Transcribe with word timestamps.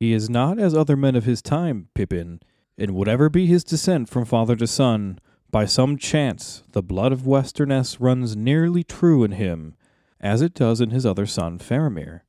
He 0.00 0.14
is 0.14 0.30
not 0.30 0.58
as 0.58 0.74
other 0.74 0.96
men 0.96 1.14
of 1.14 1.26
his 1.26 1.42
time, 1.42 1.88
Pippin, 1.94 2.40
and 2.78 2.92
whatever 2.92 3.28
be 3.28 3.44
his 3.44 3.62
descent 3.62 4.08
from 4.08 4.24
father 4.24 4.56
to 4.56 4.66
son, 4.66 5.18
by 5.50 5.66
some 5.66 5.98
chance 5.98 6.62
the 6.72 6.82
blood 6.82 7.12
of 7.12 7.26
Westernesse 7.26 8.00
runs 8.00 8.34
nearly 8.34 8.82
true 8.82 9.24
in 9.24 9.32
him, 9.32 9.74
as 10.18 10.40
it 10.40 10.54
does 10.54 10.80
in 10.80 10.88
his 10.88 11.04
other 11.04 11.26
son 11.26 11.58
Faramir, 11.58 12.22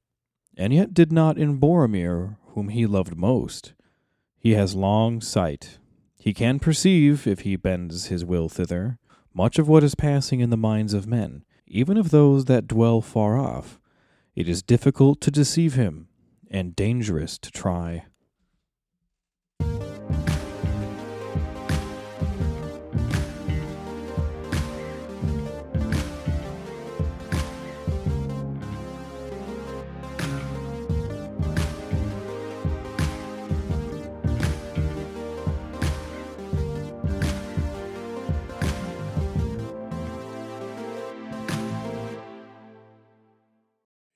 and 0.57 0.73
yet 0.73 0.93
did 0.93 1.13
not 1.13 1.37
in 1.37 1.61
Boromir, 1.61 2.35
whom 2.47 2.67
he 2.67 2.85
loved 2.85 3.15
most. 3.15 3.73
He 4.37 4.51
has 4.51 4.75
long 4.75 5.21
sight. 5.21 5.77
He 6.19 6.33
can 6.33 6.59
perceive, 6.59 7.25
if 7.25 7.41
he 7.41 7.55
bends 7.55 8.07
his 8.07 8.25
will 8.25 8.49
thither, 8.49 8.97
much 9.33 9.57
of 9.57 9.69
what 9.69 9.83
is 9.83 9.95
passing 9.95 10.41
in 10.41 10.49
the 10.49 10.57
minds 10.57 10.93
of 10.93 11.07
men, 11.07 11.45
even 11.67 11.95
of 11.95 12.09
those 12.09 12.45
that 12.45 12.67
dwell 12.67 12.99
far 12.99 13.37
off. 13.37 13.79
It 14.35 14.49
is 14.49 14.61
difficult 14.61 15.21
to 15.21 15.31
deceive 15.31 15.75
him, 15.75 16.09
and 16.51 16.75
dangerous 16.75 17.37
to 17.39 17.49
try. 17.49 18.05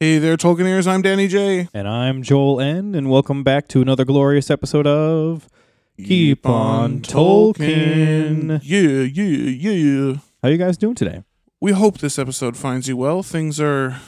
Hey 0.05 0.19
there, 0.19 0.37
Tolkieneers. 0.37 0.85
I'm 0.85 1.01
Danny 1.01 1.27
J. 1.27 1.67
And 1.73 1.87
I'm 1.87 2.21
Joel 2.21 2.61
N, 2.61 2.93
and 2.93 3.09
welcome 3.09 3.43
back 3.43 3.67
to 3.69 3.81
another 3.81 4.05
glorious 4.05 4.51
episode 4.51 4.85
of 4.85 5.49
Keep 5.97 6.45
on 6.45 6.99
Tolkien. 6.99 8.59
Yeah, 8.61 9.01
yeah, 9.01 9.71
yeah. 9.71 10.17
How 10.43 10.49
you 10.49 10.57
guys 10.59 10.77
doing 10.77 10.93
today? 10.93 11.23
We 11.59 11.71
hope 11.71 11.97
this 11.97 12.19
episode 12.19 12.55
finds 12.55 12.87
you 12.87 12.95
well. 12.95 13.23
Things 13.23 13.59
are 13.59 13.99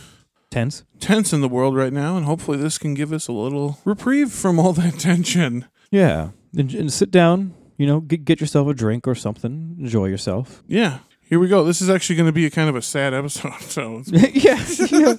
Tense? 0.52 0.84
tense 1.00 1.34
in 1.34 1.42
the 1.42 1.50
world 1.50 1.76
right 1.76 1.92
now, 1.92 2.16
and 2.16 2.28
hopefully 2.28 2.60
this 2.60 2.78
can 2.78 2.94
give 2.94 3.12
us 3.12 3.28
a 3.28 3.34
little 3.34 3.80
reprieve 3.84 4.32
from 4.32 4.60
all 4.60 4.74
that 4.74 4.94
tension. 5.00 5.66
Yeah. 5.90 6.30
And, 6.56 6.72
and 6.76 6.94
sit 6.94 7.10
down, 7.10 7.56
you 7.76 7.88
know, 7.88 8.02
get, 8.02 8.24
get 8.24 8.40
yourself 8.40 8.68
a 8.68 8.76
drink 8.76 9.08
or 9.08 9.16
something, 9.16 9.76
enjoy 9.80 10.06
yourself. 10.06 10.62
Yeah, 10.68 11.00
here 11.22 11.40
we 11.40 11.48
go. 11.48 11.64
This 11.64 11.82
is 11.82 11.90
actually 11.90 12.18
going 12.18 12.28
to 12.28 12.34
be 12.34 12.46
a 12.46 12.52
kind 12.52 12.70
of 12.70 12.76
a 12.76 12.84
sad 12.84 13.16
episode, 13.16 13.54
so 13.62 14.04
it's- 14.08 14.92
yeah, 14.92 15.00
yeah. 15.00 15.16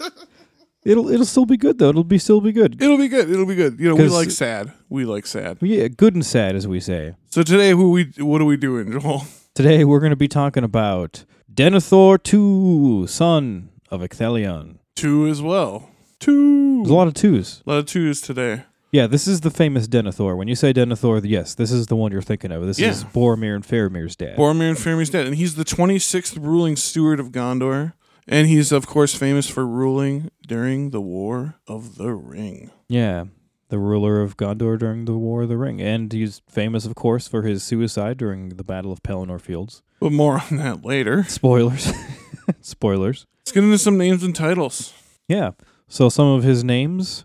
It'll 0.84 1.08
it'll 1.10 1.26
still 1.26 1.44
be 1.46 1.56
good 1.56 1.78
though. 1.78 1.88
It'll 1.90 2.04
be 2.04 2.18
still 2.18 2.40
be 2.40 2.52
good. 2.52 2.80
it'll 2.80 2.96
be 2.98 3.08
good. 3.08 3.28
It'll 3.30 3.46
be 3.46 3.54
good. 3.56 3.78
You 3.80 3.88
know, 3.88 3.94
we 3.96 4.02
'Cause- 4.04 4.12
like 4.12 4.30
sad. 4.30 4.72
We 4.88 5.04
like 5.04 5.26
sad. 5.26 5.58
Yeah, 5.60 5.88
good 5.88 6.14
and 6.14 6.24
sad 6.24 6.54
as 6.56 6.66
we 6.68 6.80
say. 6.80 7.14
So 7.30 7.42
today, 7.42 7.70
who 7.70 7.90
we 7.90 8.12
what 8.18 8.40
are 8.40 8.44
we 8.46 8.56
doing, 8.56 8.98
Joel? 9.00 9.24
Today 9.54 9.84
we're 9.84 9.98
going 9.98 10.10
to 10.10 10.16
be 10.16 10.28
talking 10.28 10.62
about 10.62 11.24
Denethor 11.52 12.18
II, 12.32 13.08
son 13.08 13.70
of 13.90 14.00
Ecthelion. 14.02 14.78
Two 14.94 15.26
as 15.26 15.42
well. 15.42 15.90
Two. 16.20 16.78
There's 16.82 16.90
a 16.90 16.94
lot 16.94 17.08
of 17.08 17.14
twos. 17.14 17.62
A 17.66 17.70
lot 17.70 17.78
of 17.78 17.86
twos 17.86 18.20
today. 18.20 18.62
Yeah, 18.92 19.06
this 19.08 19.26
is 19.26 19.40
the 19.40 19.50
famous 19.50 19.88
Denethor. 19.88 20.36
When 20.36 20.46
you 20.48 20.54
say 20.54 20.72
Denethor, 20.72 21.20
yes, 21.28 21.54
this 21.54 21.70
is 21.72 21.88
the 21.88 21.96
one 21.96 22.12
you're 22.12 22.22
thinking 22.22 22.52
of. 22.52 22.64
This 22.66 22.78
Yeah. 22.78 22.90
is 22.90 23.02
Boromir 23.04 23.54
and 23.56 23.64
Faramir's 23.64 24.14
dad. 24.16 24.36
Boromir 24.36 24.68
and 24.70 24.78
Faramir's 24.78 25.10
dead, 25.10 25.26
and 25.26 25.34
he's 25.36 25.56
the 25.56 25.64
26th 25.64 26.36
ruling 26.38 26.76
steward 26.76 27.18
of 27.20 27.30
Gondor, 27.32 27.92
and 28.28 28.46
he's 28.46 28.72
of 28.72 28.86
course 28.86 29.14
famous 29.14 29.48
for 29.48 29.66
ruling 29.66 30.30
during 30.46 30.90
the 30.90 31.00
War 31.00 31.56
of 31.66 31.96
the 31.96 32.12
Ring. 32.14 32.70
yeah, 32.88 33.24
the 33.68 33.78
ruler 33.78 34.20
of 34.22 34.36
Gondor 34.36 34.78
during 34.78 35.04
the 35.04 35.14
War 35.16 35.42
of 35.42 35.48
the 35.48 35.56
Ring, 35.58 35.80
and 35.80 36.12
he's 36.12 36.40
famous, 36.48 36.86
of 36.86 36.94
course, 36.94 37.28
for 37.28 37.42
his 37.42 37.62
suicide 37.62 38.16
during 38.16 38.50
the 38.50 38.64
Battle 38.64 38.92
of 38.92 39.02
Pelennor 39.02 39.40
Fields. 39.40 39.82
But 40.00 40.12
more 40.12 40.40
on 40.50 40.56
that 40.58 40.84
later. 40.84 41.24
Spoilers. 41.24 41.92
Spoilers. 42.60 43.26
Let's 43.40 43.52
get 43.52 43.64
into 43.64 43.78
some 43.78 43.98
names 43.98 44.22
and 44.22 44.34
titles. 44.34 44.94
Yeah. 45.26 45.50
So 45.88 46.08
some 46.08 46.28
of 46.28 46.44
his 46.44 46.62
names: 46.64 47.24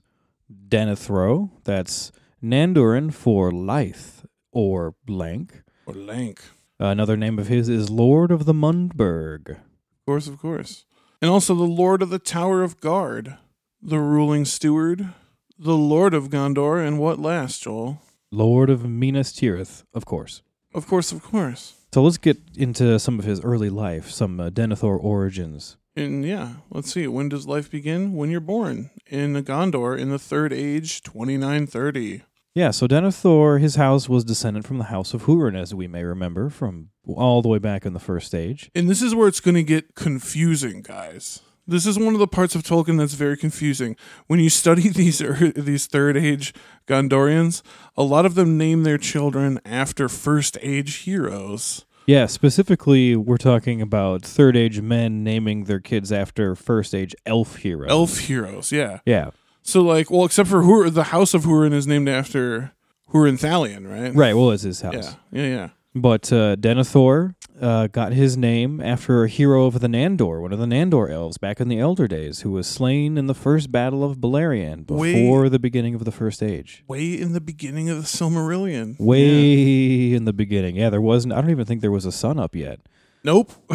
Denethro. 0.70 1.52
That's 1.64 2.12
Nandorin 2.44 3.14
for 3.14 3.52
lithe 3.52 4.26
or 4.52 4.96
blank. 5.06 5.62
Or 5.86 5.94
Lank. 5.94 6.42
Another 6.80 7.16
name 7.16 7.40
of 7.40 7.48
his 7.48 7.70
is 7.70 7.90
Lord 7.90 8.32
of 8.32 8.46
the 8.46 8.54
Mundburg. 8.54 9.50
Of 9.52 10.06
course, 10.06 10.28
of 10.28 10.38
course. 10.40 10.86
And 11.24 11.32
also 11.32 11.56
the 11.56 11.64
Lord 11.64 12.02
of 12.02 12.10
the 12.10 12.20
Tower 12.20 12.64
of 12.64 12.82
Guard, 12.82 13.38
the 13.82 14.00
ruling 14.00 14.44
steward, 14.44 15.14
the 15.58 15.78
Lord 15.78 16.14
of 16.14 16.30
Gondor, 16.30 16.86
and 16.86 17.00
what 17.00 17.18
last, 17.18 17.64
Joel? 17.64 18.02
Lord 18.30 18.70
of 18.70 18.84
Minas 18.84 19.32
Tirith, 19.32 19.86
of 19.94 20.04
course. 20.04 20.42
Of 20.74 20.86
course, 20.86 21.14
of 21.14 21.24
course. 21.24 21.76
So 21.94 22.04
let's 22.04 22.18
get 22.18 22.40
into 22.58 23.00
some 23.00 23.20
of 23.20 23.24
his 23.24 23.40
early 23.40 23.70
life, 23.70 24.12
some 24.12 24.38
uh, 24.38 24.50
Denethor 24.50 25.02
origins. 25.02 25.78
And 25.96 26.26
yeah, 26.26 26.56
let's 26.70 26.92
see. 26.92 27.08
When 27.08 27.30
does 27.30 27.48
life 27.48 27.72
begin? 27.72 28.12
When 28.16 28.30
you're 28.30 28.42
born 28.42 28.90
in 29.08 29.42
Gondor 29.46 29.98
in 29.98 30.10
the 30.10 30.20
Third 30.20 30.52
Age, 30.52 31.04
2930. 31.04 32.24
Yeah, 32.56 32.70
so 32.70 32.88
Denethor, 32.88 33.60
his 33.60 33.76
house 33.76 34.08
was 34.08 34.24
descended 34.24 34.64
from 34.64 34.78
the 34.78 34.86
House 34.86 35.16
of 35.16 35.24
Hurin, 35.24 35.60
as 35.60 35.74
we 35.74 35.88
may 35.88 36.04
remember, 36.04 36.52
from 36.52 36.90
all 37.08 37.42
the 37.42 37.50
way 37.50 37.58
back 37.58 37.84
in 37.84 37.94
the 37.94 38.00
first 38.00 38.36
age. 38.36 38.70
And 38.76 38.88
this 38.88 39.02
is 39.02 39.16
where 39.16 39.28
it's 39.28 39.40
going 39.40 39.56
to 39.56 39.64
get 39.64 39.96
confusing, 39.96 40.84
guys. 40.84 41.42
This 41.66 41.88
is 41.88 41.98
one 41.98 42.14
of 42.14 42.20
the 42.20 42.28
parts 42.28 42.54
of 42.54 42.62
Tolkien 42.62 43.00
that's 43.00 43.16
very 43.16 43.38
confusing. 43.38 43.96
When 44.28 44.40
you 44.40 44.50
study 44.50 44.90
these 44.90 45.20
er, 45.20 45.52
these 45.56 45.88
third 45.88 46.16
age 46.16 46.54
Gondorians, 46.88 47.64
a 47.98 48.04
lot 48.04 48.26
of 48.26 48.36
them 48.36 48.56
name 48.56 48.84
their 48.84 49.00
children 49.00 49.60
after 49.66 50.08
first 50.08 50.56
age 50.62 50.98
heroes. 50.98 51.86
Yeah, 52.06 52.26
specifically, 52.26 53.16
we're 53.16 53.38
talking 53.38 53.82
about 53.82 54.24
third 54.24 54.58
age 54.58 54.82
men 54.82 55.24
naming 55.24 55.64
their 55.64 55.80
kids 55.80 56.12
after 56.12 56.54
first 56.54 56.94
age 56.94 57.16
elf 57.26 57.56
heroes. 57.56 57.90
Elf 57.90 58.18
heroes, 58.20 58.72
yeah. 58.74 59.00
Yeah, 59.06 59.30
So 59.64 59.82
like, 59.82 60.12
well, 60.12 60.26
except 60.26 60.50
for 60.50 60.64
Hur, 60.64 60.90
the 60.90 61.06
House 61.06 61.34
of 61.34 61.44
Hurin 61.44 61.74
is 61.74 61.88
named 61.88 62.10
after 62.10 62.74
Hurin 63.14 63.40
Thalion, 63.40 63.90
right? 63.90 64.14
right. 64.14 64.36
Well, 64.36 64.52
it's 64.52 64.64
his 64.64 64.82
house. 64.82 64.94
Yeah, 64.94 65.14
yeah, 65.32 65.48
yeah. 65.48 65.70
But 65.96 66.34
uh, 66.34 66.56
Denethor 66.56 67.36
uh, 67.62 67.86
got 67.88 68.14
his 68.14 68.36
name 68.36 68.82
after 68.82 69.24
a 69.24 69.30
hero 69.30 69.66
of 69.68 69.80
the 69.80 69.88
Nandor, 69.88 70.42
one 70.42 70.52
of 70.52 70.58
the 70.58 70.66
Nandor 70.66 71.12
elves 71.12 71.38
back 71.38 71.62
in 71.62 71.68
the 71.68 71.78
Elder 71.80 72.08
Days, 72.08 72.42
who 72.42 72.50
was 72.52 72.66
slain 72.66 73.16
in 73.16 73.28
the 73.28 73.36
first 73.36 73.72
battle 73.72 74.04
of 74.04 74.18
Beleriand 74.18 74.88
before 74.88 75.50
the 75.50 75.60
beginning 75.60 75.94
of 75.94 76.04
the 76.04 76.12
First 76.12 76.42
Age. 76.42 76.84
Way 76.88 77.14
in 77.20 77.34
the 77.34 77.42
beginning 77.42 77.90
of 77.92 77.98
the 77.98 78.08
Silmarillion. 78.08 79.00
Way 79.00 79.22
Yeah. 79.22 80.18
in 80.18 80.26
the 80.26 80.34
beginning. 80.34 80.76
Yeah, 80.78 80.90
there 80.90 81.00
wasn't, 81.00 81.34
I 81.34 81.42
don't 81.42 81.52
even 81.52 81.66
think 81.66 81.82
there 81.82 81.92
was 81.92 82.06
a 82.06 82.12
sun 82.12 82.40
up 82.40 82.56
yet. 82.56 82.80
Nope. 83.24 83.52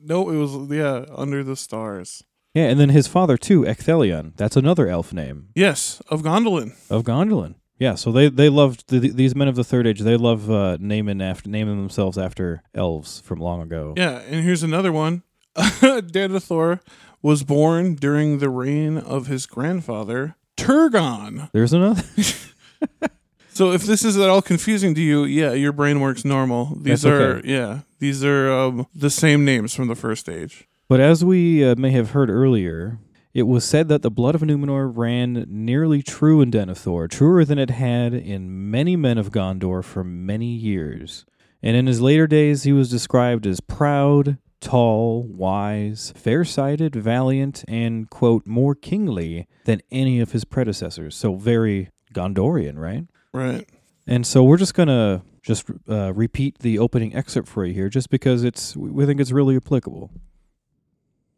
nope. 0.00 0.28
It 0.28 0.36
was 0.38 0.70
yeah 0.70 1.04
under 1.16 1.42
the 1.42 1.56
stars. 1.56 2.22
Yeah, 2.56 2.64
and 2.68 2.80
then 2.80 2.88
his 2.88 3.06
father, 3.06 3.36
too, 3.36 3.60
Ecthelion. 3.62 4.32
That's 4.36 4.56
another 4.56 4.88
elf 4.88 5.12
name 5.12 5.48
Yes, 5.54 6.00
of 6.08 6.22
Gondolin. 6.22 6.72
of 6.90 7.04
Gondolin. 7.04 7.54
Yeah, 7.78 7.94
so 7.96 8.10
they 8.10 8.30
they 8.30 8.48
loved 8.48 8.88
the, 8.88 8.98
these 9.10 9.36
men 9.36 9.48
of 9.48 9.54
the 9.56 9.62
Third 9.64 9.86
Age. 9.86 10.00
They 10.00 10.16
love 10.16 10.50
uh, 10.50 10.78
naming 10.80 11.20
after 11.20 11.50
naming 11.50 11.76
themselves 11.76 12.16
after 12.16 12.62
elves 12.74 13.20
from 13.20 13.38
long 13.40 13.60
ago. 13.60 13.92
Yeah, 13.96 14.22
and 14.30 14.42
here's 14.42 14.62
another 14.62 14.90
one. 14.90 15.22
Denethor 15.56 16.80
was 17.20 17.42
born 17.44 17.94
during 17.94 18.38
the 18.38 18.48
reign 18.48 18.96
of 18.96 19.26
his 19.26 19.44
grandfather, 19.44 20.36
Turgon. 20.56 21.50
There's 21.52 21.74
another. 21.74 22.02
So 23.56 23.72
if 23.72 23.84
this 23.84 24.04
is 24.04 24.18
at 24.18 24.28
all 24.28 24.42
confusing 24.42 24.94
to 24.96 25.00
you, 25.00 25.24
yeah, 25.24 25.52
your 25.52 25.72
brain 25.72 26.00
works 26.00 26.26
normal. 26.26 26.76
These 26.78 27.02
That's 27.02 27.04
are 27.06 27.36
okay. 27.38 27.48
yeah, 27.48 27.80
these 28.00 28.22
are 28.22 28.52
um, 28.52 28.86
the 28.94 29.08
same 29.08 29.46
names 29.46 29.74
from 29.74 29.88
the 29.88 29.94
first 29.94 30.28
age. 30.28 30.68
But 30.88 31.00
as 31.00 31.24
we 31.24 31.64
uh, 31.64 31.74
may 31.76 31.90
have 31.90 32.10
heard 32.10 32.30
earlier, 32.30 33.00
it 33.34 33.42
was 33.42 33.64
said 33.64 33.88
that 33.88 34.02
the 34.02 34.10
blood 34.10 34.34
of 34.36 34.42
Numenor 34.42 34.90
ran 34.94 35.44
nearly 35.48 36.02
true 36.02 36.40
in 36.40 36.50
Denethor, 36.50 37.10
truer 37.10 37.44
than 37.44 37.58
it 37.58 37.70
had 37.70 38.14
in 38.14 38.70
many 38.70 38.94
men 38.94 39.18
of 39.18 39.32
Gondor 39.32 39.82
for 39.82 40.04
many 40.04 40.46
years. 40.46 41.26
And 41.60 41.76
in 41.76 41.86
his 41.86 42.00
later 42.00 42.28
days, 42.28 42.62
he 42.62 42.72
was 42.72 42.88
described 42.88 43.46
as 43.46 43.60
proud, 43.60 44.38
tall, 44.60 45.24
wise, 45.24 46.12
fair 46.14 46.44
sighted, 46.44 46.94
valiant, 46.94 47.64
and, 47.66 48.08
quote, 48.08 48.46
more 48.46 48.76
kingly 48.76 49.48
than 49.64 49.80
any 49.90 50.20
of 50.20 50.32
his 50.32 50.44
predecessors. 50.44 51.16
So 51.16 51.34
very 51.34 51.90
Gondorian, 52.14 52.78
right? 52.78 53.06
Right. 53.32 53.68
And 54.06 54.24
so 54.24 54.44
we're 54.44 54.56
just 54.56 54.74
gonna 54.74 55.22
just 55.42 55.68
uh, 55.88 56.12
repeat 56.14 56.60
the 56.60 56.78
opening 56.78 57.14
excerpt 57.14 57.48
for 57.48 57.64
you 57.64 57.74
here, 57.74 57.88
just 57.88 58.08
because 58.08 58.44
it's 58.44 58.76
we 58.76 59.04
think 59.04 59.20
it's 59.20 59.32
really 59.32 59.56
applicable. 59.56 60.10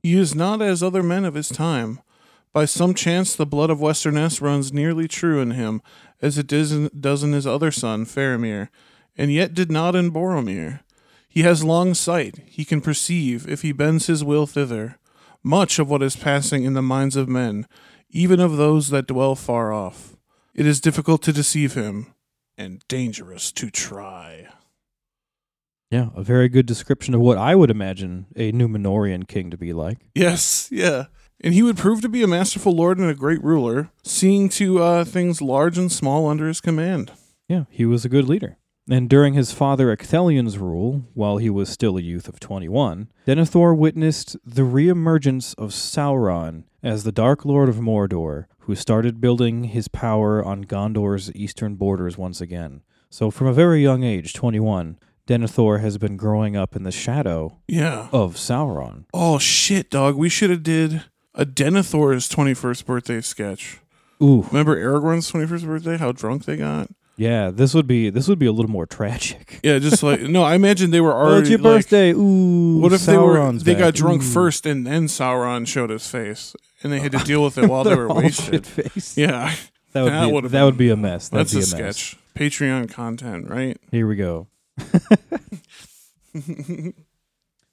He 0.02 0.16
is 0.16 0.34
not 0.34 0.62
as 0.62 0.82
other 0.82 1.02
men 1.02 1.24
of 1.24 1.34
his 1.34 1.48
time. 1.48 2.00
By 2.52 2.64
some 2.64 2.94
chance, 2.94 3.34
the 3.36 3.46
blood 3.46 3.70
of 3.70 3.80
Westernesse 3.80 4.40
runs 4.40 4.72
nearly 4.72 5.06
true 5.06 5.40
in 5.40 5.52
him, 5.52 5.82
as 6.22 6.38
it 6.38 6.46
does 6.46 7.22
in 7.22 7.32
his 7.32 7.46
other 7.46 7.70
son, 7.70 8.04
Faramir, 8.06 8.68
and 9.16 9.32
yet 9.32 9.54
did 9.54 9.70
not 9.70 9.94
in 9.94 10.10
Boromir. 10.10 10.80
He 11.28 11.42
has 11.42 11.62
long 11.62 11.94
sight, 11.94 12.40
he 12.46 12.64
can 12.64 12.80
perceive, 12.80 13.48
if 13.48 13.62
he 13.62 13.72
bends 13.72 14.06
his 14.06 14.24
will 14.24 14.46
thither, 14.46 14.98
much 15.42 15.78
of 15.78 15.88
what 15.88 16.02
is 16.02 16.16
passing 16.16 16.64
in 16.64 16.74
the 16.74 16.82
minds 16.82 17.16
of 17.16 17.28
men, 17.28 17.66
even 18.10 18.40
of 18.40 18.56
those 18.56 18.88
that 18.88 19.06
dwell 19.06 19.34
far 19.34 19.72
off. 19.72 20.16
It 20.54 20.66
is 20.66 20.80
difficult 20.80 21.22
to 21.24 21.32
deceive 21.32 21.74
him 21.74 22.14
and 22.56 22.82
dangerous 22.88 23.52
to 23.52 23.70
try. 23.70 24.47
Yeah, 25.90 26.08
a 26.14 26.23
very 26.23 26.49
good 26.49 26.67
description 26.67 27.14
of 27.14 27.20
what 27.20 27.38
I 27.38 27.55
would 27.55 27.70
imagine 27.70 28.26
a 28.37 28.52
Numenorian 28.52 29.26
king 29.26 29.50
to 29.50 29.56
be 29.56 29.73
like. 29.73 29.99
Yes, 30.14 30.69
yeah. 30.70 31.06
And 31.40 31.55
he 31.55 31.62
would 31.62 31.79
prove 31.79 32.02
to 32.02 32.08
be 32.08 32.23
a 32.23 32.26
masterful 32.26 32.73
lord 32.73 32.99
and 32.99 33.08
a 33.08 33.14
great 33.14 33.43
ruler, 33.43 33.90
seeing 34.02 34.49
to 34.50 34.82
uh, 34.82 35.05
things 35.05 35.40
large 35.40 35.79
and 35.79 35.90
small 35.90 36.26
under 36.26 36.46
his 36.46 36.61
command. 36.61 37.12
Yeah, 37.49 37.64
he 37.70 37.87
was 37.87 38.05
a 38.05 38.08
good 38.11 38.29
leader. 38.29 38.58
And 38.90 39.08
during 39.08 39.35
his 39.35 39.52
father 39.52 39.90
Ecthelion's 39.90 40.58
rule, 40.58 41.05
while 41.14 41.37
he 41.37 41.50
was 41.50 41.69
still 41.69 41.96
a 41.99 42.02
youth 42.02 42.26
of 42.26 42.40
21, 42.40 43.08
Denethor 43.26 43.76
witnessed 43.76 44.37
the 44.44 44.62
reemergence 44.62 45.55
of 45.58 45.70
Sauron 45.70 46.64
as 46.82 47.05
the 47.05 47.12
Dark 47.12 47.44
Lord 47.44 47.69
of 47.69 47.76
Mordor, 47.76 48.46
who 48.61 48.75
started 48.75 49.20
building 49.20 49.64
his 49.64 49.88
power 49.88 50.43
on 50.44 50.64
Gondor's 50.64 51.31
eastern 51.35 51.75
borders 51.75 52.17
once 52.17 52.40
again. 52.40 52.82
So, 53.11 53.31
from 53.31 53.46
a 53.46 53.52
very 53.55 53.82
young 53.82 54.05
age, 54.05 54.32
21, 54.35 54.99
Denethor 55.28 55.80
has 55.80 55.98
been 55.98 56.16
growing 56.16 56.56
up 56.56 56.75
in 56.75 56.82
the 56.84 56.90
shadow 56.90 57.58
Yeah. 57.69 58.08
of 58.12 58.34
Sauron. 58.36 59.04
Oh 59.14 59.38
shit, 59.38 59.90
dog. 59.90 60.16
We 60.16 60.28
should 60.28 60.50
have 60.50 60.62
did 60.62 61.02
a 61.34 61.44
Denethor's 61.44 62.28
21st 62.28 62.86
birthday 62.86 63.20
sketch. 63.20 63.78
Ooh, 64.22 64.42
Remember 64.50 64.76
Aragorn's 64.76 65.30
21st 65.30 65.66
birthday? 65.66 65.96
How 65.98 66.12
drunk 66.12 66.44
they 66.46 66.56
got? 66.56 66.88
yeah, 67.16 67.50
this 67.50 67.75
would 67.75 67.86
be 67.86 68.10
this 68.10 68.26
would 68.28 68.38
be 68.38 68.46
a 68.46 68.52
little 68.52 68.70
more 68.70 68.86
tragic. 68.86 69.60
Yeah, 69.62 69.78
just 69.80 70.02
like 70.02 70.20
no. 70.22 70.42
I 70.44 70.54
imagine 70.54 70.90
they 70.92 71.00
were 71.00 71.12
Oh, 71.12 71.16
already. 71.26 71.40
it's 71.42 71.50
your 71.50 71.58
like, 71.58 71.82
birthday. 71.82 72.12
Ooh, 72.12 72.78
what 72.80 72.92
if 72.92 73.02
they 73.06 73.16
were? 73.19 73.36
Sauron's 73.36 73.64
They 73.64 73.75
back. 73.75 73.80
got 73.80 73.94
drunk 73.94 74.22
Ooh. 74.22 74.25
first, 74.25 74.64
and 74.66 74.86
then 74.86 75.06
Sauron 75.08 75.66
showed 75.66 75.90
his 75.90 76.06
face, 76.08 76.54
and 76.82 76.92
they 76.92 77.00
had 77.00 77.12
to 77.12 77.19
deal 77.25 77.42
with 77.44 77.58
it 77.58 77.69
while 77.69 77.84
they 77.84 77.94
were 77.94 78.08
wasted. 78.08 78.64
shit-faced. 78.66 79.16
Yeah, 79.19 79.54
That 79.92 80.02
would 80.02 80.12
That 80.12 80.42
be 80.42 80.48
that 80.48 80.62
would 80.64 80.78
be 80.78 80.90
a 80.90 80.96
mess. 80.96 81.28
That'd 81.28 81.46
that's 81.48 81.54
be 81.54 81.76
a 81.76 81.80
a, 81.80 81.84
mess. 81.86 81.96
sketch. 81.96 82.19
Patreon 82.36 82.88
content, 82.90 83.48
right? 83.50 83.76
Here 83.90 84.06
we 84.06 84.14
go. 84.16 84.46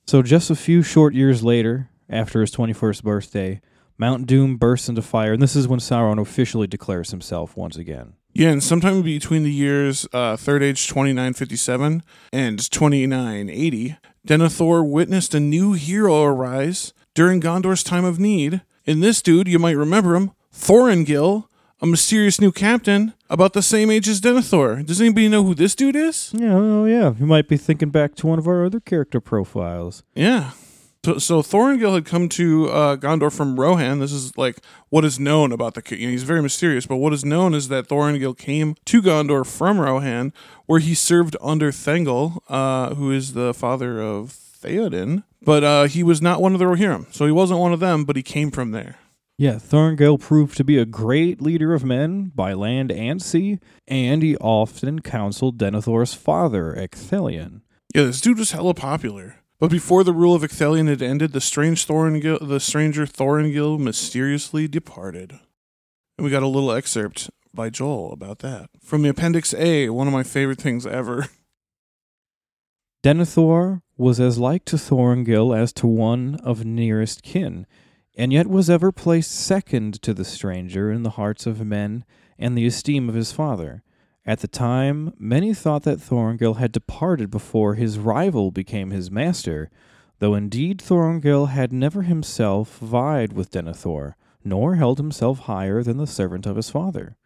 so 0.05 0.21
just 0.21 0.49
a 0.49 0.55
few 0.55 0.81
short 0.81 1.13
years 1.13 1.43
later, 1.43 1.89
after 2.09 2.41
his 2.41 2.51
21st 2.55 3.03
birthday, 3.03 3.61
Mount 3.97 4.27
Doom 4.27 4.57
bursts 4.57 4.89
into 4.89 5.01
fire, 5.01 5.33
and 5.33 5.41
this 5.41 5.55
is 5.55 5.67
when 5.67 5.79
Sauron 5.79 6.19
officially 6.19 6.67
declares 6.67 7.11
himself 7.11 7.55
once 7.55 7.77
again. 7.77 8.13
Yeah, 8.33 8.49
and 8.49 8.61
sometime 8.61 9.01
between 9.01 9.43
the 9.43 9.51
years 9.51 10.05
uh, 10.11 10.35
Third 10.35 10.61
Age 10.61 10.87
2957 10.87 12.03
and 12.33 12.59
2980, 12.59 13.95
Denethor 14.27 14.85
witnessed 14.85 15.33
a 15.33 15.39
new 15.39 15.71
hero 15.71 16.23
arise 16.23 16.93
during 17.13 17.39
Gondor's 17.39 17.83
time 17.83 18.03
of 18.03 18.19
need. 18.19 18.61
And 18.85 19.01
this 19.01 19.21
dude, 19.21 19.47
you 19.47 19.57
might 19.57 19.77
remember 19.77 20.15
him, 20.15 20.31
Thorongil, 20.53 21.45
a 21.81 21.85
mysterious 21.85 22.39
new 22.39 22.51
captain 22.51 23.13
about 23.29 23.53
the 23.53 23.61
same 23.61 23.91
age 23.91 24.07
as 24.07 24.21
Denethor. 24.21 24.85
Does 24.85 25.01
anybody 25.01 25.27
know 25.27 25.43
who 25.43 25.55
this 25.55 25.75
dude 25.75 25.95
is? 25.95 26.31
Yeah, 26.33 26.53
oh 26.53 26.85
yeah. 26.85 27.13
You 27.19 27.25
might 27.25 27.47
be 27.47 27.57
thinking 27.57 27.89
back 27.89 28.15
to 28.15 28.27
one 28.27 28.39
of 28.39 28.47
our 28.47 28.65
other 28.65 28.79
character 28.79 29.19
profiles. 29.19 30.03
Yeah. 30.13 30.51
So, 31.05 31.19
so 31.19 31.41
had 31.43 32.05
come 32.05 32.29
to 32.29 32.69
uh, 32.69 32.95
Gondor 32.95 33.31
from 33.31 33.59
Rohan. 33.59 33.99
This 33.99 34.11
is 34.11 34.35
like 34.37 34.57
what 34.89 35.05
is 35.05 35.19
known 35.19 35.51
about 35.51 35.75
the. 35.75 35.83
You 35.95 36.07
know, 36.07 36.11
he's 36.11 36.23
very 36.23 36.41
mysterious, 36.41 36.87
but 36.87 36.95
what 36.95 37.13
is 37.13 37.23
known 37.23 37.53
is 37.53 37.67
that 37.67 37.87
Thorongil 37.87 38.35
came 38.35 38.75
to 38.85 39.03
Gondor 39.03 39.45
from 39.45 39.79
Rohan, 39.79 40.33
where 40.65 40.79
he 40.79 40.95
served 40.95 41.37
under 41.41 41.71
Thengel, 41.71 42.41
uh, 42.49 42.95
who 42.95 43.11
is 43.11 43.33
the 43.33 43.53
father 43.53 44.01
of 44.01 44.31
Theoden. 44.31 45.23
But 45.43 45.63
uh, 45.63 45.83
he 45.83 46.01
was 46.01 46.23
not 46.23 46.41
one 46.41 46.53
of 46.53 46.59
the 46.59 46.65
Rohirrim, 46.65 47.13
so 47.13 47.27
he 47.27 47.31
wasn't 47.31 47.59
one 47.59 47.71
of 47.71 47.79
them. 47.79 48.03
But 48.03 48.15
he 48.15 48.23
came 48.23 48.49
from 48.49 48.71
there. 48.71 48.97
Yeah, 49.37 49.55
Thorongil 49.55 50.19
proved 50.19 50.55
to 50.57 50.63
be 50.63 50.77
a 50.77 50.85
great 50.85 51.41
leader 51.41 51.73
of 51.73 51.83
men 51.83 52.31
by 52.33 52.53
land 52.53 52.89
and 52.89 53.21
sea, 53.21 53.59
and 53.85 54.23
he 54.23 54.37
often 54.37 55.01
counseled 55.01 55.57
Denethor's 55.57 56.13
father, 56.13 56.73
Ecthelion. 56.77 57.61
Yeah, 57.93 58.03
this 58.03 58.21
dude 58.21 58.39
was 58.39 58.51
hella 58.51 58.73
popular. 58.73 59.37
But 59.59 59.71
before 59.71 60.03
the 60.05 60.13
rule 60.13 60.35
of 60.35 60.41
Ecthelion 60.41 60.87
had 60.87 61.01
ended, 61.01 61.33
the 61.33 61.41
strange 61.41 61.85
Thorongil, 61.85 62.47
the 62.47 62.59
stranger 62.59 63.05
Thorongil 63.05 63.77
mysteriously 63.77 64.69
departed. 64.69 65.39
And 66.17 66.23
we 66.23 66.31
got 66.31 66.43
a 66.43 66.47
little 66.47 66.71
excerpt 66.71 67.29
by 67.53 67.69
Joel 67.69 68.13
about 68.13 68.39
that. 68.39 68.69
From 68.81 69.01
the 69.01 69.09
Appendix 69.09 69.53
A, 69.53 69.89
one 69.89 70.07
of 70.07 70.13
my 70.13 70.23
favorite 70.23 70.61
things 70.61 70.85
ever. 70.85 71.27
Denethor 73.03 73.81
was 73.97 74.19
as 74.19 74.37
like 74.37 74.65
to 74.65 74.77
Thorongil 74.77 75.57
as 75.57 75.71
to 75.73 75.87
one 75.87 76.39
of 76.43 76.65
nearest 76.65 77.21
kin, 77.21 77.65
and 78.15 78.31
yet 78.31 78.47
was 78.47 78.69
ever 78.69 78.91
placed 78.91 79.31
second 79.31 80.01
to 80.01 80.13
the 80.13 80.25
stranger 80.25 80.91
in 80.91 81.03
the 81.03 81.11
hearts 81.11 81.45
of 81.45 81.65
men 81.65 82.05
and 82.39 82.57
the 82.57 82.65
esteem 82.65 83.09
of 83.09 83.15
his 83.15 83.31
father. 83.31 83.83
At 84.25 84.39
the 84.39 84.47
time, 84.47 85.13
many 85.19 85.53
thought 85.53 85.83
that 85.83 85.99
Thorongil 85.99 86.55
had 86.55 86.71
departed 86.71 87.29
before 87.29 87.75
his 87.75 87.99
rival 87.99 88.49
became 88.51 88.89
his 88.89 89.11
master, 89.11 89.69
though 90.19 90.33
indeed 90.33 90.79
Thorongil 90.79 91.47
had 91.47 91.71
never 91.71 92.01
himself 92.03 92.79
vied 92.79 93.33
with 93.33 93.51
Denethor, 93.51 94.15
nor 94.43 94.75
held 94.75 94.97
himself 94.97 95.39
higher 95.39 95.83
than 95.83 95.97
the 95.97 96.07
servant 96.07 96.45
of 96.45 96.55
his 96.55 96.69
father. 96.69 97.17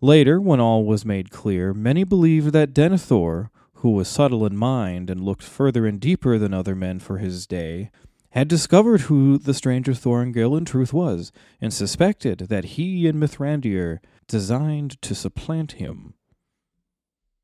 Later, 0.00 0.40
when 0.40 0.60
all 0.60 0.84
was 0.84 1.04
made 1.04 1.30
clear, 1.30 1.74
many 1.74 2.04
believed 2.04 2.52
that 2.52 2.72
Denethor, 2.72 3.50
who 3.74 3.90
was 3.90 4.08
subtle 4.08 4.46
in 4.46 4.56
mind 4.56 5.10
and 5.10 5.22
looked 5.22 5.42
further 5.42 5.86
and 5.86 6.00
deeper 6.00 6.38
than 6.38 6.54
other 6.54 6.74
men 6.74 7.00
for 7.00 7.18
his 7.18 7.46
day, 7.46 7.90
had 8.30 8.48
discovered 8.48 9.02
who 9.02 9.38
the 9.38 9.54
stranger 9.54 9.92
Thorongil 9.92 10.56
in 10.56 10.64
truth 10.64 10.92
was, 10.92 11.32
and 11.60 11.72
suspected 11.72 12.38
that 12.48 12.64
he 12.64 13.06
and 13.08 13.20
Mithrandir 13.20 13.98
designed 14.28 15.00
to 15.02 15.14
supplant 15.14 15.72
him. 15.72 16.14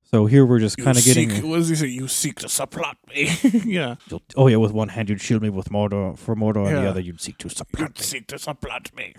So 0.04 0.26
here 0.26 0.46
we're 0.46 0.60
just 0.60 0.78
kind 0.78 0.96
of 0.96 1.04
getting. 1.04 1.30
seek, 1.30 1.44
what 1.44 1.56
does 1.56 1.68
he 1.68 1.74
say? 1.74 1.86
You 1.88 2.06
seek 2.06 2.38
to 2.38 2.48
supplant 2.48 2.98
me. 3.08 3.28
yeah. 3.64 3.96
Oh 4.36 4.46
yeah, 4.46 4.56
with 4.56 4.70
one 4.70 4.88
hand 4.88 5.08
you'd 5.08 5.20
shield 5.20 5.42
me 5.42 5.50
with 5.50 5.70
Mordor 5.70 6.16
for 6.16 6.36
Mordor, 6.36 6.68
and 6.68 6.76
the 6.76 6.88
other 6.88 7.00
you'd 7.00 7.20
seek 7.20 7.38
to 7.38 7.48
supplant. 7.48 7.98
me. 7.98 8.04
seek 8.04 8.26
to 8.28 8.38
supplant 8.38 8.94
me. 8.96 9.14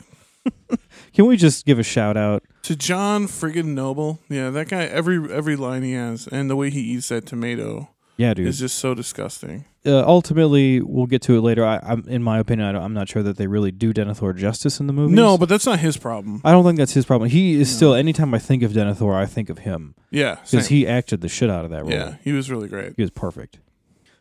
Can 1.13 1.25
we 1.25 1.35
just 1.35 1.65
give 1.65 1.77
a 1.77 1.83
shout 1.83 2.15
out? 2.15 2.43
To 2.63 2.75
John 2.77 3.27
friggin' 3.27 3.73
Noble. 3.73 4.19
Yeah, 4.29 4.49
that 4.51 4.69
guy, 4.69 4.83
every 4.83 5.31
every 5.31 5.57
line 5.57 5.83
he 5.83 5.91
has, 5.91 6.25
and 6.27 6.49
the 6.49 6.55
way 6.55 6.69
he 6.69 6.79
eats 6.79 7.09
that 7.09 7.25
tomato 7.25 7.89
Yeah, 8.17 8.33
dude. 8.33 8.47
is 8.47 8.59
just 8.59 8.79
so 8.79 8.95
disgusting. 8.95 9.65
uh, 9.85 10.03
ultimately, 10.05 10.81
we'll 10.81 11.05
get 11.05 11.21
to 11.23 11.37
it 11.37 11.41
later. 11.41 11.63
I, 11.63 11.79
I'm, 11.83 12.03
in 12.07 12.23
my 12.23 12.39
opinion, 12.39 12.67
I 12.67 12.71
don't, 12.71 12.81
I'm 12.81 12.93
not 12.93 13.07
sure 13.07 13.21
that 13.23 13.37
they 13.37 13.45
really 13.47 13.71
do 13.71 13.93
Denethor 13.93 14.35
justice 14.35 14.79
in 14.79 14.87
the 14.87 14.93
movie. 14.93 15.13
No, 15.13 15.37
but 15.37 15.49
that's 15.49 15.65
not 15.67 15.79
his 15.79 15.97
problem. 15.97 16.41
I 16.43 16.51
don't 16.51 16.63
think 16.65 16.77
that's 16.79 16.93
his 16.93 17.05
problem. 17.05 17.29
He 17.29 17.53
is 17.61 17.69
No. 17.71 17.75
still. 17.75 17.93
Anytime 17.93 18.33
I 18.33 18.39
think 18.39 18.63
of 18.63 18.71
Denethor, 18.71 19.13
I 19.15 19.25
think 19.27 19.49
of 19.49 19.59
him 19.59 19.93
Yeah. 20.09 20.39
because 20.49 20.67
he 20.69 20.87
acted 20.87 21.21
the 21.21 21.29
shit 21.29 21.49
out 21.51 21.63
of 21.63 21.69
that 21.71 21.83
role. 21.83 21.91
Yeah, 21.91 22.15
he 22.23 22.31
was 22.31 22.49
really 22.49 22.67
great. 22.67 22.93
he 22.97 23.01
was 23.03 23.11
perfect. 23.11 23.59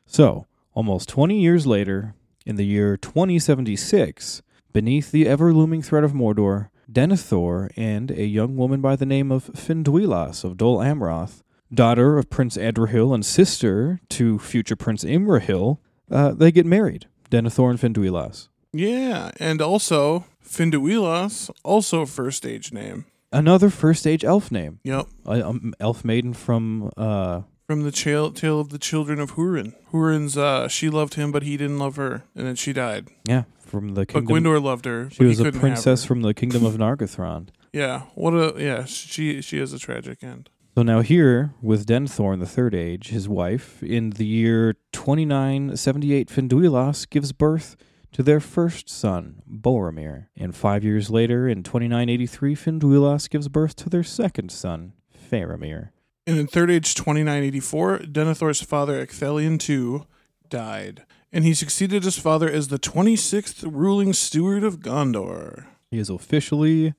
So, 0.05 0.47
almost 0.75 1.09
20 1.09 1.41
years 1.41 1.67
later, 1.67 2.15
in 2.45 2.57
the 2.57 2.65
year 2.67 2.97
2076, 2.99 4.43
beneath 4.73 5.11
the 5.11 5.27
ever 5.27 5.53
looming 5.55 5.83
threat 5.83 6.05
of 6.05 6.13
Mordor, 6.13 6.69
Denethor 6.91 7.71
and 7.77 8.11
a 8.11 8.27
young 8.27 8.57
woman 8.57 8.81
by 8.81 8.95
the 8.95 9.07
name 9.07 9.33
of 9.33 9.47
Finduilas 9.55 10.45
of 10.45 10.57
Dol 10.57 10.79
Amroth, 10.79 11.43
daughter 11.73 12.19
of 12.19 12.31
Prince 12.31 12.57
Adrahil 12.57 13.15
and 13.15 13.25
sister 13.25 14.01
to 14.11 14.39
future 14.39 14.77
Prince 14.77 15.05
Imrahil, 15.05 15.79
uh, 16.11 16.33
they 16.33 16.53
get 16.53 16.67
married. 16.67 17.07
Denethor 17.31 17.71
and 17.71 17.79
Finduilas. 17.81 18.49
Yeah, 18.73 19.31
and 19.41 19.61
also 19.61 20.27
Finduilas, 20.45 21.51
also 21.65 22.03
a 22.03 22.07
first 22.07 22.37
stage 22.39 22.73
name. 22.73 23.07
Another 23.33 23.71
first 23.71 24.01
stage 24.01 24.25
elf 24.25 24.53
name. 24.53 24.79
Yep. 24.85 25.07
A, 25.27 25.47
um, 25.47 25.75
elf 25.81 26.05
maiden 26.05 26.33
from 26.33 26.91
uh, 26.97 27.43
From 27.67 27.83
the 27.83 27.91
tale, 27.91 28.31
tale 28.31 28.61
of 28.61 28.69
the 28.69 28.79
children 28.79 29.19
of 29.19 29.33
Hurin. 29.33 29.75
Hurin's, 29.93 30.39
uh, 30.39 30.69
she 30.69 30.89
loved 30.89 31.15
him, 31.15 31.33
but 31.33 31.43
he 31.43 31.57
didn't 31.57 31.79
love 31.79 31.97
her, 31.97 32.23
and 32.35 32.47
then 32.47 32.55
she 32.55 32.73
died. 32.73 33.09
yeah, 33.27 33.45
from 33.59 33.95
the 33.95 34.07
kingdom. 34.07 34.27
But. 34.27 34.33
Gwindor 34.33 34.63
loved 34.63 34.85
her. 34.85 35.11
she 35.11 35.25
was 35.25 35.41
a 35.41 35.51
princess 35.51 36.05
from 36.05 36.23
the 36.23 36.33
kingdom 36.35 36.65
of 36.65 36.75
Nargothrond. 36.75 37.49
Yeah. 37.73 38.03
What 38.15 38.33
a 38.33 38.55
yeah. 38.63 38.85
She 38.85 39.43
she 39.43 39.59
has 39.59 39.73
a 39.73 39.79
tragic 39.79 40.23
end. 40.23 40.49
So 40.77 40.83
now 40.83 41.01
here, 41.01 41.55
with 41.63 41.87
Denethor 41.87 42.35
in 42.35 42.39
the 42.39 42.45
Third 42.45 42.75
Age, 42.75 43.09
his 43.09 43.31
wife, 43.31 43.83
in 43.83 44.11
the 44.11 44.27
year 44.27 44.75
2978, 44.93 46.29
Finduilas 46.29 47.09
gives 47.09 47.33
birth 47.33 47.77
to 48.13 48.23
their 48.23 48.41
first 48.41 48.91
son, 48.91 49.41
Boromir. 49.51 50.27
And 50.37 50.55
five 50.55 50.85
years 50.85 51.09
later, 51.09 51.49
in 51.49 51.63
2983, 51.63 52.55
Finduilas 52.55 53.31
gives 53.31 53.49
birth 53.49 53.75
to 53.77 53.89
their 53.89 54.03
second 54.03 54.53
son, 54.53 54.93
Faramir. 55.11 55.93
And 56.27 56.37
in 56.37 56.47
Third 56.47 56.71
Age 56.71 56.95
2984, 56.95 58.01
Denethor's 58.01 58.61
father 58.61 59.03
Ecthelion 59.03 59.59
II 59.67 60.05
died, 60.51 61.07
and 61.33 61.43
he 61.43 61.55
succeeded 61.55 62.05
his 62.05 62.19
father 62.19 62.51
as 62.51 62.69
the 62.69 62.79
26th 62.79 63.67
ruling 63.67 64.13
steward 64.13 64.63
of 64.63 64.81
Gondor. 64.81 65.69
He 65.91 65.99
is 65.99 66.11
officially 66.11 66.93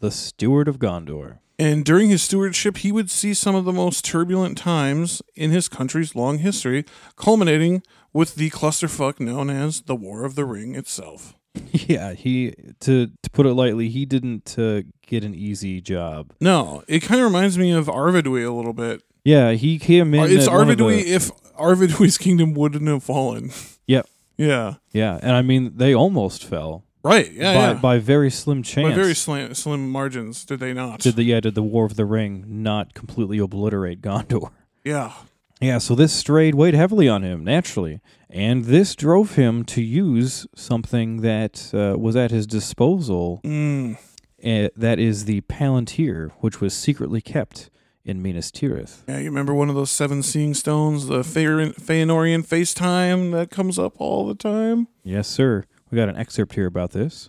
the 0.00 0.10
Steward 0.10 0.68
of 0.68 0.78
Gondor. 0.78 1.38
And 1.58 1.84
during 1.84 2.08
his 2.10 2.22
stewardship, 2.22 2.78
he 2.78 2.90
would 2.92 3.10
see 3.10 3.34
some 3.34 3.54
of 3.54 3.64
the 3.64 3.72
most 3.72 4.04
turbulent 4.04 4.58
times 4.58 5.22
in 5.34 5.50
his 5.50 5.68
country's 5.68 6.14
long 6.16 6.38
history, 6.38 6.84
culminating 7.16 7.82
with 8.12 8.34
the 8.34 8.50
clusterfuck 8.50 9.20
known 9.20 9.48
as 9.50 9.82
the 9.82 9.94
War 9.94 10.24
of 10.24 10.34
the 10.34 10.44
Ring 10.44 10.74
itself. 10.74 11.34
Yeah, 11.72 12.14
he 12.14 12.54
to 12.80 13.08
to 13.22 13.30
put 13.30 13.44
it 13.46 13.52
lightly, 13.54 13.88
he 13.90 14.06
didn't 14.06 14.58
uh, 14.58 14.82
get 15.06 15.22
an 15.24 15.34
easy 15.34 15.80
job. 15.82 16.32
No, 16.40 16.82
it 16.88 17.00
kind 17.00 17.20
of 17.20 17.26
reminds 17.26 17.58
me 17.58 17.72
of 17.72 17.86
Arvedui 17.86 18.46
a 18.46 18.50
little 18.50 18.72
bit. 18.72 19.02
Yeah, 19.24 19.52
he 19.52 19.78
came 19.78 20.14
in. 20.14 20.30
it's 20.30 20.46
at 20.46 20.52
one 20.52 20.70
of 20.70 20.78
the- 20.78 20.84
Arvedui 20.84 21.04
if 21.06 21.30
Arvedui's 21.56 22.16
kingdom 22.26 22.54
wouldn't 22.54 22.86
have 22.88 23.02
fallen. 23.04 23.50
Yep. 23.86 24.06
Yeah. 24.38 24.74
Yeah, 24.92 25.18
and 25.22 25.32
I 25.36 25.42
mean 25.42 25.72
they 25.76 25.94
almost 25.94 26.44
fell 26.44 26.84
Right. 27.02 27.32
Yeah. 27.32 27.54
by 27.54 27.66
yeah. 27.68 27.74
by 27.74 27.98
very 27.98 28.30
slim 28.30 28.62
chance. 28.62 28.88
By 28.88 28.94
very 28.94 29.14
slim, 29.14 29.54
slim 29.54 29.90
margins, 29.90 30.44
did 30.44 30.60
they 30.60 30.72
not? 30.72 31.00
did 31.00 31.16
the 31.16 31.24
yeah 31.24 31.40
did 31.40 31.54
the 31.54 31.62
War 31.62 31.84
of 31.84 31.96
the 31.96 32.04
Ring 32.04 32.44
not 32.48 32.94
completely 32.94 33.38
obliterate 33.38 34.00
Gondor? 34.00 34.50
yeah. 34.84 35.12
Yeah, 35.60 35.78
so 35.78 35.94
this 35.94 36.12
strayed 36.12 36.56
weighed 36.56 36.74
heavily 36.74 37.08
on 37.08 37.22
him 37.22 37.44
naturally, 37.44 38.00
and 38.28 38.64
this 38.64 38.96
drove 38.96 39.36
him 39.36 39.64
to 39.66 39.80
use 39.80 40.44
something 40.56 41.20
that 41.20 41.72
uh, 41.72 41.96
was 41.96 42.16
at 42.16 42.32
his 42.32 42.48
disposal. 42.48 43.40
Mm. 43.44 43.96
Uh, 44.44 44.70
that 44.74 44.98
is 44.98 45.26
the 45.26 45.40
Palantir, 45.42 46.32
which 46.40 46.60
was 46.60 46.74
secretly 46.74 47.20
kept 47.20 47.70
in 48.04 48.20
Minas 48.20 48.50
Tirith. 48.50 49.02
Yeah, 49.06 49.18
you 49.18 49.26
remember 49.26 49.54
one 49.54 49.68
of 49.68 49.76
those 49.76 49.92
seven 49.92 50.24
seeing 50.24 50.54
stones, 50.54 51.06
the 51.06 51.20
Feanor- 51.20 51.74
Feanorian 51.80 52.44
FaceTime 52.44 53.30
that 53.30 53.50
comes 53.50 53.78
up 53.78 53.94
all 53.98 54.26
the 54.26 54.34
time? 54.34 54.88
Yes, 55.04 55.28
sir. 55.28 55.64
We 55.92 55.96
got 55.96 56.08
an 56.08 56.16
excerpt 56.16 56.54
here 56.54 56.66
about 56.66 56.92
this. 56.92 57.28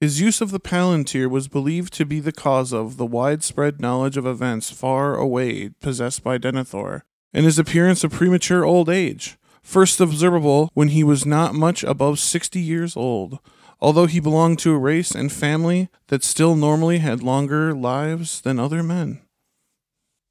His 0.00 0.22
use 0.22 0.40
of 0.40 0.50
the 0.50 0.58
Palantir 0.58 1.28
was 1.28 1.48
believed 1.48 1.92
to 1.92 2.06
be 2.06 2.18
the 2.18 2.32
cause 2.32 2.72
of 2.72 2.96
the 2.96 3.04
widespread 3.04 3.78
knowledge 3.78 4.16
of 4.16 4.24
events 4.24 4.70
far 4.70 5.16
away 5.16 5.68
possessed 5.82 6.24
by 6.24 6.38
Denethor, 6.38 7.02
and 7.34 7.44
his 7.44 7.58
appearance 7.58 8.02
of 8.02 8.12
premature 8.12 8.64
old 8.64 8.88
age, 8.88 9.36
first 9.62 10.00
observable 10.00 10.70
when 10.72 10.88
he 10.88 11.04
was 11.04 11.26
not 11.26 11.54
much 11.54 11.84
above 11.84 12.18
sixty 12.18 12.60
years 12.60 12.96
old, 12.96 13.38
although 13.80 14.06
he 14.06 14.18
belonged 14.18 14.58
to 14.60 14.72
a 14.72 14.78
race 14.78 15.10
and 15.10 15.30
family 15.30 15.90
that 16.06 16.24
still 16.24 16.56
normally 16.56 17.00
had 17.00 17.22
longer 17.22 17.74
lives 17.74 18.40
than 18.40 18.58
other 18.58 18.82
men. 18.82 19.20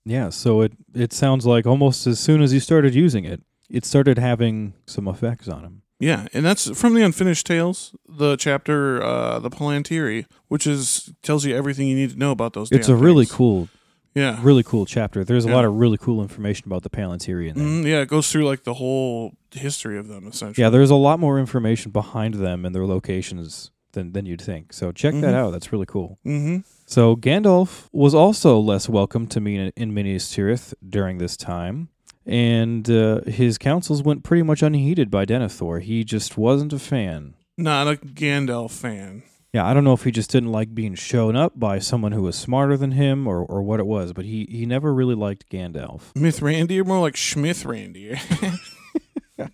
Yeah, 0.05 0.29
so 0.29 0.61
it 0.61 0.73
it 0.95 1.13
sounds 1.13 1.45
like 1.45 1.67
almost 1.67 2.07
as 2.07 2.19
soon 2.19 2.41
as 2.41 2.49
he 2.49 2.59
started 2.59 2.95
using 2.95 3.25
it, 3.25 3.43
it 3.69 3.85
started 3.85 4.17
having 4.17 4.73
some 4.87 5.07
effects 5.07 5.47
on 5.47 5.63
him. 5.63 5.83
Yeah, 5.99 6.27
and 6.33 6.45
that's 6.45 6.69
from 6.79 6.93
the 6.93 7.01
Unfinished 7.03 7.45
Tales, 7.45 7.93
the 8.07 8.37
chapter, 8.37 9.03
uh, 9.03 9.39
the 9.39 9.49
Palantiri, 9.49 10.25
which 10.47 10.65
is 10.65 11.11
tells 11.23 11.43
you 11.45 11.55
everything 11.55 11.87
you 11.87 11.95
need 11.95 12.11
to 12.11 12.17
know 12.17 12.31
about 12.31 12.53
those. 12.53 12.71
It's 12.71 12.87
a 12.87 12.93
damn 12.93 13.01
really 13.01 13.25
cool, 13.25 13.67
yeah, 14.15 14.39
really 14.41 14.63
cool 14.63 14.85
chapter. 14.85 15.25
There's 15.25 15.43
a 15.45 15.49
Yeah. 15.49 15.55
lot 15.55 15.65
of 15.65 15.73
really 15.75 15.97
cool 15.97 16.21
information 16.21 16.63
about 16.67 16.83
the 16.83 16.89
Palantiri 16.89 17.49
in 17.49 17.55
there. 17.57 17.65
Mm, 17.67 17.85
yeah. 17.85 18.01
It 18.01 18.07
goes 18.07 18.31
through 18.31 18.45
like 18.45 18.63
the 18.63 18.75
whole 18.75 19.33
history 19.51 19.97
of 19.97 20.07
them, 20.07 20.25
essentially. 20.27 20.63
Yeah, 20.63 20.69
there's 20.69 20.89
a 20.89 20.95
lot 20.95 21.19
more 21.19 21.37
information 21.37 21.91
behind 21.91 22.35
them 22.35 22.63
and 22.65 22.73
their 22.73 22.85
locations 22.85 23.71
than 23.91 24.13
than 24.13 24.25
you'd 24.25 24.41
think. 24.41 24.71
So 24.71 24.91
check 24.93 25.13
that 25.15 25.33
Mhm. 25.33 25.33
out. 25.33 25.51
That's 25.51 25.73
really 25.73 25.85
cool. 25.87 26.17
Mm-hmm. 26.25 26.59
So 26.85 27.15
Gandalf 27.17 27.87
was 27.91 28.13
also 28.15 28.57
less 28.57 28.87
welcome 28.87 29.27
to 29.27 29.41
me 29.41 29.71
in 29.75 29.93
Minas 29.93 30.33
Tirith 30.33 30.73
during 30.87 31.17
this 31.17 31.35
time, 31.35 31.89
and 32.29 32.87
uh, 32.91 33.21
his 33.21 33.57
counsels 33.57 34.03
went 34.03 34.23
pretty 34.23 34.43
much 34.43 34.61
unheeded 34.61 35.09
by 35.09 35.25
Denethor. 35.25 35.81
He 35.81 36.03
just 36.03 36.37
wasn't 36.37 36.71
a 36.71 36.79
fan. 36.79 37.33
Not 37.57 37.87
a 37.87 37.95
Gandalf 37.95 38.69
fan. 38.69 39.23
Yeah, 39.51 39.65
I 39.65 39.73
don't 39.73 39.83
know 39.83 39.93
if 39.93 40.03
he 40.03 40.11
just 40.11 40.29
didn't 40.29 40.51
like 40.51 40.75
being 40.75 40.93
shown 40.93 41.35
up 41.35 41.59
by 41.59 41.79
someone 41.79 42.11
who 42.11 42.21
was 42.21 42.35
smarter 42.35 42.77
than 42.77 42.91
him 42.91 43.25
or, 43.25 43.39
or 43.39 43.63
what 43.63 43.79
it 43.79 43.87
was, 43.87 44.13
but 44.13 44.25
he, 44.25 44.45
he 44.47 44.67
never 44.67 44.93
really 44.93 45.15
liked 45.15 45.49
Gandalf. 45.49 46.15
Myth 46.15 46.39
Randy 46.39 46.79
more 46.83 46.99
like 46.99 47.15
Schmith 47.15 47.65
Randy. 47.65 48.09
that 49.37 49.51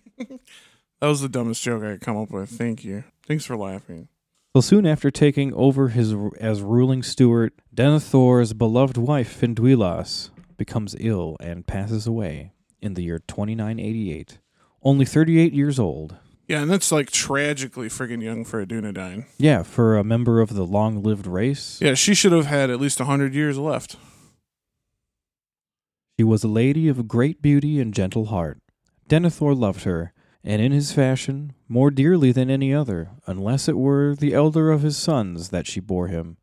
was 1.00 1.22
the 1.22 1.30
dumbest 1.30 1.62
joke 1.62 1.82
I 1.82 1.92
could 1.92 2.02
come 2.02 2.18
up 2.18 2.30
with. 2.30 2.50
Thank 2.50 2.84
you. 2.84 3.04
Thanks 3.26 3.46
for 3.46 3.56
laughing. 3.56 4.08
So 4.54 4.60
soon 4.60 4.86
after 4.86 5.10
taking 5.10 5.54
over 5.54 5.88
his 5.88 6.14
as 6.40 6.60
ruling 6.60 7.02
steward, 7.02 7.52
Denethor's 7.74 8.52
beloved 8.52 8.98
wife 8.98 9.40
Finduilas 9.40 10.28
becomes 10.58 10.94
ill 10.98 11.38
and 11.40 11.66
passes 11.66 12.06
away 12.06 12.52
in 12.86 12.94
the 12.94 13.02
year 13.02 13.18
2988, 13.18 14.38
only 14.82 15.04
38 15.04 15.52
years 15.52 15.78
old. 15.78 16.16
Yeah, 16.48 16.62
and 16.62 16.70
that's 16.70 16.92
like 16.92 17.10
tragically 17.10 17.88
friggin' 17.88 18.22
young 18.22 18.44
for 18.44 18.60
a 18.60 18.66
Dunedain. 18.66 19.26
Yeah, 19.36 19.64
for 19.64 19.96
a 19.96 20.04
member 20.04 20.40
of 20.40 20.54
the 20.54 20.64
long-lived 20.64 21.26
race. 21.26 21.78
Yeah, 21.82 21.94
she 21.94 22.14
should 22.14 22.32
have 22.32 22.46
had 22.46 22.70
at 22.70 22.80
least 22.80 23.00
100 23.00 23.34
years 23.34 23.58
left. 23.58 23.96
She 26.18 26.24
was 26.24 26.44
a 26.44 26.48
lady 26.48 26.88
of 26.88 27.08
great 27.08 27.42
beauty 27.42 27.80
and 27.80 27.92
gentle 27.92 28.26
heart. 28.26 28.58
Denethor 29.08 29.58
loved 29.58 29.82
her, 29.82 30.12
and 30.44 30.62
in 30.62 30.70
his 30.70 30.92
fashion, 30.92 31.52
more 31.68 31.90
dearly 31.90 32.30
than 32.30 32.48
any 32.48 32.72
other, 32.72 33.10
unless 33.26 33.68
it 33.68 33.76
were 33.76 34.14
the 34.14 34.32
elder 34.32 34.70
of 34.70 34.82
his 34.82 34.96
sons 34.96 35.50
that 35.50 35.66
she 35.66 35.80
bore 35.80 36.06
him. 36.06 36.36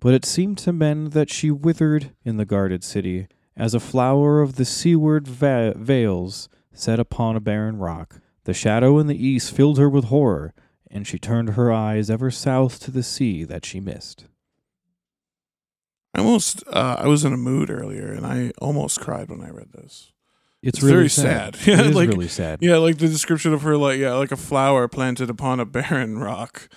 But 0.00 0.12
it 0.12 0.26
seemed 0.26 0.58
to 0.58 0.72
men 0.72 1.10
that 1.10 1.30
she 1.30 1.50
withered 1.50 2.12
in 2.24 2.36
the 2.36 2.44
guarded 2.44 2.84
city, 2.84 3.26
as 3.56 3.74
a 3.74 3.80
flower 3.80 4.40
of 4.42 4.56
the 4.56 4.64
seaward 4.64 5.26
va- 5.26 5.74
vales 5.76 6.48
set 6.72 6.98
upon 7.00 7.36
a 7.36 7.40
barren 7.40 7.78
rock. 7.78 8.20
The 8.44 8.54
shadow 8.54 8.98
in 8.98 9.06
the 9.06 9.26
east 9.26 9.52
filled 9.52 9.78
her 9.78 9.88
with 9.88 10.04
horror, 10.04 10.52
and 10.90 11.06
she 11.06 11.18
turned 11.18 11.50
her 11.50 11.72
eyes 11.72 12.10
ever 12.10 12.30
south 12.30 12.78
to 12.80 12.90
the 12.90 13.02
sea 13.02 13.44
that 13.44 13.64
she 13.64 13.80
missed. 13.80 14.26
I 16.14 16.20
almost, 16.20 16.62
uh, 16.68 16.96
I 16.98 17.08
was 17.08 17.24
in 17.24 17.32
a 17.32 17.36
mood 17.38 17.70
earlier, 17.70 18.12
and 18.12 18.24
I 18.26 18.52
almost 18.58 19.00
cried 19.00 19.28
when 19.30 19.42
I 19.42 19.50
read 19.50 19.72
this. 19.72 20.12
It's, 20.62 20.78
It's 20.78 20.82
really 20.82 20.96
very 20.96 21.08
sad. 21.10 21.56
sad. 21.56 21.66
Yeah, 21.68 21.80
it 21.80 21.86
is 21.88 21.94
like- 21.96 22.08
really 22.08 22.28
sad. 22.28 22.58
Yeah, 22.62 22.76
like 22.76 22.98
the 22.98 23.08
description 23.08 23.52
of 23.52 23.62
her, 23.62 23.76
like 23.76 23.98
yeah, 23.98 24.14
like 24.14 24.32
a 24.32 24.36
flower 24.36 24.88
planted 24.88 25.28
upon 25.28 25.60
a 25.60 25.66
barren 25.66 26.18
rock, 26.18 26.68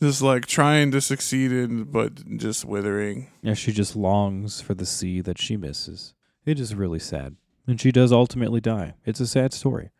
just 0.00 0.22
like 0.22 0.46
trying 0.46 0.90
to 0.92 1.00
succeed 1.00 1.50
in, 1.52 1.84
but 1.84 2.36
just 2.38 2.64
withering. 2.64 3.30
Yeah, 3.42 3.54
she 3.54 3.72
just 3.72 3.96
longs 3.96 4.60
for 4.60 4.74
the 4.74 4.86
sea 4.86 5.20
that 5.22 5.38
she 5.40 5.56
misses. 5.56 6.14
It 6.46 6.60
is 6.60 6.74
really 6.74 6.98
sad. 6.98 7.36
And 7.66 7.80
she 7.80 7.90
does 7.92 8.12
ultimately 8.12 8.60
die. 8.60 8.94
It's 9.06 9.20
a 9.20 9.26
sad 9.26 9.52
story. 9.52 9.90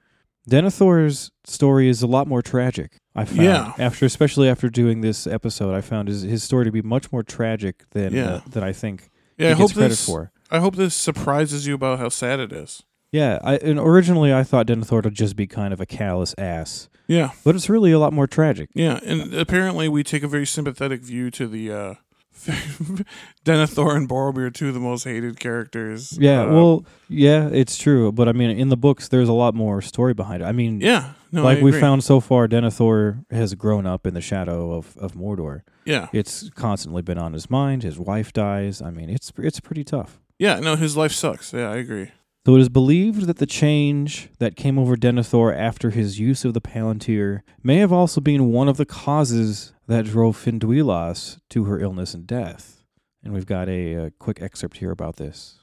Denethor's 0.49 1.31
story 1.45 1.89
is 1.89 2.03
a 2.03 2.07
lot 2.07 2.27
more 2.29 2.43
tragic. 2.43 3.01
I 3.15 3.25
found 3.25 3.41
Yeah. 3.43 3.73
after 3.79 4.05
especially 4.05 4.49
after 4.49 4.69
doing 4.69 5.01
this 5.01 5.27
episode, 5.27 5.75
I 5.75 5.81
found 5.81 6.09
his, 6.09 6.23
his 6.23 6.43
story 6.43 6.67
to 6.67 6.73
be 6.73 6.83
much 6.83 7.11
more 7.11 7.23
tragic 7.23 7.89
than 7.91 8.13
Yeah. 8.13 8.27
uh, 8.27 8.41
than 8.51 8.63
I 8.63 8.73
think 8.73 9.11
Yeah, 9.39 9.47
he 9.49 9.53
I 9.53 9.57
gets 9.57 9.61
hope 9.61 9.73
credit 9.79 9.89
this. 9.91 10.05
for. 10.07 10.33
I 10.51 10.59
hope 10.61 10.77
this 10.77 10.95
surprises 10.95 11.67
you 11.67 11.75
about 11.75 11.99
how 11.99 12.11
sad 12.11 12.41
it 12.41 12.53
is. 12.53 12.83
Yeah, 13.11 13.39
I 13.43 13.57
and 13.57 13.79
originally 13.79 14.35
I 14.35 14.43
thought 14.43 14.67
Denethor 14.67 15.03
would 15.05 15.15
just 15.15 15.37
be 15.37 15.47
kind 15.47 15.73
of 15.73 15.81
a 15.81 15.87
callous 15.87 16.35
ass, 16.37 16.89
Yeah, 17.07 17.31
but 17.45 17.55
it's 17.55 17.71
really 17.71 17.93
a 17.93 17.99
lot 17.99 18.13
more 18.13 18.27
tragic. 18.27 18.71
yeah, 18.75 18.99
and 19.05 19.33
apparently 19.33 19.89
we 19.89 20.03
take 20.03 20.25
a 20.25 20.29
very 20.29 20.45
sympathetic 20.47 21.01
view 21.03 21.31
to 21.31 21.47
the 21.47 21.71
uh 21.73 21.95
Denethor 23.45 23.97
and 23.97 24.09
Boromir, 24.09 24.53
two 24.53 24.69
of 24.69 24.75
the 24.75 24.81
most 24.81 25.05
hated 25.05 25.39
characters. 25.41 26.17
Yeah, 26.19 26.43
Uh, 26.43 26.53
well, 26.53 26.87
yeah, 27.09 27.49
it's 27.53 27.77
true, 27.79 28.13
but 28.13 28.29
I 28.29 28.33
mean, 28.33 28.51
in 28.51 28.69
the 28.69 28.77
books, 28.77 29.09
there's 29.09 29.29
a 29.29 29.33
lot 29.33 29.55
more 29.55 29.81
story 29.83 30.15
behind 30.15 30.43
it. 30.43 30.47
I 30.47 30.53
mean, 30.53 30.81
yeah, 30.81 31.13
no, 31.33 31.43
like 31.45 31.61
we 31.63 31.73
found 31.73 32.05
so 32.05 32.21
far, 32.21 32.49
Denethor 32.49 33.25
has 33.31 33.55
grown 33.55 33.87
up 33.87 34.07
in 34.07 34.15
the 34.15 34.21
shadow 34.21 34.73
of, 34.73 34.97
of 34.99 35.13
Mordor. 35.15 35.63
Yeah, 35.85 36.09
It's 36.13 36.49
constantly 36.51 37.03
been 37.03 37.19
on 37.19 37.33
his 37.35 37.51
mind. 37.51 37.83
His 37.83 37.99
wife 37.99 38.33
dies. 38.33 38.81
I 38.81 38.91
mean, 38.91 39.11
it's 39.11 39.33
it's 39.39 39.61
pretty 39.61 39.85
tough. 39.85 40.19
yeah, 40.39 40.59
no, 40.61 40.77
his 40.77 40.97
life 40.97 41.13
sucks. 41.13 41.53
Yeah, 41.53 41.71
I 41.71 41.77
agree. 41.77 42.11
So 42.47 42.57
it 42.57 42.61
is 42.61 42.69
believed 42.69 43.27
that 43.27 43.39
the 43.39 43.47
change 43.47 44.29
that 44.39 44.55
came 44.55 44.79
over 44.79 44.97
Denethor 44.97 45.57
after 45.57 45.91
his 45.91 46.21
use 46.21 46.45
of 46.45 46.53
the 46.53 46.61
Palantir 46.61 47.41
may 47.63 47.79
have 47.79 47.93
also 47.93 48.21
been 48.21 48.53
one 48.53 48.69
of 48.69 48.77
the 48.77 48.85
causes 48.85 49.73
that 49.87 50.05
drove 50.05 50.37
Finduilas 50.37 51.39
to 51.49 51.65
her 51.65 51.81
illness 51.81 52.13
and 52.13 52.27
death. 52.27 52.85
And 53.23 53.33
we've 53.33 53.47
got 53.47 53.71
a, 53.71 53.95
a 53.95 54.11
quick 54.11 54.43
excerpt 54.43 54.77
here 54.77 54.91
about 54.91 55.17
this. 55.17 55.61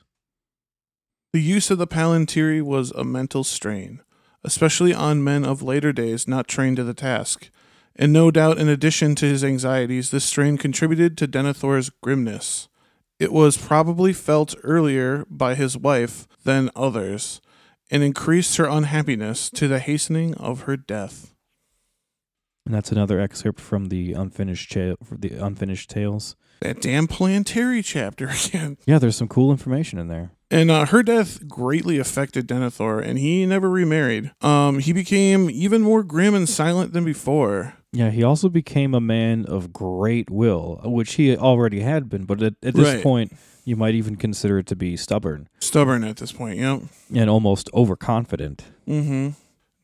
The 1.33 1.41
use 1.41 1.69
of 1.69 1.77
the 1.77 1.85
Palantiri 1.85 2.63
was 2.63 2.89
a 2.91 3.03
mental 3.03 3.43
strain, 3.43 4.01
especially 4.43 4.93
on 4.93 5.23
men 5.23 5.45
of 5.45 5.61
later 5.61 5.93
days 5.93 6.27
not 6.27 6.47
trained 6.47 6.77
to 6.77 6.83
the 6.83 6.95
task. 6.95 7.51
And 7.95 8.11
no 8.11 8.31
doubt, 8.31 8.57
in 8.57 8.67
addition 8.67 9.13
to 9.15 9.27
his 9.27 9.43
anxieties, 9.43 10.09
this 10.09 10.25
strain 10.25 10.57
contributed 10.57 11.15
to 11.19 11.27
Denethor's 11.27 11.91
grimness. 12.01 12.69
It 13.21 13.31
was 13.31 13.55
probably 13.55 14.13
felt 14.13 14.55
earlier 14.63 15.27
by 15.29 15.53
his 15.53 15.77
wife 15.77 16.27
than 16.43 16.71
others, 16.75 17.39
and 17.91 18.01
increased 18.01 18.57
her 18.57 18.65
unhappiness 18.65 19.51
to 19.51 19.67
the 19.67 19.77
hastening 19.77 20.33
of 20.37 20.61
her 20.61 20.75
death. 20.75 21.35
And 22.65 22.73
that's 22.73 22.91
another 22.91 23.19
excerpt 23.19 23.59
from 23.59 23.89
the 23.89 24.13
unfinished 24.13 24.71
cha- 24.71 24.95
the 25.11 25.33
unfinished 25.33 25.91
tales. 25.91 26.35
That 26.61 26.81
damn 26.81 27.07
Palantiri 27.07 27.85
chapter 27.85 28.27
again. 28.47 28.79
Yeah, 28.87 28.97
there's 28.97 29.17
some 29.17 29.27
cool 29.27 29.51
information 29.51 29.99
in 29.99 30.07
there. 30.07 30.31
And 30.51 30.69
uh, 30.69 30.85
her 30.87 31.01
death 31.01 31.47
greatly 31.47 31.97
affected 31.97 32.45
Denethor, 32.47 33.01
and 33.03 33.17
he 33.17 33.45
never 33.45 33.69
remarried. 33.69 34.31
Um, 34.41 34.79
he 34.79 34.91
became 34.91 35.49
even 35.49 35.81
more 35.81 36.03
grim 36.03 36.35
and 36.35 36.47
silent 36.47 36.91
than 36.91 37.05
before. 37.05 37.73
Yeah, 37.93 38.09
he 38.09 38.21
also 38.23 38.49
became 38.49 38.93
a 38.93 38.99
man 39.01 39.45
of 39.45 39.71
great 39.73 40.29
will, 40.29 40.81
which 40.83 41.13
he 41.13 41.35
already 41.37 41.79
had 41.79 42.09
been, 42.09 42.25
but 42.25 42.43
at, 42.43 42.53
at 42.61 42.73
this 42.75 42.95
Right. 42.95 43.03
point, 43.03 43.33
you 43.63 43.75
might 43.77 43.95
even 43.95 44.15
consider 44.17 44.59
it 44.59 44.65
to 44.67 44.75
be 44.75 44.97
stubborn 44.97 45.47
Stubborn 45.59 46.03
at 46.03 46.17
this 46.17 46.31
point, 46.31 46.57
yep. 46.59 46.81
and 47.13 47.29
almost 47.29 47.69
overconfident. 47.73 48.63
Mm-hmm. 48.87 49.29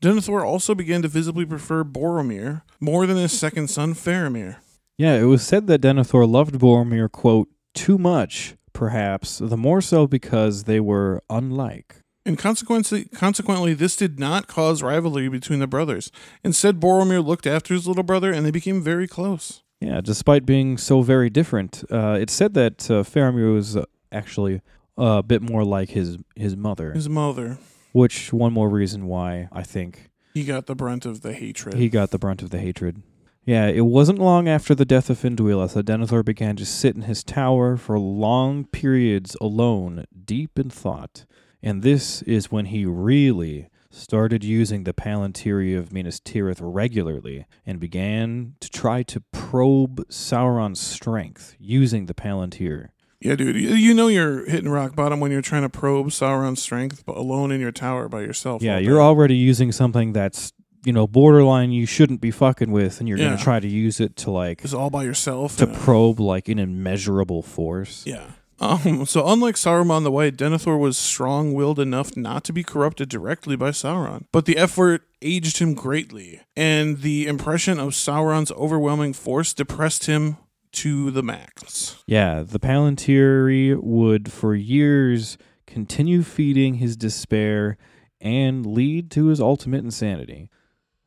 Denethor 0.02 0.44
also 0.44 0.74
began 0.74 1.02
to 1.02 1.08
visibly 1.08 1.44
prefer 1.46 1.82
Boromir 1.84 2.62
more 2.78 3.06
than 3.06 3.16
his 3.16 3.32
second 3.36 3.68
son 3.68 3.94
Faramir. 3.94 4.56
Yeah, 4.96 5.14
it 5.14 5.24
was 5.24 5.42
said 5.46 5.66
that 5.68 5.80
Denethor 5.80 6.28
loved 6.28 6.56
Boromir, 6.58 7.10
quote, 7.10 7.48
too 7.74 7.98
much, 7.98 8.54
perhaps, 8.78 9.38
the 9.38 9.56
more 9.56 9.80
so 9.80 10.06
because 10.06 10.64
they 10.64 10.78
were 10.78 11.20
unlike. 11.28 11.96
And 12.24 12.38
consequently, 12.38 13.06
consequently, 13.06 13.74
this 13.74 13.96
did 13.96 14.20
not 14.20 14.46
cause 14.46 14.84
rivalry 14.84 15.28
between 15.28 15.58
the 15.58 15.66
brothers. 15.66 16.12
Instead, 16.44 16.78
Boromir 16.78 17.24
looked 17.24 17.46
after 17.46 17.74
his 17.74 17.88
little 17.88 18.04
brother, 18.04 18.30
and 18.32 18.46
they 18.46 18.52
became 18.52 18.80
very 18.80 19.08
close. 19.08 19.62
Yeah, 19.80 20.00
despite 20.00 20.46
being 20.46 20.78
so 20.78 21.02
very 21.02 21.28
different, 21.28 21.82
uh, 21.90 22.18
it's 22.20 22.32
said 22.32 22.54
that 22.54 22.88
uh, 22.88 23.02
Faramir 23.02 23.52
was 23.52 23.76
uh, 23.76 23.84
actually 24.12 24.60
a 24.96 25.22
bit 25.24 25.42
more 25.42 25.64
like 25.64 25.90
his 25.90 26.18
his 26.36 26.56
mother, 26.56 26.92
His 26.92 27.08
mother, 27.08 27.58
which 27.92 28.32
one 28.32 28.52
more 28.52 28.68
reason 28.68 29.06
why 29.06 29.48
I 29.52 29.62
think 29.62 30.10
he 30.34 30.44
got 30.44 30.66
the 30.66 30.74
brunt 30.74 31.04
of 31.06 31.22
the 31.22 31.32
hatred. 31.32 31.74
he 31.74 31.88
got 31.88 32.10
the 32.10 32.18
brunt 32.18 32.42
of 32.42 32.50
the 32.50 32.58
hatred. 32.58 33.02
Yeah, 33.48 33.68
it 33.68 33.86
wasn't 33.86 34.18
long 34.18 34.46
after 34.46 34.74
the 34.74 34.84
death 34.84 35.08
of 35.08 35.16
Finduilas 35.16 35.72
that 35.72 35.86
Denethor 35.86 36.22
began 36.22 36.54
to 36.56 36.66
sit 36.66 36.94
in 36.94 37.02
his 37.02 37.24
tower 37.24 37.78
for 37.78 37.98
long 37.98 38.66
periods 38.66 39.38
alone, 39.40 40.04
deep 40.26 40.58
in 40.58 40.68
thought. 40.68 41.24
And 41.62 41.82
this 41.82 42.20
is 42.24 42.52
when 42.52 42.66
he 42.66 42.84
really 42.84 43.70
started 43.90 44.44
using 44.44 44.84
the 44.84 44.92
Palantiri 44.92 45.78
of 45.78 45.94
Minas 45.94 46.20
Tirith 46.20 46.58
regularly 46.60 47.46
and 47.64 47.80
began 47.80 48.52
to 48.60 48.68
try 48.68 49.02
to 49.04 49.22
probe 49.32 50.06
Sauron's 50.10 50.78
strength 50.78 51.56
using 51.58 52.04
the 52.04 52.12
Palantir. 52.12 52.88
yeah, 53.18 53.34
dude, 53.34 53.56
you, 53.56 53.94
know 53.94 54.08
you're 54.08 54.44
hitting 54.44 54.68
rock 54.68 54.94
bottom 54.94 55.20
when 55.20 55.30
you're 55.30 55.40
trying 55.40 55.62
to 55.62 55.70
probe 55.70 56.08
Sauron's 56.08 56.60
strength, 56.60 57.02
but 57.06 57.16
alone 57.16 57.50
in 57.50 57.62
your 57.62 57.72
tower 57.72 58.10
by 58.10 58.20
yourself. 58.20 58.60
Yeah, 58.60 58.76
you're 58.76 59.00
already 59.00 59.36
using 59.36 59.72
something 59.72 60.12
that's, 60.12 60.52
you 60.84 60.92
know, 60.92 61.06
borderline 61.06 61.72
you 61.72 61.86
shouldn't 61.86 62.20
be 62.20 62.30
fucking 62.30 62.70
with, 62.70 63.00
and 63.00 63.08
you're 63.08 63.18
gonna 63.18 63.36
try 63.36 63.60
to 63.60 63.68
use 63.68 64.00
it 64.00 64.16
to, 64.16 64.30
like, 64.30 64.62
It's 64.64 64.74
all 64.74 64.90
by 64.90 65.04
yourself. 65.04 65.56
to 65.58 65.66
probe, 65.66 66.20
like, 66.20 66.48
an 66.48 66.58
immeasurable 66.58 67.42
force. 67.42 68.04
Yeah. 68.06 68.32
Um, 68.60 69.06
so 69.06 69.24
unlike 69.28 69.54
Saruman 69.54 70.02
the 70.02 70.10
White, 70.10 70.36
Denethor 70.36 70.78
was 70.78 70.98
strong-willed 70.98 71.78
enough 71.78 72.16
not 72.16 72.42
to 72.44 72.52
be 72.52 72.64
corrupted 72.64 73.08
directly 73.08 73.54
by 73.54 73.70
Sauron. 73.70 74.24
But 74.32 74.46
the 74.46 74.56
effort 74.56 75.02
aged 75.22 75.58
him 75.58 75.74
greatly, 75.74 76.40
and 76.56 77.02
the 77.02 77.26
impression 77.28 77.78
of 77.78 77.90
Sauron's 77.90 78.50
overwhelming 78.52 79.12
force 79.12 79.54
depressed 79.54 80.06
him 80.06 80.38
to 80.72 81.10
the 81.12 81.22
max. 81.22 82.02
Yeah, 82.06 82.42
the 82.42 82.58
Palantiri 82.58 83.80
would 83.80 84.32
for 84.32 84.54
years 84.56 85.38
continue 85.66 86.22
feeding 86.22 86.74
his 86.74 86.96
despair 86.96 87.76
and 88.20 88.66
lead 88.66 89.10
to 89.12 89.26
his 89.26 89.40
ultimate 89.40 89.84
insanity. 89.84 90.50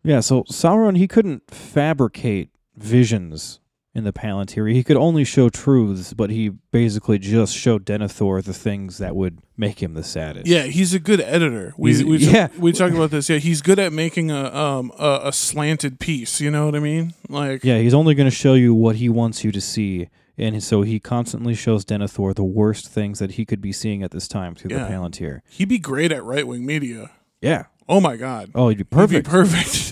Yeah, 0.04 0.20
so 0.20 0.44
Sauron 0.44 0.98
he 0.98 1.08
couldn't 1.08 1.50
fabricate 1.52 2.50
visions 2.76 3.60
in 3.94 4.04
the 4.06 4.14
Palantiri. 4.14 4.74
He 4.74 4.84
could 4.84 4.96
only 4.96 5.26
show 5.26 5.50
truths, 5.50 6.14
but 6.14 6.30
he 6.30 6.50
basically 6.50 7.20
just 7.20 7.54
showed 7.56 7.86
Denethor 7.86 8.42
the 8.42 8.54
things 8.54 9.00
that 9.00 9.16
would 9.16 9.40
make 9.58 9.84
him 9.84 9.94
the 9.96 10.04
saddest. 10.04 10.48
Yeah, 10.48 10.64
he's 10.64 10.94
a 10.94 11.00
good 11.00 11.20
editor. 11.20 11.74
We 11.78 12.02
we, 12.04 12.18
yeah. 12.18 12.48
we 12.58 12.72
talked 12.72 12.96
about 12.96 13.12
this. 13.12 13.30
Yeah, 13.30 13.38
he's 13.38 13.62
good 13.62 13.80
at 13.80 13.92
making 13.92 14.32
a 14.32 14.46
um 14.46 14.92
a, 14.98 15.22
a 15.26 15.34
slanted 15.34 16.00
piece. 16.00 16.40
You 16.40 16.52
know 16.52 16.66
what 16.66 16.76
I 16.76 16.80
mean? 16.80 17.14
Like 17.28 17.64
Yeah, 17.64 17.80
he's 17.80 17.94
only 17.94 18.16
going 18.16 18.30
to 18.30 18.36
show 18.36 18.54
you 18.54 18.74
what 18.74 18.96
he 18.96 19.10
wants 19.10 19.44
you 19.44 19.52
to 19.52 19.62
see. 19.62 20.08
And 20.38 20.64
so 20.64 20.82
he 20.82 21.00
constantly 21.00 21.54
shows 21.54 21.86
Denethor 21.86 22.34
the 22.34 22.44
worst 22.44 22.88
things 22.88 23.20
that 23.20 23.32
he 23.32 23.46
could 23.46 23.62
be 23.62 23.72
seeing 23.74 24.02
at 24.02 24.12
this 24.12 24.28
time 24.28 24.56
through 24.56 24.72
Yeah. 24.72 24.86
the 24.86 24.90
Palantir. 24.94 25.42
he'd 25.50 25.68
be 25.70 25.78
great 25.78 26.12
at 26.12 26.24
right 26.24 26.48
wing 26.48 26.66
media. 26.66 27.12
Yeah. 27.42 27.66
Oh 27.90 28.00
my 28.00 28.16
god. 28.16 28.52
Oh, 28.56 28.70
he'd 28.70 28.78
be 28.78 28.98
He'd 29.00 29.10
be 29.10 29.22
perfect. 29.22 29.92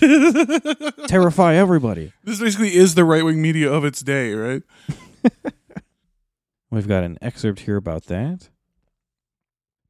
Terrify 1.08 1.54
everybody. 1.54 2.12
this 2.24 2.40
basically 2.40 2.74
is 2.74 2.94
the 2.94 3.04
right 3.04 3.24
wing 3.24 3.42
media 3.42 3.70
of 3.70 3.84
its 3.84 4.00
day, 4.00 4.32
right? 4.34 4.62
We've 6.70 6.88
got 6.88 7.02
an 7.02 7.18
excerpt 7.20 7.60
here 7.60 7.76
about 7.76 8.04
that. 8.06 8.48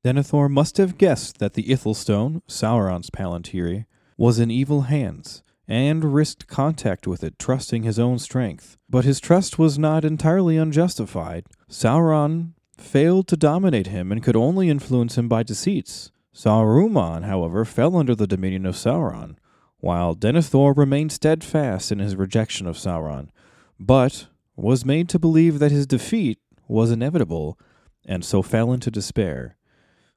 Denethor 0.04 0.48
must 0.50 0.78
have 0.78 0.96
guessed 0.96 1.38
that 1.38 1.52
the 1.52 1.64
Ithil-stone, 1.64 2.40
Sauron's 2.48 3.10
Palantiri, 3.10 3.84
was 4.16 4.38
in 4.38 4.50
evil 4.50 4.82
hands, 4.82 5.42
and 5.68 6.14
risked 6.14 6.46
contact 6.46 7.06
with 7.06 7.22
it, 7.22 7.38
trusting 7.38 7.82
his 7.82 7.98
own 7.98 8.18
strength. 8.18 8.78
But 8.88 9.04
his 9.04 9.20
trust 9.20 9.58
was 9.58 9.78
not 9.78 10.04
entirely 10.06 10.56
unjustified. 10.56 11.44
Sauron 11.68 12.52
failed 12.78 13.28
to 13.28 13.36
dominate 13.36 13.88
him 13.88 14.10
and 14.10 14.22
could 14.22 14.36
only 14.36 14.70
influence 14.70 15.18
him 15.18 15.28
by 15.28 15.42
deceits. 15.42 16.10
Saruman, 16.34 17.24
however, 17.24 17.64
fell 17.64 17.96
under 17.96 18.14
the 18.14 18.26
dominion 18.26 18.66
of 18.66 18.76
Sauron, 18.76 19.36
while 19.78 20.14
Denethor 20.14 20.76
remained 20.76 21.12
steadfast 21.12 21.90
in 21.90 21.98
his 21.98 22.16
rejection 22.16 22.66
of 22.66 22.76
Sauron, 22.76 23.30
but 23.78 24.26
was 24.56 24.84
made 24.84 25.08
to 25.08 25.18
believe 25.18 25.58
that 25.58 25.72
his 25.72 25.86
defeat 25.86 26.38
was 26.68 26.90
inevitable, 26.90 27.58
and 28.06 28.24
so 28.24 28.42
fell 28.42 28.72
into 28.72 28.90
despair. 28.90 29.56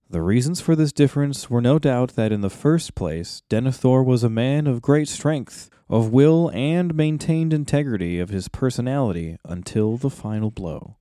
The 0.10 0.21
reasons 0.21 0.62
for 0.62 0.76
this 0.76 0.93
difference 0.93 1.49
were 1.49 1.62
no 1.62 1.80
doubt 1.80 2.15
that 2.15 2.32
in 2.32 2.41
the 2.41 2.49
first 2.49 2.93
place, 2.93 3.41
Denethor 3.49 4.06
was 4.06 4.23
a 4.23 4.30
man 4.30 4.67
of 4.67 4.82
great 4.82 5.08
strength, 5.08 5.71
of 5.89 6.12
will, 6.13 6.52
and 6.54 6.93
maintained 6.93 7.54
integrity 7.54 8.19
of 8.19 8.30
his 8.30 8.47
personality 8.47 9.38
until 9.43 9.97
the 9.97 10.12
final 10.12 10.52
blow. 10.52 10.97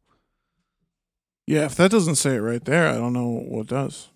Yeah, 1.46 1.66
if 1.66 1.74
that 1.74 1.90
doesn't 1.90 2.14
say 2.14 2.36
it 2.36 2.40
right 2.40 2.64
there, 2.64 2.88
I 2.88 2.94
don't 2.94 3.12
know 3.12 3.28
what 3.28 3.66
does. 3.66 4.10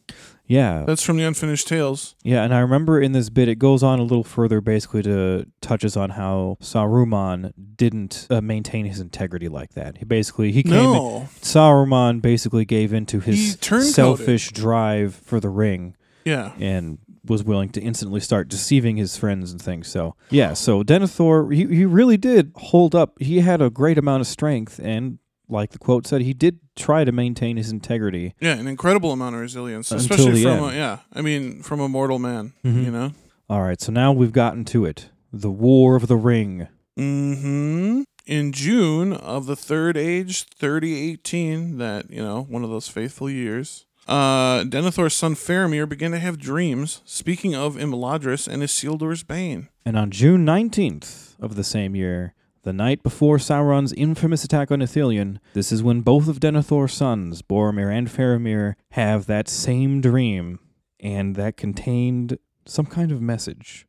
Yeah, 0.48 0.84
That's 0.86 1.02
from 1.02 1.16
the 1.16 1.24
Unfinished 1.24 1.66
Tales. 1.66 2.14
yeah, 2.22 2.44
and 2.44 2.54
I 2.54 2.60
remember 2.60 3.00
in 3.00 3.12
this 3.12 3.30
bit 3.30 3.48
it 3.48 3.56
goes 3.58 3.82
on 3.82 3.98
a 3.98 4.02
little 4.02 4.22
further, 4.24 4.60
basically 4.60 5.02
to 5.02 5.46
touches 5.60 5.96
on 5.96 6.10
how 6.10 6.56
Saruman 6.60 7.52
didn't 7.76 8.26
uh, 8.30 8.40
maintain 8.40 8.86
his 8.86 9.00
integrity 9.00 9.48
like 9.48 9.74
that. 9.74 9.98
He 9.98 10.04
basically 10.04 10.52
he 10.52 10.62
came 10.62 10.72
No. 10.72 11.28
Saruman 11.40 12.22
basically 12.22 12.64
gave 12.64 12.92
into 12.92 13.18
He 13.20 13.32
his 13.32 13.56
turncoated. 13.56 13.92
selfish 13.94 14.50
drive 14.52 15.14
for 15.16 15.40
the 15.40 15.48
ring 15.48 15.96
Yeah. 16.24 16.52
and 16.60 16.98
was 17.24 17.42
willing 17.42 17.68
to 17.70 17.80
instantly 17.80 18.20
start 18.20 18.46
deceiving 18.46 18.96
his 18.96 19.16
friends 19.16 19.50
and 19.50 19.60
things. 19.60 19.88
So 19.88 20.14
yeah, 20.30 20.54
so 20.54 20.84
Denethor 20.84 21.52
he 21.52 21.66
he 21.74 21.84
really 21.84 22.16
did 22.16 22.52
hold 22.54 22.94
up. 22.94 23.20
He 23.20 23.40
had 23.40 23.60
a 23.60 23.68
great 23.68 23.98
amount 23.98 24.20
of 24.20 24.28
strength 24.28 24.78
and 24.80 25.18
like 25.48 25.70
the 25.70 25.78
quote 25.78 26.06
said, 26.06 26.22
he 26.22 26.32
did 26.32 26.58
try 26.74 27.04
to 27.04 27.12
maintain 27.12 27.56
his 27.56 27.70
integrity. 27.70 28.34
Yeah, 28.40 28.54
an 28.54 28.66
incredible 28.66 29.12
amount 29.12 29.34
of 29.34 29.40
resilience, 29.40 29.90
Until 29.90 30.04
especially 30.16 30.42
the 30.42 30.56
from 30.56 30.64
a, 30.70 30.72
yeah. 30.74 30.98
I 31.12 31.22
mean, 31.22 31.62
from 31.62 31.80
a 31.80 31.88
mortal 31.88 32.18
man. 32.18 32.52
Mhm. 32.64 32.84
You 32.84 32.90
know. 32.90 33.12
All 33.48 33.62
right, 33.62 33.80
so 33.80 33.92
now 33.92 34.12
we've 34.12 34.32
gotten 34.32 34.64
to 34.66 34.84
it. 34.84 35.10
The 35.32 35.50
War 35.50 35.96
of 35.96 36.08
the 36.08 36.16
Ring. 36.16 36.68
Hmm. 36.96 38.02
In 38.26 38.50
June 38.52 39.12
of 39.12 39.46
the 39.46 39.54
Third 39.54 39.96
Age, 39.96 40.44
thirty 40.44 40.94
eighteen, 40.98 41.78
that 41.78 42.10
you 42.10 42.20
know, 42.22 42.42
one 42.48 42.64
of 42.64 42.70
those 42.70 42.88
faithful 42.88 43.30
years. 43.30 43.84
Uh, 44.08 44.62
Denethor's 44.64 45.14
son 45.14 45.34
Faramir 45.34 45.88
began 45.88 46.12
to 46.12 46.18
have 46.18 46.38
dreams. 46.38 47.02
Speaking 47.04 47.54
of 47.56 47.74
Imladris 47.76 48.46
and 48.46 48.62
Isildur's 48.62 49.24
bane. 49.24 49.68
And 49.84 49.96
on 49.98 50.10
June 50.12 50.44
19th 50.46 51.34
of 51.40 51.56
the 51.56 51.64
same 51.64 51.96
year, 51.96 52.32
the 52.66 52.72
night 52.72 53.00
before 53.04 53.38
Sauron's 53.38 53.92
infamous 53.92 54.42
attack 54.42 54.72
on 54.72 54.80
Ithilien, 54.80 55.38
this 55.54 55.70
is 55.70 55.84
when 55.84 56.00
both 56.00 56.26
of 56.26 56.40
Denethor's 56.40 56.92
sons, 56.92 57.40
Boromir 57.40 57.96
and 57.96 58.08
Faramir, 58.08 58.74
have 58.90 59.26
that 59.26 59.48
same 59.48 60.00
dream, 60.00 60.58
and 60.98 61.36
that 61.36 61.56
contained 61.56 62.40
some 62.64 62.86
kind 62.86 63.12
of 63.12 63.22
message. 63.22 63.86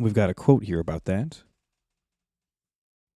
We've 0.00 0.14
got 0.14 0.30
a 0.30 0.34
quote 0.34 0.64
here 0.64 0.80
about 0.80 1.04
that. 1.04 1.44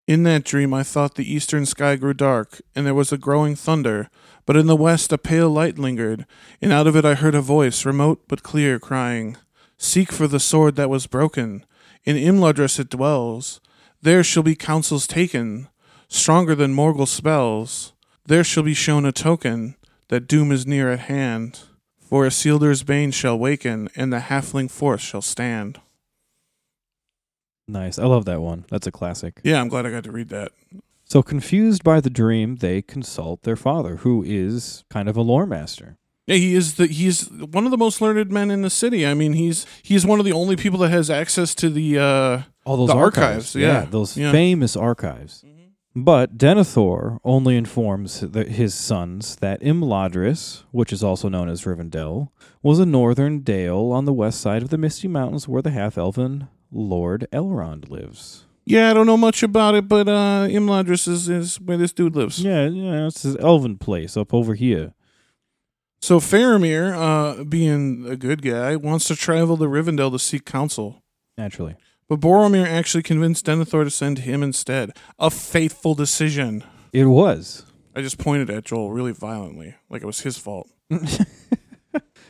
In 0.06 0.22
that 0.22 0.44
dream, 0.44 0.72
I 0.72 0.84
thought 0.84 1.16
the 1.16 1.34
eastern 1.34 1.66
sky 1.66 1.96
grew 1.96 2.14
dark, 2.14 2.62
and 2.76 2.86
there 2.86 2.94
was 2.94 3.10
a 3.10 3.18
growing 3.18 3.56
thunder. 3.56 4.08
But 4.46 4.56
in 4.56 4.68
the 4.68 4.76
west, 4.76 5.12
a 5.12 5.18
pale 5.18 5.50
light 5.50 5.80
lingered, 5.80 6.26
and 6.60 6.72
out 6.72 6.86
of 6.86 6.94
it 6.94 7.04
I 7.04 7.14
heard 7.14 7.34
a 7.34 7.40
voice, 7.40 7.84
remote 7.84 8.22
but 8.28 8.44
clear, 8.44 8.78
crying, 8.78 9.36
Seek 9.76 10.12
for 10.12 10.28
the 10.28 10.38
sword 10.38 10.76
that 10.76 10.90
was 10.90 11.08
broken. 11.08 11.66
In 12.04 12.14
Imladris 12.14 12.78
it 12.78 12.88
dwells. 12.88 13.60
There 14.02 14.24
shall 14.24 14.42
be 14.42 14.56
counsels 14.56 15.06
taken, 15.06 15.68
stronger 16.08 16.56
than 16.56 16.74
Morgul 16.74 17.06
spells. 17.06 17.92
There 18.26 18.42
shall 18.42 18.64
be 18.64 18.74
shown 18.74 19.04
a 19.04 19.12
token 19.12 19.76
that 20.08 20.26
doom 20.26 20.50
is 20.50 20.66
near 20.66 20.90
at 20.90 21.00
hand. 21.00 21.60
For 22.00 22.26
Isildur's 22.26 22.82
bane 22.82 23.12
shall 23.12 23.38
waken, 23.38 23.88
and 23.94 24.12
the 24.12 24.18
halfling 24.18 24.70
force 24.70 25.02
shall 25.02 25.22
stand. 25.22 25.80
Nice. 27.68 27.96
I 27.96 28.06
love 28.06 28.24
that 28.24 28.40
one. 28.40 28.64
That's 28.70 28.88
a 28.88 28.92
classic. 28.92 29.40
Yeah, 29.44 29.60
I'm 29.60 29.68
glad 29.68 29.86
I 29.86 29.90
got 29.90 30.04
to 30.04 30.12
read 30.12 30.28
that. 30.30 30.50
So, 31.04 31.22
confused 31.22 31.84
by 31.84 32.00
the 32.00 32.10
dream, 32.10 32.56
they 32.56 32.82
consult 32.82 33.44
their 33.44 33.56
father, 33.56 33.96
who 33.96 34.24
is 34.26 34.84
kind 34.90 35.08
of 35.08 35.16
a 35.16 35.22
lore 35.22 35.46
master. 35.46 35.96
Yeah, 36.26 36.36
he 36.36 36.54
is 36.54 36.74
the 36.74 36.86
he's 36.86 37.30
one 37.30 37.64
of 37.64 37.70
the 37.70 37.78
most 37.78 38.00
learned 38.00 38.30
men 38.30 38.50
in 38.50 38.62
the 38.62 38.70
city. 38.70 39.06
I 39.06 39.14
mean, 39.14 39.34
he's 39.34 39.64
he's 39.82 40.04
one 40.04 40.18
of 40.18 40.24
the 40.24 40.32
only 40.32 40.56
people 40.56 40.78
that 40.80 40.90
has 40.90 41.08
access 41.10 41.54
to 41.56 41.70
the 41.70 41.98
uh 41.98 42.42
All 42.64 42.76
those 42.76 42.90
archives. 42.90 43.54
archives, 43.54 43.56
yeah. 43.56 43.86
those 43.90 44.16
Yeah. 44.16 44.30
famous 44.32 44.76
archives. 44.76 45.44
But 45.94 46.38
Denethor 46.38 47.18
only 47.22 47.54
informs 47.56 48.20
the, 48.20 48.44
his 48.44 48.72
sons 48.74 49.36
that 49.36 49.60
Imladris, 49.60 50.62
which 50.70 50.90
is 50.90 51.04
also 51.04 51.28
known 51.28 51.50
as 51.50 51.64
Rivendell, 51.64 52.28
was 52.62 52.78
a 52.78 52.86
northern 52.86 53.40
dale 53.40 53.90
on 53.92 54.06
the 54.06 54.12
west 54.12 54.40
side 54.40 54.62
of 54.62 54.70
the 54.70 54.78
Misty 54.78 55.06
Mountains 55.06 55.46
where 55.46 55.60
the 55.60 55.70
half 55.70 55.98
elven 55.98 56.48
Lord 56.70 57.26
Elrond 57.30 57.90
lives. 57.90 58.46
Yeah, 58.64 58.90
I 58.90 58.94
don't 58.94 59.06
know 59.06 59.18
much 59.18 59.42
about 59.42 59.74
it, 59.74 59.86
but 59.86 60.08
uh, 60.08 60.46
Imladris 60.48 61.06
is, 61.08 61.28
is 61.28 61.60
where 61.60 61.76
this 61.76 61.92
dude 61.92 62.16
lives. 62.16 62.38
Yeah, 62.40 62.68
yeah, 62.68 63.08
it's 63.08 63.22
his 63.22 63.36
elven 63.36 63.76
place 63.76 64.16
up 64.16 64.32
over 64.32 64.54
here. 64.54 64.94
So 66.00 66.20
Faramir, 66.20 66.94
uh, 66.94 67.44
being 67.44 68.06
a 68.08 68.16
good 68.16 68.40
guy, 68.40 68.76
wants 68.76 69.06
to 69.08 69.16
travel 69.16 69.56
to 69.58 69.64
Rivendell 69.64 70.10
to 70.12 70.18
seek 70.18 70.44
counsel. 70.46 71.02
Naturally. 71.36 71.76
But 72.12 72.20
Boromir 72.20 72.66
actually 72.66 73.02
convinced 73.02 73.46
Denethor 73.46 73.84
to 73.84 73.90
send 73.90 74.18
him 74.18 74.42
instead. 74.42 74.90
A 75.18 75.30
faithful 75.30 75.94
decision. 75.94 76.62
It 76.92 77.06
was. 77.06 77.64
I 77.96 78.02
just 78.02 78.18
pointed 78.18 78.50
at 78.50 78.66
Joel 78.66 78.92
really 78.92 79.12
violently, 79.12 79.76
like 79.88 80.02
it 80.02 80.06
was 80.06 80.20
his 80.20 80.36
fault. 80.36 80.68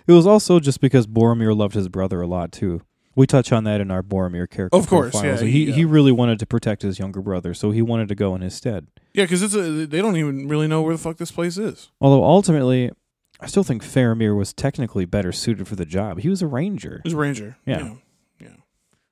It 0.05 0.13
was 0.13 0.27
also 0.27 0.59
just 0.61 0.81
because 0.81 1.07
Boromir 1.07 1.57
loved 1.57 1.75
his 1.75 1.89
brother 1.89 2.21
a 2.21 2.27
lot 2.27 2.51
too. 2.51 2.83
We 3.15 3.27
touch 3.27 3.53
on 3.53 3.65
that 3.65 3.81
in 3.81 3.91
our 3.91 4.03
Boromir 4.03 4.51
character. 4.51 4.77
Of 4.77 4.89
course, 4.89 5.15
yeah, 5.23 5.37
he 5.41 5.67
he, 5.67 5.73
he 5.73 5.85
uh, 5.85 5.89
really 5.89 6.11
wanted 6.13 6.39
to 6.41 6.47
protect 6.47 6.83
his 6.83 6.99
younger 6.99 7.21
brother, 7.21 7.55
so 7.55 7.71
he 7.71 7.83
wanted 7.83 8.09
to 8.09 8.15
go 8.17 8.35
in 8.35 8.41
his 8.41 8.55
stead. 8.55 8.87
Yeah, 9.15 9.25
because 9.25 9.43
it's 9.43 9.55
a, 9.55 9.87
they 9.87 10.01
don't 10.01 10.17
even 10.17 10.49
really 10.49 10.67
know 10.67 10.83
where 10.83 10.95
the 10.95 11.01
fuck 11.03 11.17
this 11.19 11.31
place 11.31 11.57
is. 11.57 11.91
Although 12.01 12.25
ultimately, 12.25 12.91
I 13.41 13.47
still 13.47 13.63
think 13.65 13.85
Faramir 13.85 14.37
was 14.37 14.53
technically 14.53 15.05
better 15.05 15.31
suited 15.31 15.69
for 15.69 15.77
the 15.77 15.87
job. 15.87 16.19
He 16.21 16.29
was 16.29 16.43
a 16.43 16.47
ranger. 16.49 17.01
It's 17.05 17.15
a 17.15 17.17
ranger. 17.17 17.57
Yeah. 17.65 17.77
Anyway, 17.79 18.03
Yeah. 18.41 18.57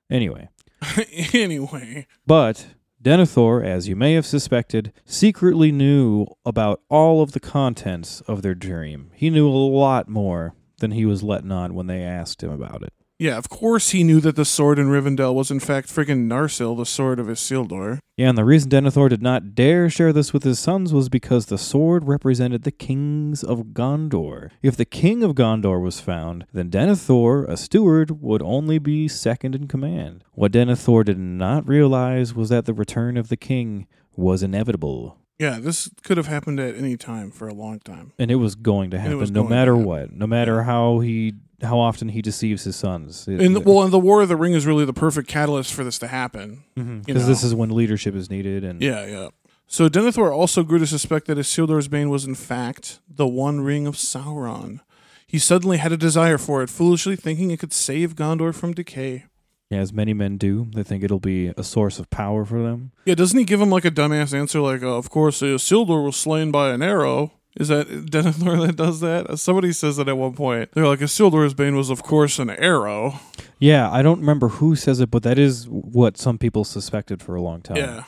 anyway, 0.09 0.49
but 2.25 2.67
Denethor, 3.01 3.65
as 3.65 3.87
you 3.87 3.95
may 3.95 4.13
have 4.13 4.25
suspected, 4.25 4.93
secretly 5.05 5.71
knew 5.71 6.27
about 6.45 6.81
all 6.89 7.21
of 7.21 7.31
the 7.31 7.39
contents 7.39 8.21
of 8.21 8.41
their 8.41 8.55
dream. 8.55 9.11
He 9.15 9.29
knew 9.29 9.47
a 9.47 9.51
lot 9.51 10.07
more 10.07 10.53
than 10.79 10.91
he 10.91 11.05
was 11.05 11.23
letting 11.23 11.51
on 11.51 11.73
when 11.73 11.87
they 11.87 12.03
asked 12.03 12.43
him 12.43 12.51
about 12.51 12.83
it. 12.83 12.93
Yeah, 13.21 13.37
of 13.37 13.49
course 13.49 13.91
he 13.91 14.03
knew 14.03 14.19
that 14.19 14.35
the 14.35 14.45
sword 14.45 14.79
in 14.79 14.87
Rivendell 14.87 15.35
was 15.35 15.51
in 15.51 15.59
fact 15.59 15.89
friggin' 15.89 16.27
Narsil, 16.27 16.75
the 16.75 16.87
sword 16.87 17.19
of 17.19 17.27
Isildur. 17.27 17.99
Yeah, 18.17 18.29
and 18.29 18.37
the 18.37 18.43
reason 18.43 18.71
Denethor 18.71 19.09
did 19.09 19.21
not 19.21 19.53
dare 19.53 19.91
share 19.91 20.11
this 20.11 20.33
with 20.33 20.41
his 20.41 20.57
sons 20.57 20.91
was 20.91 21.07
because 21.07 21.45
the 21.45 21.59
sword 21.59 22.07
represented 22.07 22.63
the 22.63 22.71
kings 22.71 23.43
of 23.43 23.73
Gondor. 23.73 24.49
If 24.63 24.75
the 24.75 24.85
king 24.85 25.21
of 25.21 25.35
Gondor 25.35 25.79
was 25.79 25.99
found, 25.99 26.47
then 26.51 26.71
Denethor, 26.71 27.47
a 27.47 27.57
steward, 27.57 28.23
would 28.23 28.41
only 28.41 28.79
be 28.79 29.07
second 29.07 29.53
in 29.53 29.67
command. 29.67 30.23
What 30.31 30.51
Denethor 30.51 31.05
did 31.05 31.19
not 31.19 31.67
realize 31.67 32.33
was 32.33 32.49
that 32.49 32.65
the 32.65 32.73
return 32.73 33.17
of 33.17 33.29
the 33.29 33.37
king 33.37 33.85
was 34.15 34.41
inevitable. 34.41 35.19
Yeah, 35.37 35.59
this 35.59 35.89
could 36.03 36.17
have 36.17 36.27
happened 36.27 36.59
at 36.59 36.75
any 36.75 36.97
time 36.97 37.29
for 37.29 37.47
a 37.47 37.53
long 37.53 37.79
time. 37.79 38.13
And 38.17 38.31
it 38.31 38.35
was 38.35 38.55
going 38.55 38.89
to 38.91 38.99
happen 38.99 39.17
was 39.19 39.31
no 39.31 39.43
matter 39.43 39.73
happen. 39.73 39.87
what, 39.87 40.11
no 40.11 40.27
matter 40.27 40.63
how 40.63 40.99
he 40.99 41.33
how 41.61 41.79
often 41.79 42.09
he 42.09 42.21
deceives 42.21 42.63
his 42.63 42.75
sons. 42.75 43.27
It- 43.27 43.39
And 43.41 43.55
the, 43.55 43.59
well, 43.61 43.83
and 43.83 43.93
the 43.93 43.99
War 43.99 44.21
of 44.21 44.29
the 44.29 44.35
Ring 44.35 44.53
is 44.53 44.65
really 44.65 44.85
the 44.85 44.93
perfect 44.93 45.27
catalyst 45.27 45.73
for 45.73 45.83
this 45.83 45.99
to 45.99 46.07
happen. 46.07 46.63
Mhm, 46.77 47.07
you 47.07 47.13
'cause 47.13 47.27
this 47.27 47.43
is 47.43 47.53
when 47.53 47.69
leadership 47.69 48.15
is 48.15 48.29
needed 48.29 48.63
and 48.63 48.81
Yeah, 48.81 49.05
yeah. 49.05 49.27
So 49.67 49.87
Denethor 49.87 50.31
also 50.35 50.63
grew 50.63 50.79
to 50.79 50.87
suspect 50.87 51.27
that 51.27 51.37
Isildur's 51.37 51.87
bane 51.87 52.09
was 52.09 52.25
in 52.25 52.35
fact 52.35 52.99
the 53.09 53.27
One 53.27 53.61
Ring 53.61 53.87
of 53.87 53.95
Sauron. 53.95 54.79
He 55.25 55.39
suddenly 55.39 55.77
had 55.77 55.93
a 55.93 55.97
desire 55.97 56.37
for 56.37 56.61
it, 56.61 56.69
foolishly 56.69 57.15
thinking 57.15 57.51
it 57.51 57.59
could 57.59 57.71
save 57.71 58.15
Gondor 58.17 58.53
from 58.53 58.73
decay. 58.73 59.25
Yeah, 59.69 59.79
as 59.79 59.93
many 59.93 60.13
men 60.13 60.35
do. 60.37 60.67
They 60.75 60.83
think 60.83 61.01
it'll 61.05 61.21
be 61.21 61.53
a 61.55 61.63
source 61.63 61.99
of 61.99 62.09
power 62.09 62.43
for 62.43 62.61
them. 62.61 62.91
Yeah, 63.05 63.15
doesn't 63.15 63.39
he 63.39 63.45
give 63.45 63.61
him 63.61 63.69
like 63.69 63.85
a 63.85 63.91
dumbass 63.91 64.33
answer 64.33 64.59
like, 64.59 64.83
uh, 64.83 64.97
"Of 64.97 65.09
course, 65.09 65.41
Isildur 65.41 66.03
was 66.03 66.17
slain 66.17 66.51
by 66.51 66.71
an 66.73 66.81
arrow." 66.81 67.31
Is 67.59 67.67
that 67.67 67.87
Denethor 67.87 68.65
that 68.65 68.75
does 68.75 69.01
that? 69.01 69.37
Somebody 69.39 69.73
says 69.73 69.97
that 69.97 70.07
at 70.07 70.17
one 70.17 70.33
point. 70.33 70.71
They're 70.73 70.87
like, 70.87 70.99
Isildur's 70.99 71.53
bane 71.53 71.75
was, 71.75 71.89
of 71.89 72.01
course, 72.03 72.39
an 72.39 72.49
arrow. 72.49 73.19
Yeah, 73.59 73.91
I 73.91 74.01
don't 74.01 74.19
remember 74.19 74.47
who 74.47 74.75
says 74.75 74.99
it, 75.01 75.11
but 75.11 75.23
that 75.23 75.37
is 75.37 75.67
what 75.67 76.17
some 76.17 76.37
people 76.37 76.63
suspected 76.63 77.21
for 77.21 77.35
a 77.35 77.41
long 77.41 77.61
time. 77.61 77.77
Yeah. 77.77 78.03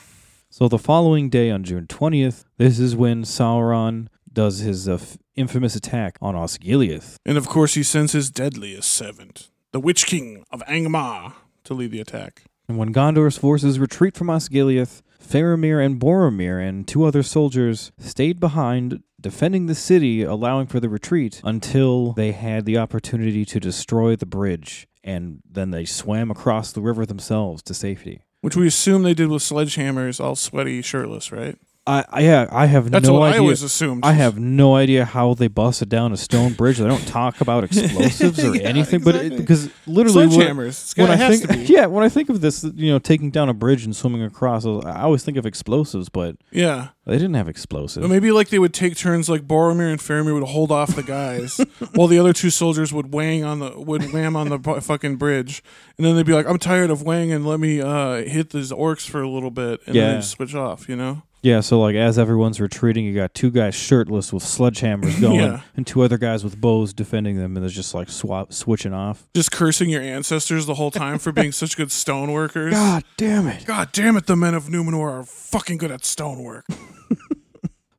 So 0.49 0.67
the 0.67 0.77
following 0.77 1.29
day, 1.29 1.49
on 1.49 1.63
June 1.63 1.87
20th, 1.87 2.45
this 2.57 2.79
is 2.79 2.95
when 2.95 3.23
Sauron 3.23 4.07
does 4.31 4.59
his 4.59 4.87
uh, 4.87 4.99
infamous 5.35 5.75
attack 5.75 6.17
on 6.21 6.35
Osgiliath. 6.35 7.17
And 7.25 7.37
of 7.37 7.47
course, 7.47 7.73
he 7.73 7.83
sends 7.83 8.13
his 8.13 8.29
deadliest 8.29 8.89
servant, 8.89 9.49
the 9.71 9.79
Witch 9.79 10.05
King 10.05 10.45
of 10.51 10.61
Angmar, 10.67 11.33
to 11.65 11.73
lead 11.73 11.91
the 11.91 11.99
attack. 11.99 12.43
And 12.67 12.77
when 12.77 12.93
Gondor's 12.93 13.37
forces 13.37 13.79
retreat 13.79 14.15
from 14.15 14.27
Osgiliath, 14.27 15.01
Faramir 15.21 15.83
and 15.83 15.99
Boromir 15.99 16.65
and 16.65 16.87
two 16.87 17.03
other 17.03 17.23
soldiers 17.23 17.91
stayed 17.97 18.39
behind, 18.39 19.01
defending 19.23 19.65
the 19.65 19.73
city, 19.73 20.21
allowing 20.21 20.67
for 20.67 20.79
the 20.79 20.89
retreat 20.89 21.41
until 21.43 22.13
they 22.13 22.33
had 22.33 22.65
the 22.65 22.77
opportunity 22.77 23.43
to 23.45 23.59
destroy 23.59 24.15
the 24.15 24.27
bridge. 24.27 24.87
And 25.03 25.39
then 25.49 25.71
they 25.71 25.85
swam 25.85 26.29
across 26.29 26.71
the 26.71 26.81
river 26.81 27.05
themselves 27.05 27.63
to 27.63 27.73
safety. 27.73 28.21
Which 28.41 28.55
we 28.55 28.67
assume 28.67 29.01
they 29.01 29.13
did 29.15 29.29
with 29.29 29.41
sledgehammers, 29.41 30.23
all 30.23 30.35
sweaty, 30.35 30.81
shirtless, 30.81 31.31
right? 31.31 31.57
I, 31.85 32.05
I 32.09 32.21
yeah, 32.21 32.47
I 32.49 32.65
have 32.67 32.89
That's 32.91 33.05
no 33.07 33.15
what 33.15 33.23
idea. 33.23 33.35
I 33.35 33.39
always 33.39 33.61
assumed. 33.61 34.05
I 34.05 34.13
have 34.13 34.39
no 34.39 34.73
idea 34.75 35.03
how 35.03 35.33
they 35.33 35.47
busted 35.49 35.89
down 35.89 36.13
a 36.13 36.17
stone 36.17 36.53
bridge. 36.53 36.77
They 36.77 36.87
don't 36.87 37.05
talk 37.05 37.41
about 37.41 37.63
explosives 37.65 38.41
or 38.41 38.55
Yeah, 38.55 38.61
anything, 38.61 39.01
but 39.01 39.15
it, 39.15 39.35
because 39.35 39.69
literally, 39.85 40.27
when, 40.27 40.39
sledgehammers. 40.39 40.67
It's 40.67 40.95
when 40.97 41.07
gotta- 41.07 41.25
I 41.25 41.29
think, 41.29 41.41
to 41.41 41.47
be. 41.57 41.63
yeah, 41.73 41.87
when 41.87 42.05
I 42.05 42.07
think 42.07 42.29
of 42.29 42.39
this, 42.39 42.63
you 42.63 42.89
know, 42.89 42.99
taking 42.99 43.31
down 43.31 43.49
a 43.49 43.53
bridge 43.53 43.83
and 43.83 43.93
swimming 43.93 44.23
across, 44.23 44.65
I 44.65 45.01
always 45.01 45.23
think 45.25 45.35
of 45.35 45.45
explosives, 45.45 46.07
but 46.07 46.37
Yeah. 46.51 46.89
they 47.05 47.15
didn't 47.17 47.33
have 47.33 47.49
explosives. 47.49 48.01
But 48.01 48.09
maybe 48.09 48.31
like 48.31 48.47
they 48.47 48.59
would 48.59 48.73
take 48.73 48.95
turns, 48.95 49.27
like 49.27 49.41
Boromir 49.45 49.91
and 49.91 49.99
Faramir 49.99 50.33
would 50.35 50.47
hold 50.47 50.71
off 50.71 50.95
the 50.95 51.03
guys, 51.03 51.59
while 51.95 52.07
the 52.07 52.17
other 52.17 52.31
two 52.31 52.49
soldiers 52.49 52.93
would 52.93 53.13
wang 53.13 53.43
on 53.43 53.59
the 53.59 53.71
would 53.77 54.13
wham 54.13 54.37
on 54.37 54.47
the 54.47 54.57
bu- 54.57 54.79
fucking 54.79 55.17
bridge, 55.17 55.61
and 55.97 56.05
then 56.07 56.15
they'd 56.15 56.25
be 56.25 56.31
like, 56.31 56.47
"I'm 56.47 56.59
tired 56.59 56.91
of 56.91 57.01
wanging. 57.03 57.43
Let 57.43 57.59
me 57.59 57.81
uh, 57.81 58.23
hit 58.23 58.51
these 58.51 58.71
orcs 58.71 59.05
for 59.05 59.21
a 59.21 59.27
little 59.29 59.51
bit, 59.51 59.81
and 59.85 59.95
then 59.97 60.11
Yeah. 60.11 60.15
just 60.19 60.31
switch 60.31 60.55
off." 60.55 60.87
You 60.87 60.95
know? 60.95 61.23
Yeah, 61.43 61.59
so 61.59 61.79
like 61.79 61.95
as 61.95 62.17
everyone's 62.17 62.59
retreating, 62.59 63.05
you 63.05 63.13
got 63.13 63.33
two 63.35 63.51
guys 63.51 63.75
shirtless 63.75 64.33
with 64.33 64.41
sledgehammers 64.43 65.21
going, 65.21 65.39
Yeah. 65.41 65.61
and 65.75 65.85
two 65.85 66.01
other 66.01 66.17
guys 66.17 66.43
with 66.43 66.59
bows 66.59 66.93
defending 66.93 67.37
them, 67.37 67.55
and 67.55 67.63
they're 67.63 67.69
just 67.69 67.93
like 67.93 68.09
swap 68.09 68.51
switching 68.53 68.93
off. 68.93 69.29
Just 69.35 69.51
cursing 69.51 69.89
your 69.89 70.01
ancestors 70.01 70.65
the 70.65 70.73
whole 70.73 70.89
time 70.89 71.19
for 71.19 71.31
being 71.31 71.51
such 71.61 71.77
good 71.77 71.91
stone 71.91 72.31
workers. 72.31 72.73
God 72.73 73.03
damn 73.17 73.45
it! 73.47 73.65
God 73.65 73.91
damn 73.91 74.17
it, 74.17 74.25
the 74.25 74.35
men 74.35 74.55
of 74.55 74.65
Numenor 74.65 75.11
are 75.19 75.23
fucking 75.23 75.77
good 75.77 75.91
at 75.91 76.03
stonework. 76.03 76.65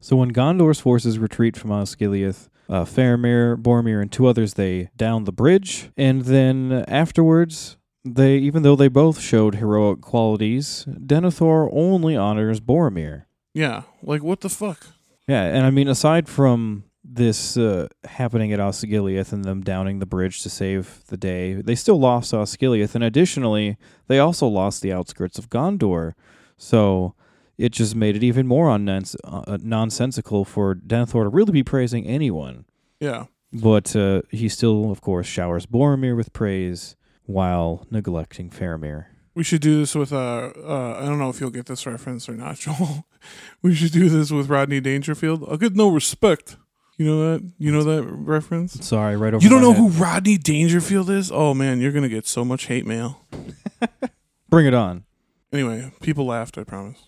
So 0.01 0.17
when 0.17 0.33
Gondor's 0.35 0.81
forces 0.81 1.19
retreat 1.19 1.57
from 1.57 1.71
Osgiliath, 1.71 2.51
uh, 2.69 2.85
Faramir, 2.85 3.57
Boromir, 3.57 4.03
and 4.03 4.13
two 4.13 4.27
others 4.27 4.53
they 4.53 4.91
down 4.99 5.25
the 5.25 5.33
bridge, 5.33 5.89
and 5.97 6.27
then 6.27 6.85
afterwards, 6.89 7.79
they 8.05 8.37
even 8.37 8.63
though 8.63 8.77
they 8.77 8.89
both 8.89 9.19
showed 9.19 9.55
heroic 9.55 10.03
qualities, 10.03 10.85
Denethor 10.87 11.71
only 11.73 12.15
honors 12.17 12.61
Boromir. 12.61 13.25
Yeah, 13.55 13.83
like 14.03 14.23
what 14.23 14.41
the 14.41 14.49
fuck? 14.49 14.87
Yeah, 15.27 15.45
and 15.45 15.65
I 15.65 15.71
mean 15.71 15.89
aside 15.89 16.29
from 16.29 16.85
this 17.03 17.57
uh, 17.57 17.87
happening 18.05 18.53
at 18.53 18.59
Osgiliath 18.59 19.33
and 19.33 19.45
them 19.45 19.63
downing 19.63 19.99
the 19.99 20.07
bridge 20.07 20.43
to 20.43 20.51
save 20.51 21.03
the 21.09 21.17
day, 21.17 21.55
they 21.55 21.75
still 21.75 22.01
lost 22.01 22.33
Osgiliath, 22.33 22.95
and 22.95 23.05
additionally, 23.05 23.77
they 24.09 24.19
also 24.19 24.47
lost 24.47 24.83
the 24.83 24.93
outskirts 24.93 25.39
of 25.39 25.51
Gondor. 25.51 26.15
So 26.57 27.15
it 27.59 27.73
just 27.73 27.95
made 27.95 28.17
it 28.17 28.23
even 28.23 28.47
more 28.47 28.69
unnons- 28.69 29.17
uh, 29.25 29.59
nonsensical 29.61 30.45
for 30.45 30.75
Denethor 30.75 31.25
to 31.25 31.29
really 31.29 31.53
be 31.53 31.63
praising 31.63 32.07
anyone. 32.07 32.65
Yeah, 33.01 33.27
But 33.53 33.95
uh, 33.95 34.23
he 34.31 34.49
still, 34.49 34.91
of 34.91 35.01
course, 35.01 35.27
showers 35.27 35.67
Boromir 35.67 36.17
with 36.17 36.33
praise 36.33 36.97
while 37.27 37.87
neglecting 37.91 38.51
Faramir. 38.51 39.07
We 39.35 39.43
should 39.45 39.61
do 39.61 39.79
this 39.79 39.95
with 39.95 40.13
uh, 40.13 40.53
uh 40.57 40.99
I 41.01 41.07
don't 41.07 41.19
know 41.19 41.29
if 41.31 41.41
you'll 41.41 41.51
get 41.51 41.67
this 41.67 41.87
reference 41.87 42.29
or 42.29 42.35
not, 42.35 42.57
Joel. 42.61 43.07
we 43.63 43.75
should 43.75 43.93
do 43.93 44.09
this 44.09 44.31
with 44.31 44.49
Rodney 44.49 44.81
Dangerfield. 44.81 45.45
I'll 45.49 45.57
get 45.57 45.75
no 45.75 45.89
respect. 45.89 46.57
You 46.97 47.07
know 47.07 47.33
that? 47.33 47.53
You 47.59 47.73
know 47.73 47.83
that 47.83 48.05
reference? 48.05 48.87
Sorry, 48.87 49.17
right 49.17 49.35
over 49.35 49.43
You 49.43 49.51
don't 49.51 49.61
know 49.61 49.73
head. 49.73 49.93
who 49.93 50.03
Rodney 50.03 50.39
Dangerfield 50.39 51.11
is? 51.11 51.31
Oh 51.33 51.53
man, 51.55 51.81
you're 51.81 51.93
gonna 51.93 52.09
get 52.09 52.27
so 52.27 52.45
much 52.45 52.67
hate 52.67 52.87
mail. 52.87 53.21
Bring 54.49 54.67
it 54.67 54.75
on. 54.75 55.05
Anyway, 55.53 55.93
people 56.01 56.27
laughed. 56.27 56.57
I 56.59 56.65
promise. 56.65 57.07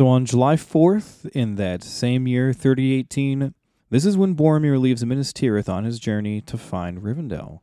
So 0.00 0.08
on 0.08 0.26
July 0.26 0.56
4th, 0.56 1.26
in 1.30 1.54
that 1.54 1.82
same 1.82 2.26
year, 2.26 2.52
3018, 2.52 3.54
this 3.88 4.04
is 4.04 4.16
when 4.16 4.34
Boromir 4.36 4.78
leaves 4.78 5.04
Minas 5.04 5.32
Tirith 5.32 5.68
on 5.70 5.84
his 5.84 5.98
journey 5.98 6.40
to 6.42 6.58
find 6.58 7.00
Rivendell. 7.00 7.60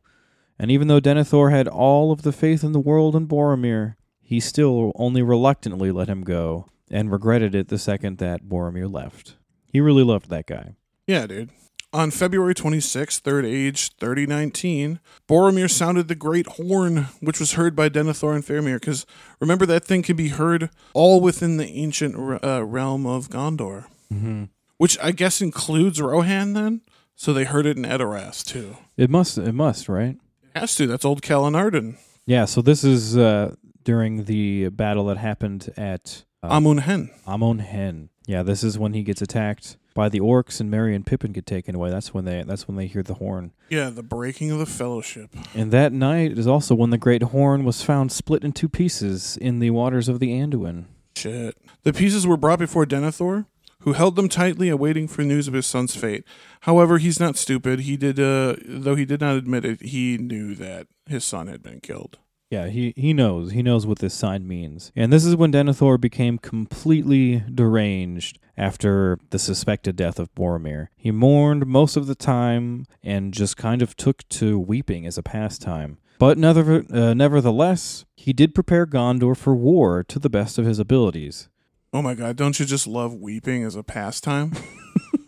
And 0.58 0.70
even 0.70 0.88
though 0.88 1.00
Denethor 1.00 1.50
had 1.50 1.66
all 1.68 2.12
of 2.12 2.22
the 2.22 2.32
faith 2.32 2.62
in 2.62 2.72
the 2.72 2.80
world 2.80 3.16
in 3.16 3.26
Boromir, 3.26 3.96
he 4.20 4.40
still 4.40 4.92
only 4.96 5.22
reluctantly 5.22 5.90
let 5.90 6.08
him 6.08 6.22
go 6.22 6.66
and 6.90 7.10
regretted 7.10 7.54
it 7.54 7.68
the 7.68 7.78
second 7.78 8.18
that 8.18 8.44
Boromir 8.44 8.90
left. 8.92 9.36
He 9.66 9.80
really 9.80 10.04
loved 10.04 10.30
that 10.30 10.46
guy. 10.46 10.76
Yeah, 11.06 11.26
dude. 11.26 11.50
On 11.92 12.10
February 12.10 12.54
26, 12.54 13.20
third 13.20 13.44
age 13.44 13.92
3019, 13.98 14.98
Boromir 15.28 15.70
sounded 15.70 16.08
the 16.08 16.14
great 16.16 16.46
horn, 16.46 17.06
which 17.20 17.38
was 17.38 17.52
heard 17.52 17.76
by 17.76 17.88
Denethor 17.88 18.34
and 18.34 18.44
Faramir. 18.44 18.80
Because 18.80 19.06
remember, 19.40 19.64
that 19.66 19.84
thing 19.84 20.02
can 20.02 20.16
be 20.16 20.28
heard 20.28 20.70
all 20.92 21.20
within 21.20 21.56
the 21.56 21.66
ancient 21.66 22.16
uh, 22.44 22.64
realm 22.64 23.06
of 23.06 23.28
Gondor, 23.28 23.86
Mm-hmm. 24.12 24.44
which 24.78 24.98
I 25.02 25.10
guess 25.12 25.40
includes 25.40 26.00
Rohan 26.00 26.52
then. 26.52 26.80
So 27.16 27.32
they 27.32 27.44
heard 27.44 27.64
it 27.66 27.76
in 27.76 27.84
Edoras 27.84 28.44
too. 28.44 28.76
It 28.96 29.08
must. 29.10 29.38
It 29.38 29.52
must. 29.54 29.88
Right. 29.88 30.16
Has 30.54 30.74
to. 30.76 30.86
That's 30.86 31.04
old 31.04 31.22
Calenardhon. 31.22 31.96
Yeah. 32.26 32.44
So 32.44 32.62
this 32.62 32.84
is 32.84 33.16
uh, 33.16 33.54
during 33.82 34.24
the 34.24 34.68
battle 34.68 35.06
that 35.06 35.16
happened 35.16 35.72
at 35.76 36.24
uh, 36.42 36.48
Amun 36.50 36.78
Hen. 36.78 37.10
Amon 37.26 37.58
Hen. 37.58 38.10
Yeah. 38.26 38.42
This 38.42 38.62
is 38.64 38.78
when 38.78 38.94
he 38.94 39.02
gets 39.02 39.20
attacked 39.20 39.76
by 39.94 40.08
the 40.08 40.20
orcs, 40.20 40.60
and 40.60 40.70
Merry 40.70 40.94
and 40.94 41.06
Pippin 41.06 41.32
get 41.32 41.46
taken 41.46 41.74
away. 41.74 41.90
That's 41.90 42.12
when 42.12 42.24
they. 42.24 42.42
That's 42.42 42.66
when 42.66 42.76
they 42.76 42.86
hear 42.86 43.02
the 43.02 43.14
horn. 43.14 43.52
Yeah, 43.70 43.90
the 43.90 44.02
breaking 44.02 44.50
of 44.50 44.58
the 44.58 44.66
fellowship. 44.66 45.30
And 45.54 45.70
that 45.72 45.92
night 45.92 46.36
is 46.38 46.46
also 46.46 46.74
when 46.74 46.90
the 46.90 46.98
great 46.98 47.22
horn 47.22 47.64
was 47.64 47.82
found 47.82 48.10
split 48.12 48.44
in 48.44 48.52
two 48.52 48.68
pieces 48.68 49.36
in 49.36 49.58
the 49.60 49.70
waters 49.70 50.08
of 50.08 50.20
the 50.20 50.30
Anduin. 50.30 50.86
Shit. 51.16 51.56
The 51.84 51.92
pieces 51.92 52.26
were 52.26 52.36
brought 52.36 52.58
before 52.58 52.84
Denethor, 52.86 53.46
who 53.84 53.92
held 53.92 54.16
them 54.16 54.28
tightly, 54.28 54.70
awaiting 54.70 55.06
for 55.06 55.22
news 55.22 55.46
of 55.46 55.54
his 55.54 55.66
son's 55.66 55.94
fate. 55.94 56.24
However, 56.62 56.96
he's 56.98 57.20
not 57.20 57.36
stupid. 57.36 57.80
He 57.80 57.96
did, 57.96 58.18
uh, 58.18 58.56
though 58.64 58.94
he 58.94 59.04
did 59.04 59.20
not 59.20 59.36
admit 59.36 59.64
it, 59.64 59.82
he 59.82 60.16
knew 60.16 60.54
that 60.54 60.86
his 61.06 61.22
son 61.22 61.48
had 61.48 61.62
been 61.62 61.80
killed. 61.80 62.18
Yeah, 62.50 62.68
he, 62.68 62.94
he 62.96 63.12
knows. 63.12 63.52
He 63.52 63.62
knows 63.62 63.86
what 63.86 63.98
this 63.98 64.14
sign 64.14 64.48
means. 64.48 64.90
And 64.96 65.12
this 65.12 65.24
is 65.24 65.36
when 65.36 65.52
Denethor 65.52 66.00
became 66.00 66.38
completely 66.38 67.42
deranged 67.52 68.38
after 68.56 69.18
the 69.30 69.38
suspected 69.38 69.96
death 69.96 70.18
of 70.18 70.34
Boromir. 70.34 70.88
He 70.96 71.10
mourned 71.10 71.66
most 71.66 71.96
of 71.96 72.06
the 72.06 72.14
time 72.14 72.86
and 73.02 73.34
just 73.34 73.56
kind 73.56 73.82
of 73.82 73.96
took 73.96 74.26
to 74.30 74.58
weeping 74.58 75.04
as 75.04 75.18
a 75.18 75.22
pastime. 75.22 75.98
But 76.18 76.38
never, 76.38 76.84
uh, 76.90 77.12
nevertheless, 77.12 78.04
he 78.16 78.32
did 78.32 78.54
prepare 78.54 78.86
Gondor 78.86 79.36
for 79.36 79.54
war 79.54 80.02
to 80.04 80.18
the 80.18 80.30
best 80.30 80.56
of 80.56 80.64
his 80.64 80.78
abilities. 80.78 81.48
Oh 81.94 82.02
my 82.02 82.14
god, 82.14 82.34
don't 82.34 82.58
you 82.58 82.66
just 82.66 82.88
love 82.88 83.14
weeping 83.14 83.62
as 83.62 83.76
a 83.76 83.84
pastime? 83.84 84.50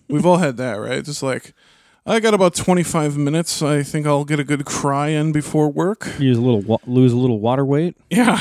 We've 0.09 0.27
all 0.27 0.39
had 0.39 0.57
that, 0.57 0.73
right? 0.73 1.05
Just 1.05 1.23
like, 1.23 1.55
I 2.05 2.19
got 2.19 2.35
about 2.35 2.57
25 2.57 3.17
minutes. 3.17 3.63
I 3.63 3.85
think 3.85 4.05
I'll 4.05 4.25
get 4.25 4.41
a 4.41 4.45
good 4.45 4.65
cry 4.65 5.11
in 5.11 5.31
before 5.31 5.71
work. 5.71 6.09
Use 6.19 6.37
a 6.37 6.41
little 6.41 6.63
wa- 6.63 6.79
lose 6.85 7.13
a 7.13 7.17
little 7.17 7.39
water 7.39 7.65
weight. 7.65 7.97
Yeah. 8.11 8.37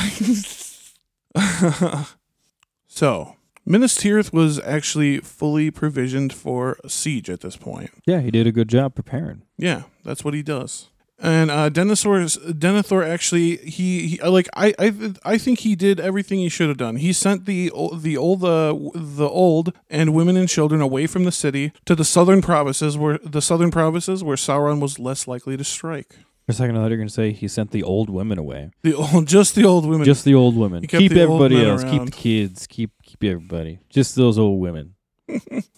so, 2.88 3.36
Minas 3.64 3.96
Tirith 3.96 4.32
was 4.32 4.58
actually 4.58 5.18
fully 5.18 5.70
provisioned 5.70 6.32
for 6.32 6.78
a 6.82 6.90
siege 6.90 7.30
at 7.30 7.42
this 7.42 7.56
point. 7.56 7.90
Yeah, 8.06 8.22
he 8.22 8.32
did 8.32 8.48
a 8.48 8.52
good 8.52 8.68
job 8.68 8.96
preparing. 8.96 9.42
Yeah, 9.56 9.82
that's 10.02 10.24
what 10.24 10.34
he 10.34 10.42
does. 10.42 10.88
And 11.18 11.50
uh, 11.50 11.70
Denethor, 11.70 12.26
Denethor 12.52 13.06
actually, 13.06 13.56
he, 13.56 14.08
he 14.08 14.22
like 14.22 14.48
I, 14.54 14.74
I, 14.78 15.14
I 15.24 15.38
think 15.38 15.60
he 15.60 15.74
did 15.74 15.98
everything 15.98 16.40
he 16.40 16.50
should 16.50 16.68
have 16.68 16.76
done. 16.76 16.96
He 16.96 17.12
sent 17.14 17.46
the 17.46 17.70
the 17.94 18.16
old, 18.18 18.44
uh, 18.44 18.76
the 18.94 19.28
old 19.28 19.72
and 19.88 20.12
women 20.12 20.36
and 20.36 20.48
children 20.48 20.82
away 20.82 21.06
from 21.06 21.24
the 21.24 21.32
city 21.32 21.72
to 21.86 21.94
the 21.94 22.04
southern 22.04 22.42
provinces, 22.42 22.98
where 22.98 23.18
the 23.18 23.40
southern 23.40 23.70
provinces 23.70 24.22
where 24.22 24.36
Sauron 24.36 24.78
was 24.78 24.98
less 24.98 25.26
likely 25.26 25.56
to 25.56 25.64
strike. 25.64 26.16
For 26.44 26.52
a 26.52 26.54
second, 26.54 26.76
I 26.76 26.80
thought 26.80 26.86
you 26.86 26.90
were 26.92 26.96
going 26.98 27.08
to 27.08 27.14
say 27.14 27.32
he 27.32 27.48
sent 27.48 27.70
the 27.72 27.82
old 27.82 28.10
women 28.10 28.38
away. 28.38 28.70
The 28.82 28.94
old, 28.94 29.26
just 29.26 29.54
the 29.54 29.64
old 29.64 29.86
women. 29.86 30.04
Just 30.04 30.24
the 30.24 30.34
old 30.34 30.56
women. 30.56 30.86
Keep 30.86 31.12
everybody 31.12 31.66
else. 31.66 31.82
Keep 31.82 32.04
the 32.04 32.10
kids. 32.10 32.66
Keep 32.66 32.90
keep 33.02 33.24
everybody. 33.24 33.78
Just 33.88 34.16
those 34.16 34.38
old 34.38 34.60
women. 34.60 34.95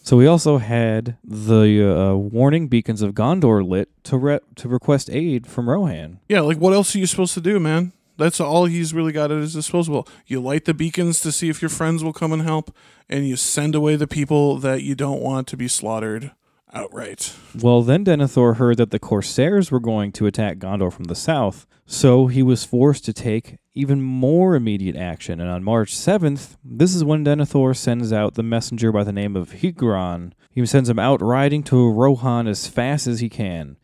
So 0.02 0.16
we 0.16 0.26
also 0.26 0.58
had 0.58 1.16
the 1.24 1.82
uh, 1.82 2.14
warning 2.14 2.68
beacons 2.68 3.02
of 3.02 3.14
Gondor 3.14 3.66
lit 3.66 3.88
to 4.04 4.16
re- 4.16 4.40
to 4.56 4.68
request 4.68 5.10
aid 5.10 5.46
from 5.46 5.68
Rohan. 5.68 6.20
Yeah, 6.28 6.40
like 6.40 6.58
what 6.58 6.72
else 6.72 6.94
are 6.94 6.98
you 6.98 7.06
supposed 7.06 7.34
to 7.34 7.40
do, 7.40 7.58
man? 7.58 7.92
That's 8.16 8.40
all 8.40 8.64
he's 8.64 8.92
really 8.92 9.12
got 9.12 9.30
at 9.30 9.40
his 9.40 9.54
disposal. 9.54 10.06
You 10.26 10.40
light 10.40 10.64
the 10.64 10.74
beacons 10.74 11.20
to 11.20 11.30
see 11.30 11.48
if 11.48 11.62
your 11.62 11.68
friends 11.68 12.02
will 12.02 12.12
come 12.12 12.32
and 12.32 12.42
help, 12.42 12.74
and 13.08 13.28
you 13.28 13.36
send 13.36 13.74
away 13.74 13.94
the 13.94 14.08
people 14.08 14.56
that 14.58 14.82
you 14.82 14.94
don't 14.94 15.22
want 15.22 15.46
to 15.48 15.56
be 15.56 15.68
slaughtered 15.68 16.32
outright. 16.72 17.34
Well, 17.60 17.82
then 17.82 18.04
Denethor 18.04 18.56
heard 18.56 18.76
that 18.78 18.90
the 18.90 18.98
Corsairs 18.98 19.70
were 19.70 19.80
going 19.80 20.12
to 20.12 20.26
attack 20.26 20.58
Gondor 20.58 20.92
from 20.92 21.04
the 21.04 21.14
south, 21.14 21.66
so 21.86 22.26
he 22.26 22.42
was 22.42 22.64
forced 22.64 23.04
to 23.06 23.12
take 23.12 23.58
even 23.74 24.02
more 24.02 24.54
immediate 24.54 24.96
action. 24.96 25.40
And 25.40 25.48
on 25.48 25.62
March 25.62 25.94
7th, 25.94 26.56
this 26.64 26.94
is 26.94 27.04
when 27.04 27.24
Denethor 27.24 27.76
sends 27.76 28.12
out 28.12 28.34
the 28.34 28.42
messenger 28.42 28.90
by 28.90 29.04
the 29.04 29.12
name 29.12 29.36
of 29.36 29.50
Hirgon. 29.50 30.32
He 30.50 30.66
sends 30.66 30.88
him 30.88 30.98
out 30.98 31.22
riding 31.22 31.62
to 31.64 31.90
Rohan 31.90 32.48
as 32.48 32.66
fast 32.66 33.06
as 33.06 33.20
he 33.20 33.28
can. 33.28 33.76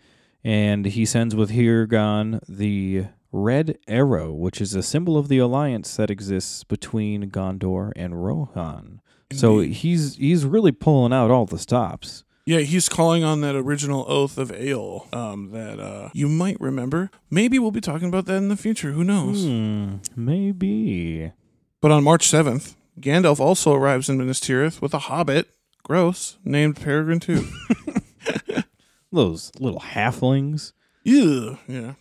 And 0.42 0.84
he 0.84 1.06
sends 1.06 1.34
with 1.34 1.52
Hirgon 1.52 2.40
the 2.48 3.06
red 3.32 3.78
arrow, 3.88 4.32
which 4.32 4.60
is 4.60 4.74
a 4.74 4.82
symbol 4.82 5.16
of 5.16 5.28
the 5.28 5.38
alliance 5.38 5.96
that 5.96 6.10
exists 6.10 6.64
between 6.64 7.30
Gondor 7.30 7.92
and 7.96 8.24
Rohan. 8.24 9.00
So 9.32 9.60
he's 9.60 10.16
he's 10.16 10.44
really 10.44 10.70
pulling 10.70 11.12
out 11.12 11.30
all 11.30 11.46
the 11.46 11.58
stops. 11.58 12.24
Yeah, 12.46 12.58
he's 12.58 12.90
calling 12.90 13.24
on 13.24 13.40
that 13.40 13.56
original 13.56 14.04
oath 14.06 14.36
of 14.36 14.50
Eorl 14.50 15.12
um, 15.14 15.50
that 15.52 15.80
uh, 15.80 16.10
you 16.12 16.28
might 16.28 16.60
remember. 16.60 17.10
Maybe 17.30 17.58
we'll 17.58 17.70
be 17.70 17.80
talking 17.80 18.08
about 18.08 18.26
that 18.26 18.36
in 18.36 18.48
the 18.48 18.56
future. 18.56 18.92
Who 18.92 19.02
knows? 19.02 19.44
Hmm, 19.44 19.96
maybe. 20.14 21.32
But 21.80 21.90
on 21.90 22.04
March 22.04 22.28
7th, 22.28 22.74
Gandalf 23.00 23.40
also 23.40 23.72
arrives 23.74 24.10
in 24.10 24.18
Minas 24.18 24.40
Tirith 24.40 24.82
with 24.82 24.92
a 24.92 24.98
hobbit, 25.00 25.48
gross, 25.82 26.36
named 26.44 26.76
Peregrine 26.76 27.20
too. 27.20 27.48
Those 29.12 29.50
little 29.58 29.80
halflings. 29.80 30.72
Ew. 31.04 31.58
Yeah. 31.66 31.94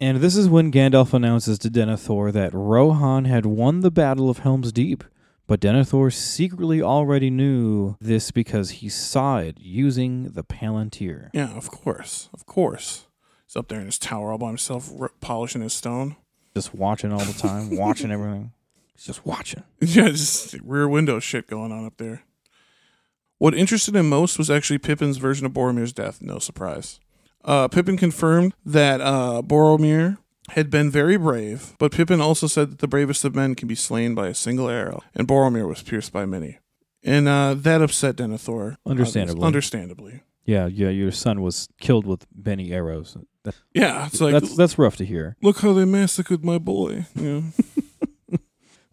And 0.00 0.18
this 0.18 0.36
is 0.36 0.48
when 0.48 0.72
Gandalf 0.72 1.12
announces 1.12 1.58
to 1.60 1.70
Denethor 1.70 2.32
that 2.32 2.52
Rohan 2.52 3.24
had 3.24 3.46
won 3.46 3.80
the 3.80 3.90
Battle 3.90 4.28
of 4.28 4.38
Helm's 4.38 4.72
Deep. 4.72 5.04
But 5.52 5.60
Denethor 5.60 6.10
secretly 6.10 6.80
already 6.80 7.28
knew 7.28 7.98
this 8.00 8.30
because 8.30 8.70
he 8.70 8.88
saw 8.88 9.36
it 9.36 9.58
using 9.60 10.30
the 10.30 10.42
Palantir. 10.42 11.28
Yeah, 11.34 11.54
of 11.54 11.70
course. 11.70 12.30
Of 12.32 12.46
course. 12.46 13.04
He's 13.46 13.54
up 13.54 13.68
there 13.68 13.78
in 13.78 13.84
his 13.84 13.98
tower 13.98 14.32
all 14.32 14.38
by 14.38 14.46
himself, 14.46 14.90
r- 14.98 15.12
polishing 15.20 15.60
his 15.60 15.74
stone. 15.74 16.16
Just 16.56 16.74
watching 16.74 17.12
all 17.12 17.18
the 17.18 17.34
time, 17.34 17.76
watching 17.76 18.10
everything. 18.10 18.52
He's 18.94 19.04
just 19.04 19.26
watching. 19.26 19.62
Yeah, 19.78 20.08
just 20.08 20.54
rear 20.62 20.88
window 20.88 21.20
shit 21.20 21.48
going 21.48 21.70
on 21.70 21.84
up 21.84 21.98
there. 21.98 22.22
What 23.36 23.54
interested 23.54 23.94
him 23.94 24.08
most 24.08 24.38
was 24.38 24.48
actually 24.48 24.78
Pippin's 24.78 25.18
version 25.18 25.44
of 25.44 25.52
Boromir's 25.52 25.92
death. 25.92 26.22
No 26.22 26.38
surprise. 26.38 26.98
Uh, 27.44 27.68
Pippin 27.68 27.98
confirmed 27.98 28.54
that 28.64 29.02
uh, 29.02 29.42
Boromir 29.44 30.16
had 30.52 30.70
been 30.70 30.90
very 30.90 31.16
brave, 31.16 31.74
but 31.78 31.92
Pippin 31.92 32.20
also 32.20 32.46
said 32.46 32.70
that 32.70 32.78
the 32.78 32.88
bravest 32.88 33.24
of 33.24 33.34
men 33.34 33.54
can 33.54 33.68
be 33.68 33.74
slain 33.74 34.14
by 34.14 34.28
a 34.28 34.34
single 34.34 34.68
arrow, 34.68 35.02
and 35.14 35.26
Boromir 35.28 35.68
was 35.68 35.82
pierced 35.82 36.12
by 36.12 36.24
many. 36.26 36.58
And 37.04 37.26
uh, 37.28 37.54
that 37.58 37.82
upset 37.82 38.16
Denethor. 38.16 38.76
Understandably. 38.86 39.42
obviously. 39.42 39.46
Understandably. 39.46 40.20
Yeah, 40.44 40.66
yeah, 40.66 40.88
your 40.88 41.10
son 41.12 41.40
was 41.42 41.68
killed 41.80 42.06
with 42.06 42.26
many 42.34 42.72
arrows. 42.72 43.16
That- 43.44 43.54
Yeah, 43.74 44.06
it's 44.06 44.20
like, 44.20 44.32
that's 44.32 44.56
that's 44.56 44.78
rough 44.78 44.96
to 44.96 45.04
hear. 45.04 45.36
look 45.42 45.58
how 45.60 45.72
they 45.72 45.84
massacred 45.84 46.44
my 46.44 46.58
boy. 46.58 47.06
Yeah. 47.14 47.42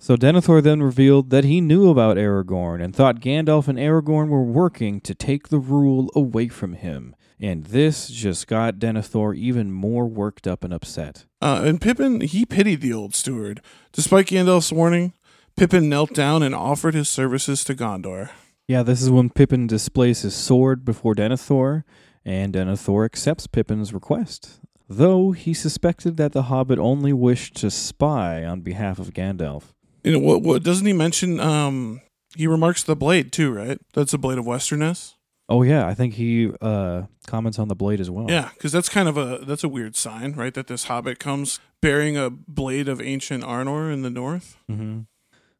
So 0.01 0.15
Denethor 0.15 0.63
then 0.63 0.81
revealed 0.81 1.29
that 1.29 1.43
he 1.43 1.59
knew 1.59 1.89
about 1.89 2.15
Aragorn 2.15 2.81
and 2.81 2.95
thought 2.95 3.19
Gandalf 3.19 3.67
and 3.67 3.77
Aragorn 3.77 4.29
were 4.29 4.43
working 4.43 5.01
to 5.01 5.13
take 5.13 5.49
the 5.49 5.59
rule 5.59 6.09
away 6.15 6.47
from 6.47 6.73
him. 6.73 7.15
And 7.41 7.65
this 7.65 8.09
just 8.09 8.47
got 8.47 8.79
Denethor 8.79 9.35
even 9.35 9.71
more 9.71 10.05
worked 10.05 10.45
up 10.45 10.63
and 10.63 10.73
upset. 10.73 11.25
Uh, 11.41 11.61
and 11.63 11.79
Pippin, 11.79 12.21
he 12.21 12.45
pitied 12.45 12.81
the 12.81 12.93
old 12.93 13.15
steward. 13.15 13.61
Despite 13.93 14.27
Gandalf's 14.27 14.73
warning, 14.73 15.13
Pippin 15.55 15.87
knelt 15.87 16.13
down 16.13 16.43
and 16.43 16.53
offered 16.53 16.93
his 16.93 17.07
services 17.07 17.63
to 17.65 17.75
Gondor. 17.75 18.29
Yeah, 18.67 18.83
this 18.83 19.01
is 19.01 19.09
when 19.09 19.29
Pippin 19.29 19.67
displays 19.67 20.21
his 20.21 20.35
sword 20.35 20.85
before 20.85 21.15
Denethor, 21.15 21.83
and 22.23 22.53
Denethor 22.53 23.05
accepts 23.05 23.47
Pippin's 23.47 23.93
request, 23.93 24.59
though 24.87 25.31
he 25.31 25.53
suspected 25.53 26.17
that 26.17 26.33
the 26.33 26.43
hobbit 26.43 26.77
only 26.77 27.13
wished 27.13 27.55
to 27.57 27.71
spy 27.71 28.45
on 28.45 28.61
behalf 28.61 28.99
of 28.99 29.13
Gandalf. 29.13 29.73
You 30.03 30.11
know 30.11 30.19
what? 30.19 30.43
What 30.43 30.63
doesn't 30.63 30.85
he 30.85 30.93
mention? 30.93 31.39
Um, 31.39 32.01
he 32.35 32.47
remarks 32.47 32.83
the 32.83 32.95
blade 32.95 33.31
too, 33.31 33.51
right? 33.51 33.79
That's 33.93 34.13
a 34.13 34.17
blade 34.17 34.37
of 34.37 34.45
Westernesse. 34.45 35.15
Oh 35.49 35.63
yeah, 35.63 35.87
I 35.87 35.95
think 35.95 36.13
he 36.13 36.51
uh, 36.61 37.03
comments 37.25 37.57
on 37.57 37.67
the 37.67 37.75
blade 37.75 37.99
as 37.99 38.09
well. 38.09 38.27
Yeah, 38.29 38.49
because 38.53 38.71
that's 38.71 38.87
kind 38.87 39.09
of 39.09 39.17
a 39.17 39.39
that's 39.43 39.63
a 39.63 39.69
weird 39.69 39.95
sign, 39.95 40.33
right? 40.33 40.53
That 40.53 40.67
this 40.67 40.85
hobbit 40.85 41.17
comes 41.19 41.59
bearing 41.81 42.15
a 42.17 42.29
blade 42.29 42.87
of 42.87 43.01
ancient 43.01 43.43
Arnor 43.43 43.91
in 43.91 44.03
the 44.03 44.09
north. 44.11 44.57
hmm 44.67 45.01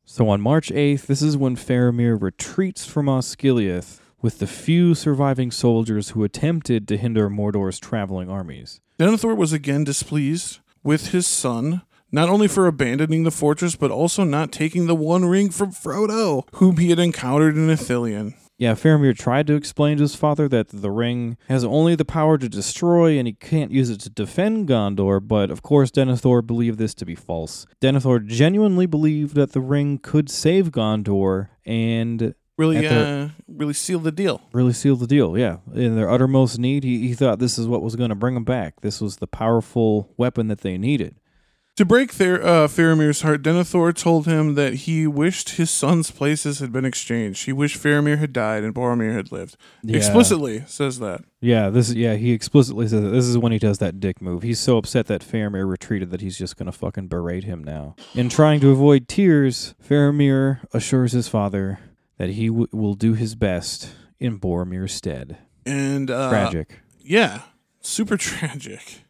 So 0.06 0.30
on 0.30 0.42
March 0.42 0.70
8th, 0.70 1.08
this 1.08 1.22
is 1.22 1.36
when 1.38 1.56
Faramir 1.56 2.22
retreats 2.22 2.86
from 2.86 3.08
Osgiliath 3.08 4.00
with 4.22 4.40
the 4.40 4.48
few 4.48 4.94
surviving 4.94 5.50
soldiers 5.50 6.10
who 6.10 6.24
attempted 6.24 6.88
to 6.88 6.98
hinder 6.98 7.30
Mordor's 7.30 7.80
traveling 7.80 8.30
armies. 8.30 8.82
Denethor 9.00 9.36
was 9.36 9.54
again 9.54 9.84
displeased 9.86 10.60
with 10.84 11.08
his 11.12 11.26
son, 11.26 11.82
not 12.12 12.28
only 12.30 12.48
for 12.48 12.68
abandoning 12.68 13.24
the 13.24 13.32
fortress, 13.32 13.76
but 13.76 13.92
also 13.92 14.24
not 14.26 14.52
taking 14.52 14.88
the 14.88 14.96
One 14.96 15.26
Ring 15.26 15.50
from 15.50 15.72
Frodo, 15.72 16.44
whom 16.56 16.78
he 16.78 16.90
had 16.90 17.00
encountered 17.00 17.56
in 17.56 17.68
Ithilien. 17.68 18.34
Yeah, 18.60 18.74
Faramir 18.74 19.18
tried 19.18 19.48
to 19.48 19.56
explain 19.56 19.98
to 19.98 20.02
his 20.04 20.16
father 20.16 20.50
that 20.50 20.68
the 20.68 20.92
ring 20.92 21.38
has 21.48 21.64
only 21.64 21.96
the 21.96 22.04
power 22.04 22.38
to 22.38 22.50
destroy 22.50 23.18
and 23.18 23.26
he 23.26 23.32
can't 23.34 23.72
use 23.72 23.90
it 23.90 24.02
to 24.02 24.10
defend 24.10 24.68
Gondor, 24.68 25.26
but 25.26 25.50
of 25.50 25.62
course 25.64 25.92
Denethor 25.92 26.46
believed 26.46 26.78
this 26.78 26.94
to 26.96 27.06
be 27.06 27.16
false. 27.16 27.66
Denethor 27.82 28.24
genuinely 28.26 28.86
believed 28.86 29.34
that 29.36 29.54
the 29.54 29.62
ring 29.62 29.98
could 29.98 30.30
save 30.30 30.72
Gondor 30.72 31.48
and 31.66 32.36
Really, 32.58 32.86
uh, 32.86 33.30
really 33.48 33.74
seal 33.74 34.00
the 34.00 34.12
deal. 34.12 34.42
really 34.52 34.74
seal 34.74 34.98
the 34.98 35.08
deal. 35.08 35.38
Yeah, 35.38 35.60
in 35.74 35.96
their 35.96 36.10
uttermost 36.10 36.60
need, 36.60 36.84
he, 36.84 37.08
he 37.08 37.14
thought 37.14 37.40
this 37.40 37.58
is 37.58 37.66
what 37.70 37.82
was 37.82 37.96
going 37.96 38.10
to 38.10 38.16
bring 38.16 38.34
them 38.34 38.44
back. 38.44 38.82
This 38.82 39.00
was 39.00 39.16
the 39.16 39.28
powerful 39.28 40.14
weapon 40.18 40.50
that 40.50 40.60
they 40.60 40.78
needed. 40.78 41.16
To 41.80 41.86
break 41.86 42.16
their 42.16 42.46
uh, 42.46 42.68
Faramir's 42.68 43.22
heart, 43.22 43.42
Denethor 43.42 43.96
told 43.96 44.26
him 44.26 44.56
that 44.56 44.74
he 44.74 45.08
wished 45.08 45.52
his 45.52 45.72
son's 45.72 46.12
places 46.12 46.60
had 46.60 46.74
been 46.74 46.84
exchanged. 46.84 47.46
He 47.46 47.54
wished 47.54 47.82
Faramir 47.82 48.18
had 48.18 48.34
died 48.34 48.66
and 48.66 48.76
Boromir 48.76 49.16
had 49.16 49.32
lived. 49.32 49.56
Yeah. 49.82 49.96
Explicitly 49.96 50.66
says 50.68 51.00
that. 51.00 51.24
Yeah, 51.40 51.70
this 51.70 51.88
is 51.88 51.96
yeah. 51.96 52.16
He 52.16 52.34
explicitly 52.34 52.86
says 52.90 53.02
that 53.04 53.12
this 53.12 53.24
is 53.24 53.38
when 53.38 53.54
he 53.54 53.60
does 53.60 53.78
that 53.78 54.02
dick 54.02 54.22
move. 54.22 54.44
He's 54.44 54.60
so 54.60 54.76
upset 54.76 55.08
that 55.08 55.22
Faramir 55.22 55.66
retreated 55.70 56.12
that 56.12 56.20
he's 56.20 56.38
just 56.38 56.58
gonna 56.58 56.74
fucking 56.74 57.08
berate 57.08 57.46
him 57.46 57.64
now. 57.64 57.96
In 58.14 58.28
trying 58.28 58.60
to 58.60 58.72
avoid 58.72 59.08
tears, 59.08 59.74
Faramir 59.82 60.60
assures 60.74 61.14
his 61.14 61.30
father 61.30 61.80
that 62.18 62.32
he 62.32 62.48
w- 62.48 62.68
will 62.74 62.96
do 62.96 63.14
his 63.14 63.36
best 63.36 63.90
in 64.20 64.38
Boromir's 64.38 64.92
stead. 64.92 65.38
And 65.66 66.12
uh, 66.12 66.28
Tragic. 66.30 66.82
Yeah, 67.00 67.44
super 67.80 68.18
tragic. 68.18 69.04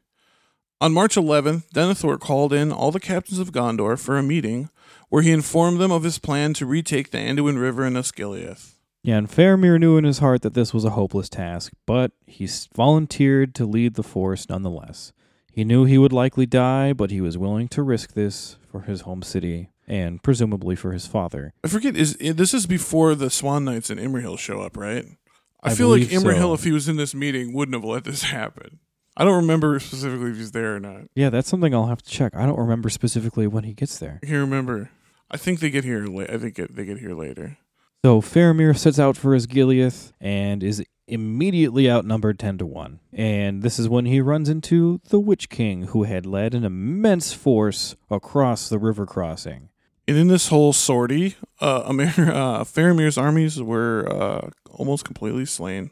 On 0.82 0.94
March 0.94 1.16
11th, 1.16 1.70
Denethor 1.74 2.18
called 2.18 2.54
in 2.54 2.72
all 2.72 2.90
the 2.92 3.02
captains 3.02 3.38
of 3.38 3.52
Gondor 3.52 4.00
for 4.00 4.18
a 4.18 4.24
meeting 4.24 4.70
where 5.10 5.22
he 5.22 5.32
informed 5.32 5.78
them 5.78 5.92
of 5.92 6.04
his 6.04 6.20
plan 6.20 6.54
to 6.54 6.66
retake 6.66 7.12
the 7.12 7.18
Anduin 7.18 7.60
River 7.60 7.84
and 7.84 7.98
Osgiliath. 7.98 8.76
Yeah, 9.04 9.18
and 9.18 9.30
Faramir 9.30 9.78
knew 9.78 9.98
in 9.98 10.06
his 10.06 10.20
heart 10.20 10.42
that 10.44 10.54
this 10.54 10.74
was 10.74 10.86
a 10.86 10.92
hopeless 10.92 11.28
task, 11.28 11.74
but 11.86 12.14
he 12.26 12.48
volunteered 12.74 13.54
to 13.56 13.66
lead 13.66 13.96
the 13.96 14.04
force 14.04 14.48
nonetheless. 14.48 15.12
He 15.52 15.66
knew 15.66 15.84
he 15.84 15.98
would 15.98 16.14
likely 16.14 16.46
die, 16.46 16.94
but 16.94 17.12
he 17.12 17.20
was 17.20 17.38
willing 17.38 17.68
to 17.70 17.84
risk 17.84 18.14
this 18.14 18.56
for 18.72 18.82
his 18.82 19.02
home 19.02 19.22
city 19.22 19.72
and 19.86 20.24
presumably 20.24 20.78
for 20.78 20.94
his 20.94 21.08
father. 21.08 21.52
I 21.62 21.68
forget 21.68 21.98
is 21.98 22.16
this 22.16 22.54
is 22.54 22.68
before 22.68 23.16
the 23.16 23.30
Swan 23.30 23.66
Knights 23.66 23.90
and 23.90 24.00
Imrahil 24.00 24.40
show 24.40 24.62
up, 24.62 24.78
right? 24.78 25.06
I, 25.62 25.72
I 25.72 25.76
feel 25.76 25.90
like 25.90 26.04
Imrahil, 26.04 26.40
so. 26.40 26.54
if 26.54 26.64
he 26.64 26.72
was 26.72 26.88
in 26.88 26.96
this 26.96 27.14
meeting, 27.14 27.52
wouldn't 27.52 27.76
have 27.76 27.84
let 27.84 28.06
this 28.06 28.24
happen. 28.32 28.80
I 29.20 29.26
don't 29.26 29.36
remember 29.36 29.80
specifically 29.82 30.32
if 30.32 30.38
he's 30.38 30.52
there 30.52 30.78
or 30.78 30.80
not. 30.80 31.02
Yeah, 31.14 31.30
that's 31.30 31.50
something 31.50 31.74
I'll 31.76 31.88
have 31.88 32.02
to 32.02 32.10
check. 32.10 32.36
I 32.36 32.46
don't 32.46 32.58
remember 32.58 32.90
specifically 32.90 33.48
when 33.48 33.66
he 33.66 33.74
gets 33.74 34.00
there. 34.00 34.20
I 34.24 34.26
can't 34.26 34.40
remember. 34.40 34.90
I 35.30 35.36
think 35.36 35.60
they 35.60 35.70
get 35.70 35.84
here. 35.84 36.06
La- 36.06 36.24
I 36.24 36.38
think 36.38 36.56
they 36.56 36.86
get 36.86 37.00
here 37.00 37.14
later. 37.14 37.58
So 38.06 38.22
Faramir 38.22 38.78
sets 38.78 38.98
out 38.98 39.18
for 39.18 39.36
Osgiliath 39.36 40.14
and 40.22 40.64
is 40.64 40.82
immediately 41.06 41.92
outnumbered 41.92 42.40
10 42.40 42.60
to 42.60 42.66
1. 42.66 43.00
And 43.12 43.62
this 43.62 43.78
is 43.78 43.90
when 43.90 44.06
he 44.06 44.22
runs 44.22 44.48
into 44.48 45.02
the 45.10 45.20
Witch 45.20 45.50
King, 45.50 45.88
who 45.88 46.04
had 46.04 46.26
led 46.26 46.54
an 46.54 46.64
immense 46.64 47.34
force 47.34 47.98
across 48.10 48.70
the 48.70 48.80
river 48.80 49.06
crossing. 49.06 49.68
And 50.08 50.18
in 50.18 50.28
this 50.30 50.48
whole 50.48 50.72
sortie, 50.72 51.36
uh, 51.60 51.84
Amer- 51.90 52.06
uh, 52.18 52.64
Faramir's 52.64 53.18
armies 53.18 53.62
were 53.62 54.08
uh, 54.10 54.50
almost 54.72 55.04
completely 55.04 55.46
slain. 55.46 55.92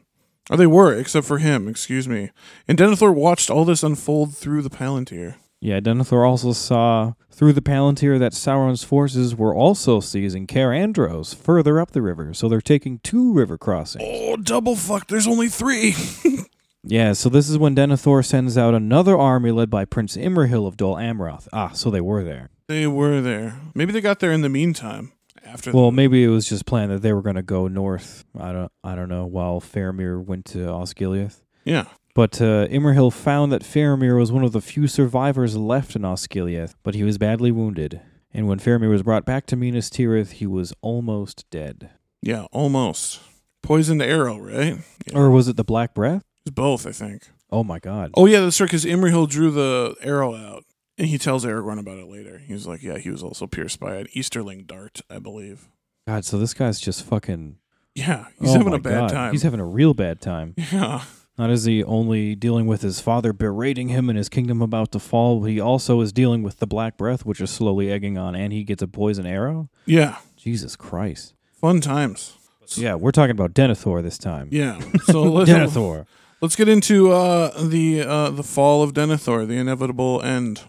Or 0.50 0.56
they 0.56 0.66
were, 0.66 0.94
except 0.94 1.26
for 1.26 1.38
him, 1.38 1.68
excuse 1.68 2.08
me. 2.08 2.30
And 2.66 2.78
Denethor 2.78 3.14
watched 3.14 3.50
all 3.50 3.64
this 3.64 3.82
unfold 3.82 4.36
through 4.36 4.62
the 4.62 4.70
Palantir. 4.70 5.34
Yeah, 5.60 5.80
Denethor 5.80 6.26
also 6.26 6.52
saw 6.52 7.14
through 7.30 7.52
the 7.52 7.60
Palantir 7.60 8.18
that 8.18 8.32
Sauron's 8.32 8.84
forces 8.84 9.34
were 9.34 9.54
also 9.54 10.00
seizing 10.00 10.46
Cair 10.46 10.72
Andros 10.72 11.34
further 11.34 11.80
up 11.80 11.90
the 11.90 12.00
river, 12.02 12.32
so 12.32 12.48
they're 12.48 12.60
taking 12.60 13.00
two 13.00 13.32
river 13.32 13.58
crossings. 13.58 14.04
Oh, 14.06 14.36
double 14.36 14.76
fuck, 14.76 15.08
there's 15.08 15.26
only 15.26 15.48
three. 15.48 15.94
Yeah, 16.84 17.12
so 17.12 17.28
this 17.28 17.50
is 17.50 17.58
when 17.58 17.74
Denethor 17.74 18.24
sends 18.24 18.56
out 18.56 18.72
another 18.72 19.18
army 19.18 19.50
led 19.50 19.68
by 19.68 19.84
Prince 19.84 20.16
Imrahil 20.16 20.66
of 20.66 20.76
Dol 20.76 20.94
Amroth. 20.94 21.48
Ah, 21.52 21.72
so 21.72 21.90
they 21.90 22.00
were 22.00 22.22
there. 22.22 22.50
they 22.68 22.86
were 22.86 23.20
there. 23.20 23.60
Maybe 23.74 23.92
they 23.92 24.00
got 24.00 24.20
there 24.20 24.32
in 24.32 24.42
the 24.42 24.48
meantime. 24.48 25.12
After 25.52 25.72
Well, 25.72 25.90
maybe 25.90 26.22
it 26.24 26.28
was 26.28 26.48
just 26.48 26.66
planned 26.66 26.90
that 26.92 27.02
they 27.02 27.12
were 27.12 27.22
going 27.22 27.36
to 27.36 27.42
go 27.42 27.68
north. 27.68 28.24
I 28.38 28.52
don't, 28.52 28.72
I 28.84 28.94
don't 28.94 29.08
know. 29.08 29.24
While 29.26 29.60
Faramir 29.60 30.22
went 30.24 30.44
to 30.46 30.58
Osgiliath, 30.58 31.40
Yeah. 31.64 31.84
but 32.14 32.40
uh, 32.40 32.66
Imrahil 32.68 33.12
found 33.12 33.50
that 33.52 33.62
Faramir 33.62 34.18
was 34.18 34.30
one 34.30 34.44
of 34.44 34.52
the 34.52 34.60
few 34.60 34.86
survivors 34.86 35.56
left 35.56 35.96
in 35.96 36.02
Osgiliath, 36.02 36.74
but 36.82 36.94
he 36.94 37.02
was 37.02 37.18
badly 37.18 37.50
wounded. 37.50 38.00
And 38.32 38.46
when 38.46 38.58
Faramir 38.58 38.90
was 38.90 39.02
brought 39.02 39.24
back 39.24 39.46
to 39.46 39.56
Minas 39.56 39.88
Tirith, 39.90 40.32
he 40.32 40.46
was 40.46 40.72
almost 40.82 41.46
dead. 41.50 41.90
Yeah, 42.22 42.44
almost. 42.52 43.20
Poisoned 43.62 44.02
arrow, 44.02 44.38
right? 44.38 44.76
Yeah. 45.06 45.18
Or 45.18 45.30
was 45.30 45.48
it 45.48 45.56
the 45.56 45.64
Black 45.64 45.94
Breath? 45.94 46.22
It's 46.44 46.54
both, 46.54 46.86
I 46.86 46.92
think. 46.92 47.28
Oh 47.50 47.64
my 47.64 47.78
God! 47.78 48.10
Oh, 48.14 48.26
yeah, 48.26 48.40
that's 48.40 48.60
right, 48.60 48.66
because 48.66 48.84
Imrahil 48.84 49.26
drew 49.28 49.50
the 49.50 49.94
arrow 50.02 50.34
out. 50.34 50.64
And 50.98 51.06
he 51.06 51.16
tells 51.16 51.44
Aragorn 51.44 51.78
about 51.78 51.98
it 51.98 52.08
later. 52.08 52.38
He's 52.38 52.66
like, 52.66 52.82
yeah, 52.82 52.98
he 52.98 53.10
was 53.10 53.22
also 53.22 53.46
pierced 53.46 53.78
by 53.78 53.96
an 53.96 54.08
Easterling 54.12 54.64
dart, 54.64 55.00
I 55.08 55.20
believe. 55.20 55.68
God, 56.08 56.24
so 56.24 56.38
this 56.38 56.54
guy's 56.54 56.80
just 56.80 57.04
fucking. 57.04 57.58
Yeah, 57.94 58.26
he's 58.40 58.50
oh 58.50 58.58
having 58.58 58.74
a 58.74 58.78
bad 58.78 59.00
God. 59.00 59.10
time. 59.10 59.32
He's 59.32 59.42
having 59.42 59.60
a 59.60 59.64
real 59.64 59.94
bad 59.94 60.20
time. 60.20 60.54
yeah. 60.72 61.04
Not 61.36 61.50
is 61.50 61.64
he 61.64 61.84
only 61.84 62.34
dealing 62.34 62.66
with 62.66 62.82
his 62.82 63.00
father 63.00 63.32
berating 63.32 63.88
him 63.88 64.08
and 64.08 64.18
his 64.18 64.28
kingdom 64.28 64.60
about 64.60 64.90
to 64.90 64.98
fall, 64.98 65.38
but 65.40 65.46
he 65.50 65.60
also 65.60 66.00
is 66.00 66.12
dealing 66.12 66.42
with 66.42 66.58
the 66.58 66.66
Black 66.66 66.96
Breath, 66.96 67.24
which 67.24 67.40
is 67.40 67.50
slowly 67.50 67.92
egging 67.92 68.18
on, 68.18 68.34
and 68.34 68.52
he 68.52 68.64
gets 68.64 68.82
a 68.82 68.88
poison 68.88 69.24
arrow? 69.24 69.70
Yeah. 69.86 70.16
Jesus 70.36 70.74
Christ. 70.74 71.34
Fun 71.52 71.80
times. 71.80 72.36
Yeah, 72.74 72.96
we're 72.96 73.12
talking 73.12 73.30
about 73.30 73.54
Denethor 73.54 74.02
this 74.02 74.18
time. 74.18 74.48
Yeah. 74.50 74.80
So 75.04 75.22
let's, 75.22 75.48
Denethor. 75.50 76.06
let's 76.40 76.56
get 76.56 76.68
into 76.68 77.12
uh, 77.12 77.62
the 77.62 78.02
uh, 78.02 78.30
the 78.30 78.42
fall 78.42 78.82
of 78.82 78.92
Denethor, 78.92 79.46
the 79.46 79.56
inevitable 79.56 80.20
end. 80.22 80.62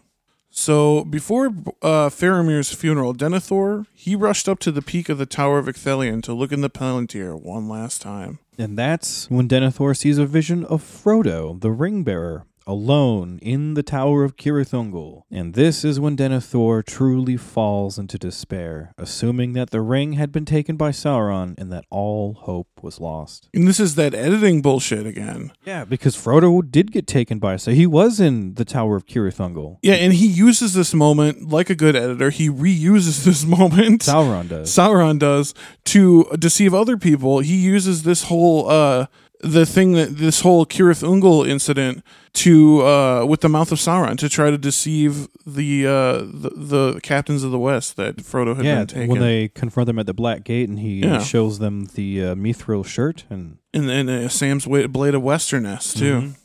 So 0.59 1.05
before 1.05 1.45
uh, 1.81 2.09
Faramir's 2.09 2.73
funeral, 2.73 3.13
Denethor 3.13 3.85
he 3.93 4.13
rushed 4.13 4.49
up 4.49 4.59
to 4.59 4.73
the 4.73 4.81
peak 4.81 5.07
of 5.07 5.17
the 5.17 5.25
Tower 5.25 5.57
of 5.57 5.67
Ecthelion 5.67 6.21
to 6.23 6.33
look 6.33 6.51
in 6.51 6.59
the 6.59 6.69
Palantir 6.69 7.41
one 7.41 7.69
last 7.69 8.01
time. 8.01 8.39
And 8.57 8.77
that's 8.77 9.29
when 9.29 9.47
Denethor 9.47 9.95
sees 9.95 10.17
a 10.17 10.25
vision 10.25 10.65
of 10.65 10.83
Frodo, 10.83 11.57
the 11.57 11.71
ring 11.71 12.03
bearer, 12.03 12.43
alone 12.65 13.39
in 13.41 13.73
the 13.73 13.83
Tower 13.83 14.23
of 14.23 14.35
Cirith 14.35 14.71
Ungol. 14.71 15.23
And 15.31 15.53
this 15.53 15.83
is 15.83 15.99
when 15.99 16.17
Denethor 16.17 16.85
truly 16.85 17.37
falls 17.37 17.97
into 17.97 18.17
despair, 18.17 18.93
assuming 18.97 19.53
that 19.53 19.69
the 19.71 19.81
ring 19.81 20.13
had 20.13 20.31
been 20.31 20.45
taken 20.45 20.75
by 20.77 20.91
Sauron 20.91 21.55
and 21.57 21.71
that 21.71 21.85
all 21.89 22.33
hope 22.33 22.67
was 22.81 22.99
lost. 22.99 23.49
And 23.53 23.67
this 23.67 23.79
is 23.79 23.95
that 23.95 24.13
editing 24.13 24.61
bullshit 24.61 25.05
again. 25.05 25.51
Yeah, 25.65 25.85
because 25.85 26.15
Frodo 26.15 26.61
did 26.69 26.91
get 26.91 27.07
taken 27.07 27.39
by 27.39 27.57
so 27.57 27.71
he 27.71 27.85
was 27.85 28.19
in 28.19 28.55
the 28.55 28.65
Tower 28.65 28.95
of 28.95 29.05
Cirith 29.05 29.37
Ungol. 29.37 29.77
Yeah, 29.81 29.95
and 29.95 30.13
he 30.13 30.27
uses 30.27 30.73
this 30.73 30.93
moment 30.93 31.49
like 31.49 31.69
a 31.69 31.75
good 31.75 31.95
editor. 31.95 32.29
He 32.29 32.49
reuses 32.49 33.23
this 33.25 33.45
moment. 33.45 34.01
Sauron 34.01 34.47
does. 34.47 34.69
Sauron 34.69 35.19
does 35.19 35.53
to 35.85 36.25
deceive 36.37 36.73
other 36.73 36.97
people. 36.97 37.39
He 37.39 37.55
uses 37.55 38.03
this 38.03 38.23
whole 38.23 38.69
uh 38.69 39.07
the 39.41 39.65
thing 39.65 39.93
that 39.93 40.17
this 40.17 40.41
whole 40.41 40.65
Cirith 40.65 41.01
Ungol 41.01 41.47
incident 41.47 42.03
to 42.33 42.81
uh 42.85 43.25
with 43.25 43.41
the 43.41 43.49
mouth 43.49 43.71
of 43.71 43.79
Sauron 43.79 44.17
to 44.19 44.29
try 44.29 44.51
to 44.51 44.57
deceive 44.57 45.27
the 45.45 45.85
uh 45.87 46.17
the, 46.19 46.51
the 46.55 46.99
captains 47.01 47.43
of 47.43 47.51
the 47.51 47.59
West 47.59 47.95
that 47.97 48.17
Frodo 48.17 48.55
had 48.55 48.65
yeah, 48.65 48.75
been 48.79 48.87
taken. 48.87 49.07
when 49.09 49.19
they 49.21 49.47
confront 49.49 49.87
them 49.87 49.99
at 49.99 50.05
the 50.05 50.13
Black 50.13 50.43
Gate 50.43 50.69
and 50.69 50.79
he 50.79 50.99
Yeah. 51.01 51.19
shows 51.23 51.59
them 51.59 51.87
the 51.95 52.23
uh, 52.23 52.35
Mithril 52.35 52.85
shirt 52.85 53.25
and 53.29 53.57
and 53.73 53.89
and 53.89 54.09
uh, 54.09 54.29
Sam's 54.29 54.65
blade 54.65 55.15
of 55.15 55.21
Westernesse 55.23 55.93
too. 55.93 56.21
Mhm. 56.21 56.35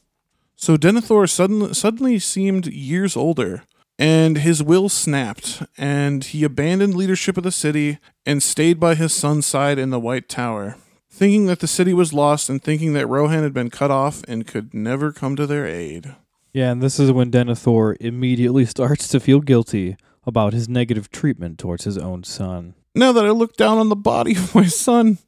So 0.57 0.77
Denethor 0.77 1.29
suddenly 1.29 1.75
suddenly 1.75 2.18
seemed 2.18 2.66
years 2.68 3.16
older, 3.16 3.64
and 3.99 4.38
his 4.38 4.62
will 4.62 4.88
snapped, 4.88 5.62
and 5.77 6.25
he 6.25 6.44
abandoned 6.44 6.94
leadership 6.94 7.37
of 7.37 7.44
the 7.44 7.51
city 7.53 7.99
and 8.25 8.42
stayed 8.42 8.81
by 8.81 8.94
his 8.94 9.12
son's 9.12 9.44
side 9.47 9.79
in 9.79 9.90
the 9.90 10.01
White 10.01 10.29
Tower, 10.29 10.77
thinking 11.14 11.46
that 11.46 11.61
the 11.61 11.68
city 11.68 11.94
was 11.94 12.12
lost 12.12 12.50
and 12.50 12.62
thinking 12.62 12.92
that 12.94 13.07
Rohan 13.07 13.42
had 13.44 13.55
been 13.55 13.70
cut 13.70 13.90
off 13.90 14.22
and 14.27 14.46
could 14.46 14.74
never 14.74 15.12
come 15.12 15.37
to 15.37 15.46
their 15.46 15.66
aid. 15.66 16.14
Yeah, 16.53 16.72
and 16.72 16.83
this 16.83 16.98
is 16.98 17.12
when 17.12 17.31
Denethor 17.31 17.96
immediately 18.00 18.64
starts 18.66 19.09
to 19.09 19.20
feel 19.20 19.40
guilty 19.40 19.96
about 20.27 20.53
his 20.53 20.68
negative 20.68 21.11
treatment 21.11 21.59
towards 21.59 21.85
his 21.85 21.96
own 21.98 22.24
son. 22.24 22.74
Now 22.94 23.12
that 23.12 23.24
I 23.24 23.31
look 23.31 23.57
down 23.57 23.79
on 23.79 23.88
the 23.88 23.96
body 23.96 24.33
of 24.37 24.55
my 24.55 24.66
son, 24.66 25.18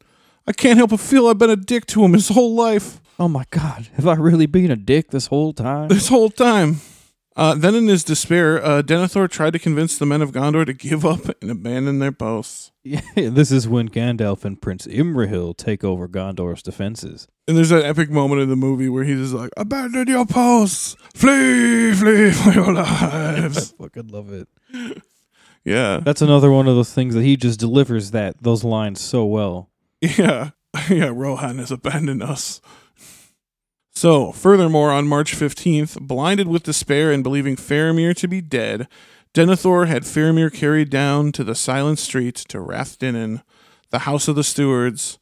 I 0.47 0.53
can't 0.53 0.79
help 0.79 0.91
but 0.91 1.01
feel 1.01 1.27
I've 1.29 1.39
been 1.39 1.51
a 1.51 1.57
dick 1.57 1.87
to 1.87 2.05
him 2.05 2.13
his 2.13 2.29
whole 2.29 2.55
life. 2.55 3.01
Oh 3.19 3.29
my 3.29 3.45
god, 3.51 3.89
have 3.95 4.07
I 4.07 4.15
really 4.15 4.47
been 4.47 4.71
a 4.71 4.77
dick 4.77 5.11
this 5.11 5.29
whole 5.29 5.53
time? 5.53 5.89
this 5.89 6.09
whole 6.09 6.31
time. 6.31 6.81
Uh, 7.37 7.55
then, 7.55 7.75
in 7.75 7.87
his 7.87 8.03
despair, 8.03 8.65
uh, 8.65 8.81
Denethor 8.81 9.29
tried 9.31 9.53
to 9.53 9.59
convince 9.59 9.99
the 9.99 10.07
men 10.07 10.23
of 10.23 10.33
Gondor 10.33 10.65
to 10.65 10.73
give 10.73 11.05
up 11.05 11.21
and 11.43 11.51
abandon 11.51 11.99
their 11.99 12.13
posts. 12.13 12.73
yeah, 12.83 13.03
this 13.15 13.53
is 13.53 13.69
when 13.69 13.91
Gandalf 13.91 14.45
and 14.47 14.61
Prince 14.61 14.87
Imrahil 14.87 15.55
take 15.55 15.85
over 15.85 16.09
Gondor's 16.09 16.63
defenses. 16.63 17.29
And 17.47 17.57
there's 17.57 17.69
that 17.69 17.85
epic 17.85 18.09
moment 18.11 18.41
in 18.41 18.49
the 18.49 18.57
movie 18.57 18.89
where 18.89 19.05
he's 19.05 19.19
just 19.19 19.35
like, 19.35 19.51
"Abandon 19.57 20.09
your 20.09 20.25
posts, 20.25 20.97
flee, 21.15 21.93
flee 21.93 22.31
for 22.33 22.53
your 22.53 22.73
lives." 22.73 23.75
I 23.75 23.77
fucking 23.83 24.09
love 24.09 24.33
it. 24.33 24.49
yeah, 25.65 26.01
That's 26.03 26.23
another 26.23 26.51
one 26.51 26.67
of 26.69 26.75
those 26.75 26.93
things 26.95 27.15
that 27.15 27.23
he 27.23 27.37
just 27.37 27.61
delivers 27.61 28.13
that 28.13 28.43
those 28.43 28.65
lines 28.65 29.01
so 29.01 29.27
well. 29.27 29.71
yeah. 30.01 30.51
yeah, 30.91 31.11
Rohan 31.15 31.59
has 31.59 31.71
abandoned 31.71 32.23
us. 32.23 32.61
So, 33.97 34.31
furthermore, 34.31 34.91
on 34.91 35.09
March 35.09 35.35
15th, 35.35 36.03
blinded 36.03 36.49
with 36.49 36.65
despair 36.65 37.11
and 37.11 37.25
believing 37.25 37.57
Faramir 37.57 38.15
to 38.17 38.29
be 38.29 38.43
dead, 38.43 38.89
Denethor 39.33 39.87
had 39.87 40.03
Faramir 40.03 40.53
carried 40.53 40.91
down 40.91 41.33
to 41.33 41.43
the 41.43 41.55
silent 41.55 41.99
street 41.99 42.35
to 42.49 42.61
Rath 42.61 42.99
Dínen, 42.99 43.43
the 43.89 44.01
house 44.01 44.29
of 44.29 44.37
the 44.37 44.45
stewards, 44.45 45.19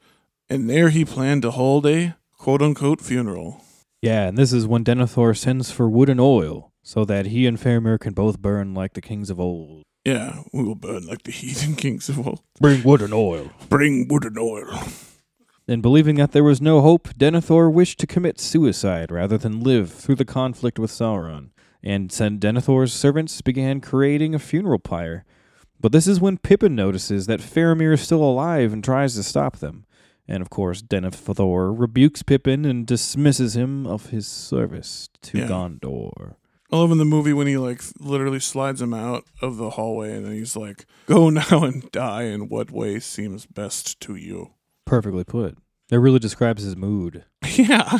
and 0.50 0.68
there 0.68 0.88
he 0.88 1.04
planned 1.04 1.42
to 1.42 1.52
hold 1.52 1.86
a 1.86 2.16
quote 2.36 2.60
unquote 2.60 3.00
funeral. 3.00 3.62
Yeah, 4.02 4.26
and 4.26 4.36
this 4.36 4.52
is 4.52 4.66
when 4.66 4.82
Denethor 4.82 5.36
sends 5.36 5.70
for 5.70 5.88
wood 5.88 6.08
and 6.08 6.20
oil, 6.20 6.72
so 6.82 7.04
that 7.04 7.26
he 7.26 7.46
and 7.46 7.60
Faramir 7.60 8.00
can 8.00 8.12
both 8.12 8.42
burn 8.42 8.74
like 8.74 8.94
the 8.94 9.00
kings 9.00 9.30
of 9.30 9.38
old. 9.38 9.84
Yeah, 10.04 10.42
we 10.52 10.64
will 10.64 10.74
burn 10.74 11.06
like 11.06 11.22
the 11.22 11.30
heathen 11.40 11.76
kings 11.76 12.08
of 12.08 12.26
old. 12.26 12.40
Bring 12.60 12.82
wood 12.82 13.02
and 13.02 13.14
oil. 13.14 13.52
Bring 13.68 14.08
wood 14.08 14.24
and 14.24 14.36
oil. 14.36 14.82
And 15.66 15.80
believing 15.80 16.16
that 16.16 16.32
there 16.32 16.44
was 16.44 16.60
no 16.60 16.80
hope, 16.82 17.08
Denethor 17.14 17.72
wished 17.72 17.98
to 18.00 18.06
commit 18.06 18.38
suicide 18.38 19.10
rather 19.10 19.38
than 19.38 19.60
live 19.62 19.90
through 19.92 20.16
the 20.16 20.24
conflict 20.24 20.78
with 20.78 20.90
Sauron. 20.90 21.50
And 21.82 22.10
Denethor's 22.10 22.92
servants 22.92 23.40
began 23.40 23.80
creating 23.80 24.34
a 24.34 24.38
funeral 24.38 24.78
pyre. 24.78 25.24
But 25.80 25.92
this 25.92 26.06
is 26.06 26.20
when 26.20 26.38
Pippin 26.38 26.74
notices 26.74 27.26
that 27.26 27.40
Faramir 27.40 27.94
is 27.94 28.00
still 28.02 28.22
alive 28.22 28.72
and 28.72 28.82
tries 28.84 29.14
to 29.16 29.22
stop 29.22 29.58
them. 29.58 29.84
And 30.26 30.40
of 30.42 30.48
course, 30.48 30.82
Denethor 30.82 31.78
rebukes 31.78 32.22
Pippin 32.22 32.64
and 32.64 32.86
dismisses 32.86 33.54
him 33.56 33.86
of 33.86 34.06
his 34.10 34.26
service 34.26 35.08
to 35.22 35.38
Yeah. 35.38 35.46
Gondor. 35.48 36.36
I 36.72 36.76
love 36.76 36.90
in 36.90 36.98
the 36.98 37.04
movie 37.04 37.34
when 37.34 37.46
he 37.46 37.56
like 37.58 37.82
literally 38.00 38.40
slides 38.40 38.80
him 38.80 38.94
out 38.94 39.24
of 39.42 39.58
the 39.58 39.70
hallway 39.70 40.12
and 40.16 40.24
then 40.24 40.32
he's 40.32 40.56
like, 40.56 40.86
"Go 41.06 41.28
now 41.30 41.62
and 41.64 41.90
die 41.92 42.24
in 42.24 42.48
what 42.48 42.70
way 42.70 42.98
seems 43.00 43.44
best 43.46 44.00
to 44.00 44.14
you." 44.16 44.52
Perfectly 44.84 45.24
put. 45.24 45.56
It 45.90 45.96
really 45.96 46.18
describes 46.18 46.62
his 46.62 46.76
mood. 46.76 47.24
Yeah. 47.56 47.98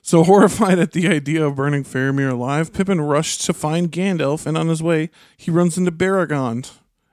So 0.00 0.22
horrified 0.22 0.78
at 0.78 0.92
the 0.92 1.08
idea 1.08 1.46
of 1.46 1.56
burning 1.56 1.82
Faramir 1.82 2.30
alive, 2.30 2.72
Pippin 2.72 3.00
rushed 3.00 3.40
to 3.46 3.54
find 3.54 3.90
Gandalf, 3.90 4.46
and 4.46 4.56
on 4.56 4.68
his 4.68 4.82
way, 4.82 5.08
he 5.36 5.50
runs 5.50 5.78
into 5.78 5.90
Beregond 5.90 6.72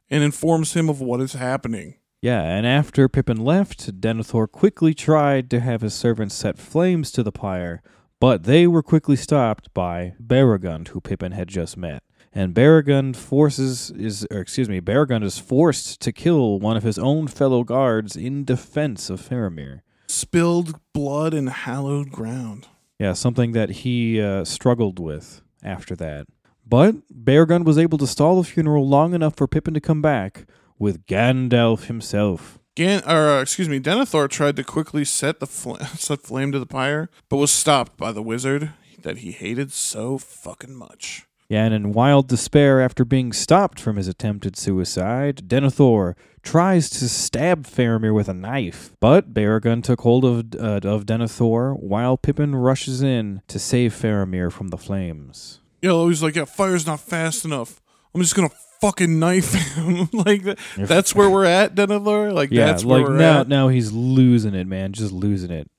and 0.09 0.23
informs 0.23 0.73
him 0.73 0.89
of 0.89 0.99
what 0.99 1.21
is 1.21 1.33
happening. 1.33 1.95
Yeah, 2.21 2.41
and 2.41 2.67
after 2.67 3.07
Pippin 3.09 3.43
left, 3.43 3.99
Denethor 3.99 4.51
quickly 4.51 4.93
tried 4.93 5.49
to 5.51 5.61
have 5.61 5.81
his 5.81 5.93
servants 5.93 6.35
set 6.35 6.57
flames 6.59 7.11
to 7.13 7.23
the 7.23 7.31
pyre, 7.31 7.81
but 8.19 8.43
they 8.43 8.67
were 8.67 8.83
quickly 8.83 9.15
stopped 9.15 9.73
by 9.73 10.13
Beregond, 10.21 10.89
who 10.89 11.01
Pippin 11.01 11.31
had 11.31 11.47
just 11.47 11.77
met. 11.77 12.03
And 12.33 12.53
Beregond 12.53 13.15
forces 13.17 13.91
is 13.91 14.25
or 14.31 14.39
excuse 14.39 14.69
me, 14.69 14.79
Beregond 14.79 15.23
is 15.23 15.37
forced 15.37 15.99
to 16.01 16.11
kill 16.11 16.59
one 16.59 16.77
of 16.77 16.83
his 16.83 16.97
own 16.97 17.27
fellow 17.27 17.63
guards 17.63 18.15
in 18.15 18.45
defense 18.45 19.09
of 19.09 19.21
Faramir. 19.21 19.81
Spilled 20.07 20.79
blood 20.93 21.33
and 21.33 21.49
hallowed 21.49 22.11
ground. 22.11 22.67
Yeah, 22.99 23.13
something 23.13 23.51
that 23.53 23.69
he 23.69 24.21
uh, 24.21 24.45
struggled 24.45 24.99
with 24.99 25.41
after 25.63 25.95
that. 25.97 26.27
But 26.65 26.95
Beregond 27.13 27.65
was 27.65 27.77
able 27.77 27.97
to 27.97 28.07
stall 28.07 28.41
the 28.41 28.47
funeral 28.47 28.87
long 28.87 29.13
enough 29.13 29.35
for 29.35 29.47
Pippin 29.47 29.73
to 29.73 29.81
come 29.81 30.01
back 30.01 30.45
with 30.79 31.05
Gandalf 31.05 31.85
himself. 31.85 32.59
Gan- 32.75 33.03
or 33.05 33.29
uh, 33.29 33.41
excuse 33.41 33.67
me, 33.67 33.79
Denethor 33.79 34.29
tried 34.29 34.55
to 34.55 34.63
quickly 34.63 35.03
set 35.03 35.39
the 35.39 35.47
fl- 35.47 35.75
set 35.95 36.21
flame 36.21 36.53
to 36.53 36.59
the 36.59 36.65
pyre, 36.65 37.09
but 37.27 37.37
was 37.37 37.51
stopped 37.51 37.97
by 37.97 38.13
the 38.13 38.23
wizard 38.23 38.71
that 39.01 39.17
he 39.17 39.31
hated 39.31 39.73
so 39.73 40.17
fucking 40.17 40.75
much. 40.75 41.25
Yeah, 41.51 41.65
and 41.65 41.73
in 41.73 41.91
wild 41.91 42.29
despair 42.29 42.79
after 42.79 43.03
being 43.03 43.33
stopped 43.33 43.77
from 43.77 43.97
his 43.97 44.07
attempted 44.07 44.55
suicide, 44.55 45.49
Denethor 45.49 46.15
tries 46.43 46.89
to 46.91 47.09
stab 47.09 47.65
Faramir 47.65 48.15
with 48.15 48.29
a 48.29 48.33
knife. 48.33 48.93
But 49.01 49.33
Beregond 49.33 49.83
took 49.83 49.99
hold 49.99 50.23
of, 50.23 50.55
uh, 50.55 50.79
of 50.87 51.05
Denethor 51.05 51.77
while 51.77 52.15
Pippin 52.15 52.55
rushes 52.55 53.01
in 53.01 53.41
to 53.49 53.59
save 53.59 53.93
Faramir 53.93 54.49
from 54.49 54.69
the 54.69 54.77
flames. 54.77 55.59
Yeah, 55.81 56.05
he's 56.05 56.23
like, 56.23 56.37
yeah, 56.37 56.45
fire's 56.45 56.87
not 56.87 57.01
fast 57.01 57.43
enough. 57.43 57.81
I'm 58.15 58.21
just 58.21 58.33
gonna 58.33 58.51
fucking 58.79 59.19
knife 59.19 59.51
him. 59.51 60.07
like 60.13 60.43
that, 60.43 60.57
that's 60.77 61.13
where 61.13 61.29
we're 61.29 61.43
at, 61.43 61.75
Denethor. 61.75 62.31
Like 62.31 62.51
yeah, 62.51 62.67
that's 62.67 62.85
where 62.85 62.99
like 62.99 63.09
we're 63.09 63.17
now, 63.17 63.41
at. 63.41 63.49
now 63.49 63.67
he's 63.67 63.91
losing 63.91 64.55
it, 64.55 64.67
man, 64.67 64.93
just 64.93 65.11
losing 65.11 65.51
it. 65.51 65.69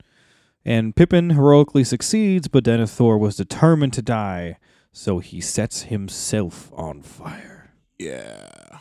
And 0.63 0.95
Pippin 0.95 1.31
heroically 1.31 1.83
succeeds, 1.83 2.47
but 2.47 2.63
Denethor 2.63 3.19
was 3.19 3.35
determined 3.35 3.93
to 3.93 4.03
die, 4.03 4.59
so 4.93 5.19
he 5.19 5.41
sets 5.41 5.83
himself 5.83 6.71
on 6.73 7.01
fire. 7.01 7.73
Yeah. 7.99 8.79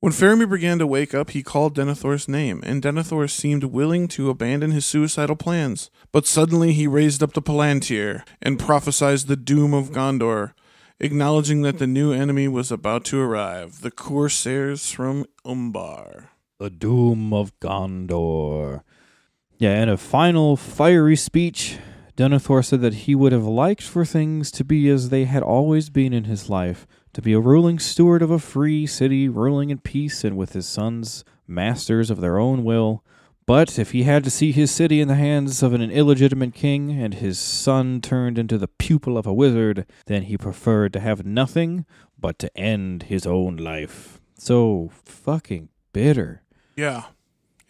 When 0.00 0.12
Faramir 0.12 0.48
began 0.48 0.78
to 0.78 0.86
wake 0.86 1.12
up, 1.12 1.30
he 1.30 1.42
called 1.42 1.76
Denethor's 1.76 2.28
name, 2.28 2.62
and 2.64 2.82
Denethor 2.82 3.28
seemed 3.28 3.64
willing 3.64 4.06
to 4.08 4.30
abandon 4.30 4.70
his 4.70 4.86
suicidal 4.86 5.36
plans. 5.36 5.90
But 6.12 6.26
suddenly 6.26 6.72
he 6.72 6.86
raised 6.86 7.22
up 7.22 7.32
the 7.32 7.42
Palantir 7.42 8.22
and 8.40 8.58
prophesied 8.60 9.20
the 9.20 9.36
doom 9.36 9.74
of 9.74 9.90
Gondor, 9.90 10.52
acknowledging 11.00 11.62
that 11.62 11.78
the 11.78 11.86
new 11.86 12.12
enemy 12.12 12.48
was 12.48 12.70
about 12.70 13.04
to 13.06 13.20
arrive 13.20 13.80
the 13.80 13.90
Corsairs 13.90 14.90
from 14.90 15.26
Umbar. 15.44 16.30
The 16.58 16.70
Doom 16.70 17.32
of 17.32 17.58
Gondor. 17.60 18.82
Yeah, 19.58 19.72
and 19.72 19.90
a 19.90 19.96
final 19.96 20.56
fiery 20.56 21.16
speech, 21.16 21.78
Denethor 22.18 22.64
said 22.64 22.80
that 22.80 23.06
he 23.06 23.14
would 23.14 23.30
have 23.30 23.46
liked 23.46 23.84
for 23.84 24.04
things 24.04 24.50
to 24.50 24.64
be 24.64 24.88
as 24.88 25.10
they 25.10 25.24
had 25.24 25.44
always 25.44 25.88
been 25.88 26.12
in 26.12 26.24
his 26.24 26.50
life, 26.50 26.84
to 27.12 27.22
be 27.22 27.32
a 27.32 27.38
ruling 27.38 27.78
steward 27.78 28.22
of 28.22 28.30
a 28.32 28.40
free 28.40 28.88
city, 28.88 29.28
ruling 29.28 29.70
in 29.70 29.78
peace 29.78 30.24
and 30.24 30.36
with 30.36 30.52
his 30.52 30.66
sons 30.66 31.24
masters 31.46 32.10
of 32.10 32.20
their 32.20 32.36
own 32.36 32.64
will. 32.64 33.04
But 33.46 33.78
if 33.78 33.92
he 33.92 34.02
had 34.02 34.24
to 34.24 34.30
see 34.30 34.50
his 34.50 34.72
city 34.72 35.00
in 35.00 35.06
the 35.06 35.14
hands 35.14 35.62
of 35.62 35.72
an 35.72 35.80
illegitimate 35.80 36.54
king 36.54 36.90
and 36.90 37.14
his 37.14 37.38
son 37.38 38.00
turned 38.00 38.36
into 38.36 38.58
the 38.58 38.66
pupil 38.66 39.16
of 39.16 39.24
a 39.24 39.32
wizard, 39.32 39.86
then 40.06 40.24
he 40.24 40.36
preferred 40.36 40.92
to 40.94 41.00
have 41.00 41.24
nothing 41.24 41.86
but 42.18 42.36
to 42.40 42.58
end 42.58 43.04
his 43.04 43.26
own 43.26 43.56
life. 43.56 44.20
So 44.36 44.90
fucking 45.04 45.68
bitter. 45.92 46.42
Yeah. 46.74 47.04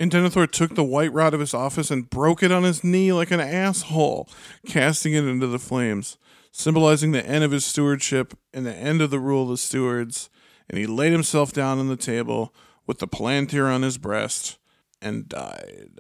And 0.01 0.11
Denethor 0.13 0.51
took 0.51 0.75
the 0.75 0.85
white 0.85 1.13
rod 1.13 1.35
of 1.35 1.41
his 1.41 1.55
office 1.55 1.91
and 1.91 2.09
broke 2.09 2.43
it 2.43 2.53
on 2.53 2.63
his 2.63 2.85
knee 2.85 3.13
like 3.13 3.33
an 3.33 3.41
asshole, 3.41 4.29
casting 4.67 5.13
it 5.15 5.25
into 5.25 5.49
the 5.49 5.59
flames, 5.59 6.19
symbolizing 6.53 7.11
the 7.11 7.27
end 7.27 7.43
of 7.43 7.51
his 7.51 7.65
stewardship 7.65 8.39
and 8.55 8.65
the 8.65 8.75
end 8.75 9.03
of 9.03 9.11
the 9.11 9.19
rule 9.19 9.45
of 9.45 9.49
the 9.49 9.57
stewards. 9.57 10.31
And 10.69 10.79
he 10.79 10.87
laid 10.87 11.13
himself 11.13 11.53
down 11.53 11.79
on 11.79 11.89
the 11.89 11.97
table 11.97 12.55
with 12.87 12.99
the 12.99 13.09
palantir 13.09 13.67
on 13.73 13.83
his 13.83 13.99
breast 13.99 14.59
and 15.03 15.29
died. 15.29 15.91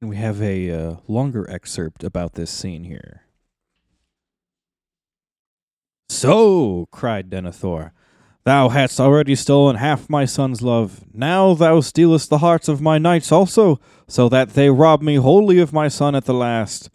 And 0.00 0.10
we 0.10 0.16
have 0.16 0.42
a 0.42 0.70
uh, 0.70 0.96
longer 1.06 1.48
excerpt 1.48 2.02
about 2.02 2.34
this 2.34 2.50
scene 2.50 2.84
here. 2.84 3.22
So, 6.08 6.88
cried 6.90 7.30
Denethor, 7.30 7.92
thou 8.44 8.68
hadst 8.68 9.00
already 9.00 9.34
stolen 9.34 9.76
half 9.76 10.08
my 10.08 10.24
son's 10.24 10.62
love. 10.62 11.04
Now 11.12 11.54
thou 11.54 11.80
stealest 11.80 12.30
the 12.30 12.38
hearts 12.38 12.68
of 12.68 12.80
my 12.80 12.98
knights 12.98 13.32
also, 13.32 13.80
so 14.06 14.28
that 14.28 14.50
they 14.50 14.70
rob 14.70 15.02
me 15.02 15.16
wholly 15.16 15.58
of 15.58 15.72
my 15.72 15.88
son 15.88 16.14
at 16.14 16.24
the 16.24 16.34
last. 16.34 16.90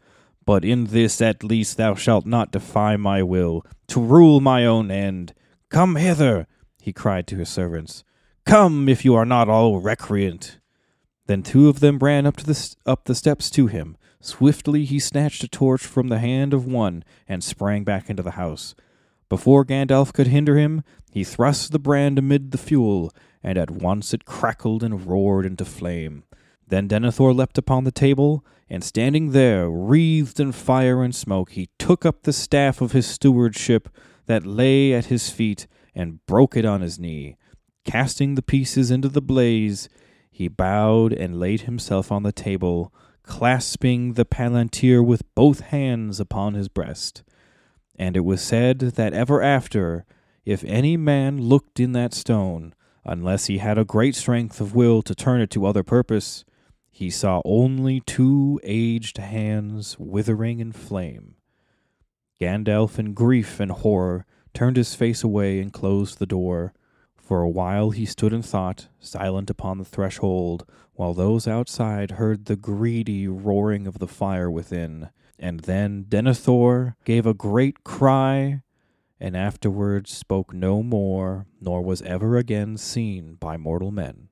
But 0.45 0.63
in 0.63 0.85
this 0.85 1.21
at 1.21 1.43
least 1.43 1.77
thou 1.77 1.95
shalt 1.95 2.25
not 2.25 2.51
defy 2.51 2.95
my 2.95 3.21
will, 3.23 3.65
to 3.87 4.01
rule 4.01 4.39
my 4.39 4.65
own 4.65 4.91
end. 4.91 5.33
Come 5.69 5.95
hither, 5.95 6.47
he 6.81 6.93
cried 6.93 7.27
to 7.27 7.37
his 7.37 7.49
servants. 7.49 8.03
Come, 8.45 8.87
if 8.87 9.03
you 9.03 9.13
are 9.15 9.25
not 9.25 9.49
all 9.49 9.79
recreant. 9.79 10.59
Then 11.25 11.43
two 11.43 11.67
of 11.67 11.81
them 11.81 11.99
ran 11.99 12.25
up 12.25 12.37
to 12.37 12.45
the 12.45 12.75
up 12.85 13.03
the 13.03 13.15
steps 13.15 13.49
to 13.51 13.67
him. 13.67 13.97
Swiftly 14.21 14.85
he 14.85 14.99
snatched 14.99 15.43
a 15.43 15.47
torch 15.49 15.85
from 15.85 16.07
the 16.07 16.19
hand 16.19 16.53
of 16.53 16.65
one 16.65 17.03
and 17.27 17.43
sprang 17.43 17.83
back 17.83 18.09
into 18.09 18.23
the 18.23 18.31
house. 18.31 18.73
Before 19.29 19.65
Gandalf 19.65 20.13
could 20.13 20.27
hinder 20.27 20.57
him, 20.57 20.83
he 21.11 21.23
thrust 21.23 21.71
the 21.71 21.79
brand 21.79 22.17
amid 22.17 22.51
the 22.51 22.57
fuel, 22.57 23.11
and 23.43 23.57
at 23.57 23.71
once 23.71 24.13
it 24.13 24.25
crackled 24.25 24.83
and 24.83 25.05
roared 25.05 25.45
into 25.45 25.65
flame. 25.65 26.23
Then 26.67 26.87
Denethor 26.87 27.35
leapt 27.35 27.57
upon 27.57 27.83
the 27.83 27.91
table, 27.91 28.45
and 28.69 28.83
standing 28.83 29.31
there, 29.31 29.69
wreathed 29.69 30.39
in 30.39 30.51
fire 30.51 31.03
and 31.03 31.15
smoke, 31.15 31.51
he 31.51 31.69
took 31.79 32.05
up 32.05 32.23
the 32.23 32.33
staff 32.33 32.81
of 32.81 32.91
his 32.91 33.05
stewardship 33.05 33.89
that 34.25 34.45
lay 34.45 34.93
at 34.93 35.05
his 35.05 35.29
feet 35.29 35.67
and 35.95 36.25
broke 36.25 36.55
it 36.55 36.65
on 36.65 36.81
his 36.81 36.99
knee. 36.99 37.37
Casting 37.85 38.35
the 38.35 38.41
pieces 38.41 38.91
into 38.91 39.07
the 39.07 39.21
blaze, 39.21 39.87
he 40.29 40.47
bowed 40.47 41.13
and 41.13 41.39
laid 41.39 41.61
himself 41.61 42.11
on 42.11 42.23
the 42.23 42.33
table, 42.33 42.93
clasping 43.23 44.13
the 44.13 44.25
palantir 44.25 45.03
with 45.03 45.23
both 45.35 45.61
hands 45.61 46.19
upon 46.19 46.53
his 46.53 46.67
breast. 46.67 47.23
And 47.97 48.15
it 48.15 48.25
was 48.25 48.41
said 48.41 48.79
that 48.79 49.13
ever 49.13 49.41
after, 49.41 50.05
if 50.45 50.63
any 50.65 50.97
man 50.97 51.41
looked 51.41 51.79
in 51.79 51.93
that 51.93 52.13
stone, 52.13 52.73
unless 53.03 53.47
he 53.47 53.57
had 53.57 53.77
a 53.77 53.85
great 53.85 54.15
strength 54.15 54.61
of 54.61 54.75
will 54.75 55.01
to 55.01 55.15
turn 55.15 55.41
it 55.41 55.49
to 55.51 55.65
other 55.65 55.83
purpose, 55.83 56.45
he 56.89 57.09
saw 57.09 57.41
only 57.45 58.01
two 58.01 58.59
aged 58.63 59.17
hands 59.17 59.97
withering 59.99 60.59
in 60.59 60.71
flame. 60.71 61.35
Gandalf, 62.39 62.99
in 62.99 63.13
grief 63.13 63.59
and 63.59 63.71
horror, 63.71 64.25
turned 64.53 64.77
his 64.77 64.95
face 64.95 65.23
away 65.23 65.59
and 65.59 65.73
closed 65.73 66.19
the 66.19 66.25
door, 66.25 66.73
For 67.15 67.41
a 67.41 67.49
while 67.49 67.89
he 67.89 68.05
stood 68.05 68.31
in 68.31 68.41
thought, 68.41 68.87
silent 68.99 69.49
upon 69.49 69.79
the 69.79 69.85
threshold, 69.85 70.65
while 70.93 71.13
those 71.13 71.47
outside 71.47 72.11
heard 72.11 72.45
the 72.45 72.55
greedy 72.55 73.27
roaring 73.27 73.85
of 73.85 73.99
the 73.99 74.07
fire 74.07 74.49
within. 74.49 75.09
And 75.39 75.61
then 75.61 76.05
Denethor 76.09 76.95
gave 77.05 77.25
a 77.25 77.33
great 77.33 77.83
cry, 77.83 78.61
and 79.19 79.37
afterwards 79.37 80.11
spoke 80.11 80.53
no 80.53 80.81
more, 80.81 81.45
nor 81.61 81.81
was 81.81 82.01
ever 82.01 82.37
again 82.37 82.77
seen 82.77 83.35
by 83.35 83.55
mortal 83.57 83.91
men. 83.91 84.29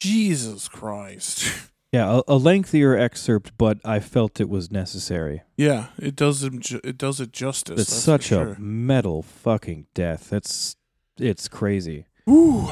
Jesus 0.00 0.68
Christ. 0.68 1.70
Yeah, 1.90 2.18
a, 2.28 2.34
a 2.34 2.36
lengthier 2.36 2.94
excerpt, 2.98 3.52
but 3.56 3.78
I 3.82 3.98
felt 4.00 4.40
it 4.42 4.50
was 4.50 4.70
necessary. 4.70 5.40
yeah, 5.56 5.86
it 5.98 6.16
does 6.16 6.44
him 6.44 6.60
ju- 6.60 6.82
it 6.84 6.98
does 6.98 7.18
it 7.18 7.32
justice. 7.32 7.80
It's 7.80 7.90
that's 7.90 8.02
such 8.02 8.28
for 8.28 8.52
a 8.52 8.60
metal 8.60 9.22
fucking 9.22 9.86
death. 9.94 10.30
It's 10.30 10.76
it's 11.18 11.48
crazy. 11.48 12.04
Ooh. 12.28 12.68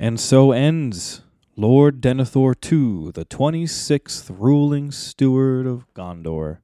And 0.00 0.18
so 0.18 0.50
ends 0.50 1.22
Lord 1.56 2.00
Denethor 2.02 2.54
II, 2.54 3.12
the 3.12 3.24
26th 3.24 4.26
ruling 4.38 4.90
steward 4.90 5.66
of 5.66 5.86
Gondor. 5.94 6.58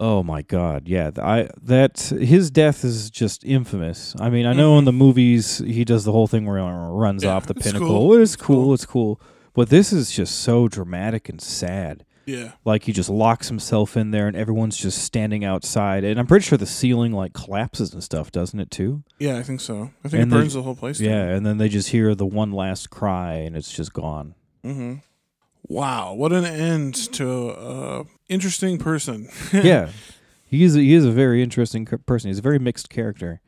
Oh 0.00 0.22
my 0.22 0.42
god, 0.42 0.86
yeah, 0.86 1.10
I 1.20 1.48
that 1.60 1.98
his 2.00 2.52
death 2.52 2.84
is 2.84 3.10
just 3.10 3.44
infamous. 3.44 4.14
I 4.20 4.30
mean, 4.30 4.46
I 4.46 4.52
know 4.52 4.78
in 4.78 4.84
the 4.84 4.92
movies 4.92 5.58
he 5.58 5.84
does 5.84 6.04
the 6.04 6.12
whole 6.12 6.28
thing 6.28 6.46
where 6.46 6.58
he 6.58 6.62
runs 6.64 7.22
Mm-hmm. 7.22 7.28
Yeah, 7.28 7.34
off 7.34 7.46
the 7.46 7.54
it's 7.56 7.66
pinnacle. 7.66 7.88
cool. 7.88 8.14
It's 8.14 8.34
It's 8.34 8.42
cool, 8.42 8.64
cool. 8.64 8.74
it's 8.74 8.86
cool. 8.86 9.20
But 9.54 9.70
this 9.70 9.92
is 9.92 10.12
just 10.12 10.38
so 10.38 10.68
dramatic 10.68 11.28
and 11.28 11.40
sad. 11.40 12.04
Yeah. 12.28 12.52
Like 12.62 12.84
he 12.84 12.92
just 12.92 13.08
locks 13.08 13.48
himself 13.48 13.96
in 13.96 14.10
there 14.10 14.28
and 14.28 14.36
everyone's 14.36 14.76
just 14.76 15.02
standing 15.02 15.44
outside. 15.44 16.04
And 16.04 16.20
I'm 16.20 16.26
pretty 16.26 16.44
sure 16.44 16.58
the 16.58 16.66
ceiling 16.66 17.12
like 17.12 17.32
collapses 17.32 17.94
and 17.94 18.04
stuff, 18.04 18.30
doesn't 18.30 18.60
it 18.60 18.70
too? 18.70 19.02
Yeah, 19.18 19.38
I 19.38 19.42
think 19.42 19.62
so. 19.62 19.92
I 20.04 20.08
think 20.08 20.22
And 20.22 20.32
it 20.32 20.36
burns 20.36 20.52
the 20.52 20.62
whole 20.62 20.76
place 20.76 21.00
Yeah, 21.00 21.22
and 21.22 21.46
then 21.46 21.56
they 21.56 21.70
just 21.70 21.88
hear 21.88 22.14
the 22.14 22.26
one 22.26 22.52
last 22.52 22.90
cry 22.90 23.32
and 23.36 23.56
it's 23.56 23.72
just 23.72 23.94
gone. 23.94 24.34
Mm-hmm. 24.62 24.96
Wow, 25.68 26.12
what 26.12 26.34
an 26.34 26.44
end 26.44 26.94
to 27.14 27.50
a 27.50 28.04
interesting 28.28 28.76
person. 28.76 29.30
yeah. 29.52 29.88
He 30.44 30.64
is 30.64 30.76
a, 30.76 30.80
he 30.80 30.92
is 30.92 31.06
a 31.06 31.10
very 31.10 31.42
interesting 31.42 31.86
person. 31.86 32.28
He's 32.28 32.40
a 32.40 32.42
very 32.42 32.58
mixed 32.58 32.90
character. 32.90 33.40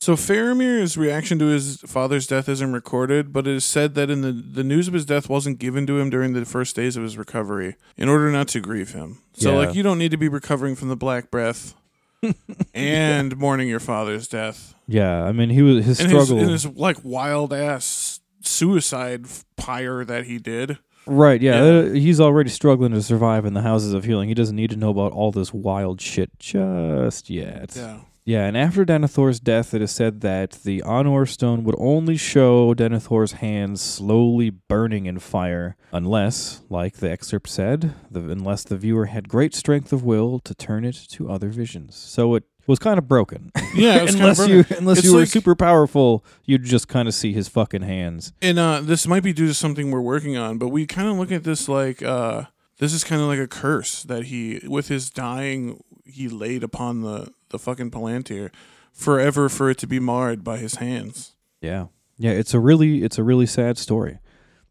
So 0.00 0.14
Faramir's 0.14 0.96
reaction 0.96 1.40
to 1.40 1.46
his 1.46 1.78
father's 1.80 2.26
death 2.28 2.48
isn't 2.48 2.72
recorded, 2.72 3.32
but 3.32 3.48
it 3.48 3.54
is 3.56 3.64
said 3.64 3.94
that 3.96 4.10
in 4.10 4.20
the 4.20 4.30
the 4.32 4.62
news 4.62 4.86
of 4.86 4.94
his 4.94 5.04
death 5.04 5.28
wasn't 5.28 5.58
given 5.58 5.86
to 5.88 5.98
him 5.98 6.08
during 6.08 6.32
the 6.34 6.44
first 6.44 6.76
days 6.76 6.96
of 6.96 7.02
his 7.02 7.18
recovery 7.18 7.74
in 7.96 8.08
order 8.08 8.30
not 8.30 8.46
to 8.48 8.60
grieve 8.60 8.92
him. 8.94 9.18
So 9.32 9.50
Yeah. 9.52 9.66
like 9.66 9.74
you 9.74 9.82
don't 9.82 9.98
need 9.98 10.12
to 10.12 10.16
be 10.16 10.28
recovering 10.28 10.76
from 10.76 10.88
the 10.88 10.96
black 10.96 11.30
breath 11.32 11.74
and 12.74 13.36
mourning 13.36 13.68
your 13.68 13.80
father's 13.80 14.28
death. 14.28 14.74
Yeah, 14.86 15.24
I 15.24 15.32
mean 15.32 15.50
he 15.50 15.62
was 15.62 15.84
his 15.84 16.00
And 16.00 16.10
struggle. 16.10 16.38
and 16.38 16.50
his 16.50 16.64
like 16.66 16.98
wild 17.02 17.52
ass 17.52 18.20
suicide 18.40 19.26
pyre 19.56 20.04
that 20.04 20.24
he 20.26 20.38
did. 20.38 20.78
right, 21.06 21.40
yeah, 21.42 21.64
Yeah. 21.64 21.78
uh, 21.90 21.92
he's 21.92 22.20
already 22.20 22.50
struggling 22.50 22.92
to 22.92 23.02
survive 23.02 23.44
in 23.44 23.54
the 23.54 23.62
houses 23.62 23.92
of 23.94 24.04
healing. 24.04 24.28
He 24.28 24.34
doesn't 24.34 24.54
need 24.56 24.70
to 24.70 24.76
know 24.76 24.90
about 24.90 25.10
all 25.12 25.32
this 25.32 25.52
wild 25.52 26.00
shit 26.00 26.30
just 26.38 27.30
yet. 27.30 27.74
Yeah. 27.76 27.98
Yeah, 28.28 28.44
and 28.44 28.58
after 28.58 28.84
Denethor's 28.84 29.40
death, 29.40 29.72
it 29.72 29.80
is 29.80 29.90
said 29.90 30.20
that 30.20 30.50
the 30.62 30.82
Anor-stone 30.84 31.64
would 31.64 31.76
only 31.78 32.18
show 32.18 32.74
Denethor's 32.74 33.32
hands 33.32 33.80
slowly 33.80 34.50
burning 34.50 35.06
in 35.06 35.18
fire, 35.18 35.76
unless, 35.92 36.60
like 36.68 36.98
the 36.98 37.10
excerpt 37.10 37.48
said, 37.48 37.94
the, 38.10 38.20
unless 38.20 38.64
the 38.64 38.76
viewer 38.76 39.06
had 39.06 39.30
great 39.30 39.54
strength 39.54 39.94
of 39.94 40.04
will 40.04 40.40
to 40.40 40.54
turn 40.54 40.84
it 40.84 41.06
to 41.12 41.30
other 41.30 41.48
visions. 41.48 41.96
So 41.96 42.34
it 42.34 42.44
was 42.66 42.78
kind 42.78 42.98
of 42.98 43.08
broken. 43.08 43.50
Yeah, 43.74 43.96
it 43.96 44.02
was 44.02 44.10
kinda 44.14 44.28
unless 44.32 44.46
you 44.46 44.76
unless 44.76 44.98
It's 44.98 45.06
you 45.06 45.14
were 45.14 45.20
like- 45.20 45.28
super 45.28 45.54
powerful, 45.54 46.22
you'd 46.44 46.64
just 46.64 46.86
kind 46.86 47.08
of 47.08 47.14
see 47.14 47.32
his 47.32 47.48
fucking 47.48 47.80
hands. 47.80 48.34
And 48.42 48.58
uh, 48.58 48.82
this 48.82 49.06
might 49.06 49.22
be 49.22 49.32
due 49.32 49.46
to 49.46 49.54
something 49.54 49.90
we're 49.90 50.02
working 50.02 50.36
on, 50.36 50.58
but 50.58 50.68
we 50.68 50.84
kind 50.84 51.08
of 51.08 51.16
look 51.16 51.32
at 51.32 51.44
this 51.44 51.66
like 51.66 52.02
uh, 52.02 52.42
this 52.76 52.92
is 52.92 53.04
kind 53.04 53.22
of 53.22 53.28
like 53.28 53.38
a 53.38 53.48
curse 53.48 54.02
that 54.02 54.24
he, 54.24 54.60
with 54.68 54.88
his 54.88 55.08
dying, 55.08 55.82
he 56.04 56.28
laid 56.28 56.62
upon 56.62 57.00
the 57.00 57.32
the 57.50 57.58
fucking 57.58 57.90
Palantir, 57.90 58.50
forever 58.92 59.48
for 59.48 59.70
it 59.70 59.78
to 59.78 59.86
be 59.86 60.00
marred 60.00 60.42
by 60.42 60.58
his 60.58 60.76
hands. 60.76 61.34
Yeah, 61.60 61.86
yeah. 62.16 62.30
It's 62.30 62.54
a 62.54 62.60
really 62.60 63.02
it's 63.02 63.18
a 63.18 63.24
really 63.24 63.46
sad 63.46 63.78
story, 63.78 64.18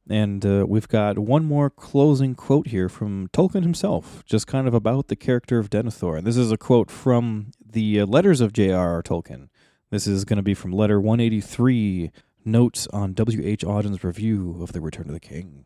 and 0.10 0.46
uh, 0.46 0.66
we've 0.68 0.88
got 0.88 1.20
one 1.20 1.46
more 1.46 1.70
closing 1.70 2.36
quote 2.36 2.68
here 2.68 2.90
from 2.90 3.28
Tolkien 3.30 3.64
himself, 3.64 4.24
just 4.26 4.48
kind 4.48 4.68
of 4.68 4.74
about 4.74 5.08
the 5.08 5.16
character 5.16 5.60
of 5.60 5.70
Denethor. 5.70 6.18
And 6.18 6.28
this 6.28 6.38
is 6.38 6.52
a 6.52 6.58
quote 6.58 6.90
from 6.90 7.52
the 7.66 8.02
uh, 8.02 8.06
letters 8.06 8.42
of 8.42 8.54
J.R.R. 8.54 9.04
Tolkien. 9.04 9.50
This 9.90 10.08
is 10.08 10.26
going 10.26 10.38
to 10.38 10.44
be 10.44 10.54
from 10.54 10.72
letter 10.72 11.00
183, 11.00 12.12
notes 12.44 12.88
on 12.92 13.14
W. 13.14 13.42
H. 13.46 13.64
Auden's 13.64 14.04
review 14.04 14.58
of 14.62 14.74
The 14.74 14.82
Return 14.82 15.08
of 15.08 15.14
the 15.14 15.20
King. 15.20 15.66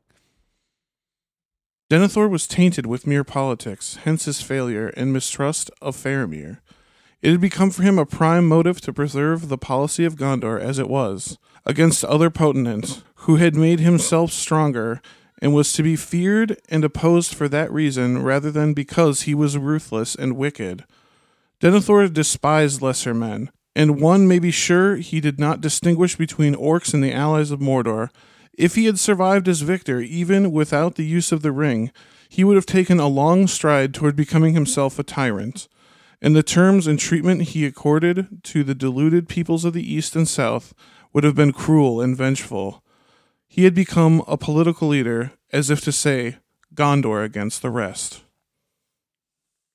Denethor 1.89 2.30
was 2.30 2.47
tainted 2.47 2.86
with 2.86 3.05
mere 3.05 3.24
politics, 3.24 3.97
hence 4.03 4.26
his 4.26 4.41
failure 4.41 4.89
and 4.95 5.12
mistrust 5.12 5.70
of 5.82 5.97
Faramir. 5.97 6.59
It 7.22 7.32
had 7.32 7.41
become 7.41 7.69
for 7.69 7.84
him 7.84 7.99
a 7.99 8.05
prime 8.05 8.47
motive 8.47 8.82
to 8.82 8.93
preserve 8.93 9.47
the 9.47 9.57
policy 9.57 10.05
of 10.05 10.15
Gondor 10.15 10.59
as 10.59 10.80
it 10.80 10.89
was, 10.89 11.38
against 11.65 12.03
other 12.03 12.30
potentates, 12.30 13.03
who 13.15 13.36
had 13.36 13.55
made 13.55 13.80
himself 13.80 14.32
stronger, 14.32 15.01
and 15.39 15.53
was 15.53 15.74
to 15.74 15.84
be 15.84 15.95
feared 15.95 16.59
and 16.69 16.84
opposed 16.84 17.36
for 17.36 17.47
that 17.49 17.72
reason 17.72 18.24
rather 18.24 18.49
than 18.49 18.74
because 18.74 19.22
he 19.22 19.36
was 19.36 19.57
ruthless 19.57 20.15
and 20.15 20.36
wicked. 20.36 20.84
Denethor 21.59 22.11
despised 22.11 22.82
lesser 22.82 23.13
men, 23.13 23.51
and 23.76 24.01
one 24.01 24.28
may 24.28 24.39
be 24.39 24.51
sure 24.51 24.95
he 24.95 25.22
did 25.22 25.39
not 25.39 25.61
distinguish 25.61 26.15
between 26.15 26.55
orcs 26.55 26.93
and 26.93 27.03
the 27.03 27.13
allies 27.13 27.51
of 27.51 27.59
Mordor. 27.59 28.09
If 28.53 28.74
he 28.74 28.86
had 28.86 28.99
survived 28.99 29.47
as 29.47 29.61
victor, 29.61 29.99
even 30.01 30.51
without 30.51 30.95
the 30.95 31.05
use 31.05 31.32
of 31.32 31.43
the 31.43 31.51
ring, 31.51 31.91
he 32.28 32.43
would 32.43 32.55
have 32.55 32.65
taken 32.65 32.99
a 32.99 33.07
long 33.07 33.45
stride 33.45 33.93
toward 33.93 34.15
becoming 34.15 34.55
himself 34.55 34.97
a 34.97 35.03
tyrant. 35.03 35.67
And 36.22 36.36
the 36.36 36.43
terms 36.43 36.86
and 36.86 36.99
treatment 36.99 37.41
he 37.41 37.65
accorded 37.65 38.43
to 38.43 38.63
the 38.63 38.76
deluded 38.76 39.28
peoples 39.28 39.65
of 39.65 39.74
the 39.74 39.93
East 39.93 40.15
and 40.15 40.28
South 40.28 40.74
would 41.13 41.24
have 41.24 41.36
been 41.36 41.51
cruel 41.51 41.99
and 41.99 42.15
vengeful. 42.15 42.84
He 43.47 43.63
had 43.63 43.74
become 43.74 44.24
a 44.28 44.38
political 44.38 44.88
leader, 44.88 45.32
as 45.51 45.69
if 45.69 45.82
to 45.82 45.91
say, 45.91 46.38
Gondor 46.76 47.24
against 47.24 47.61
the 47.61 47.69
rest. 47.69 48.22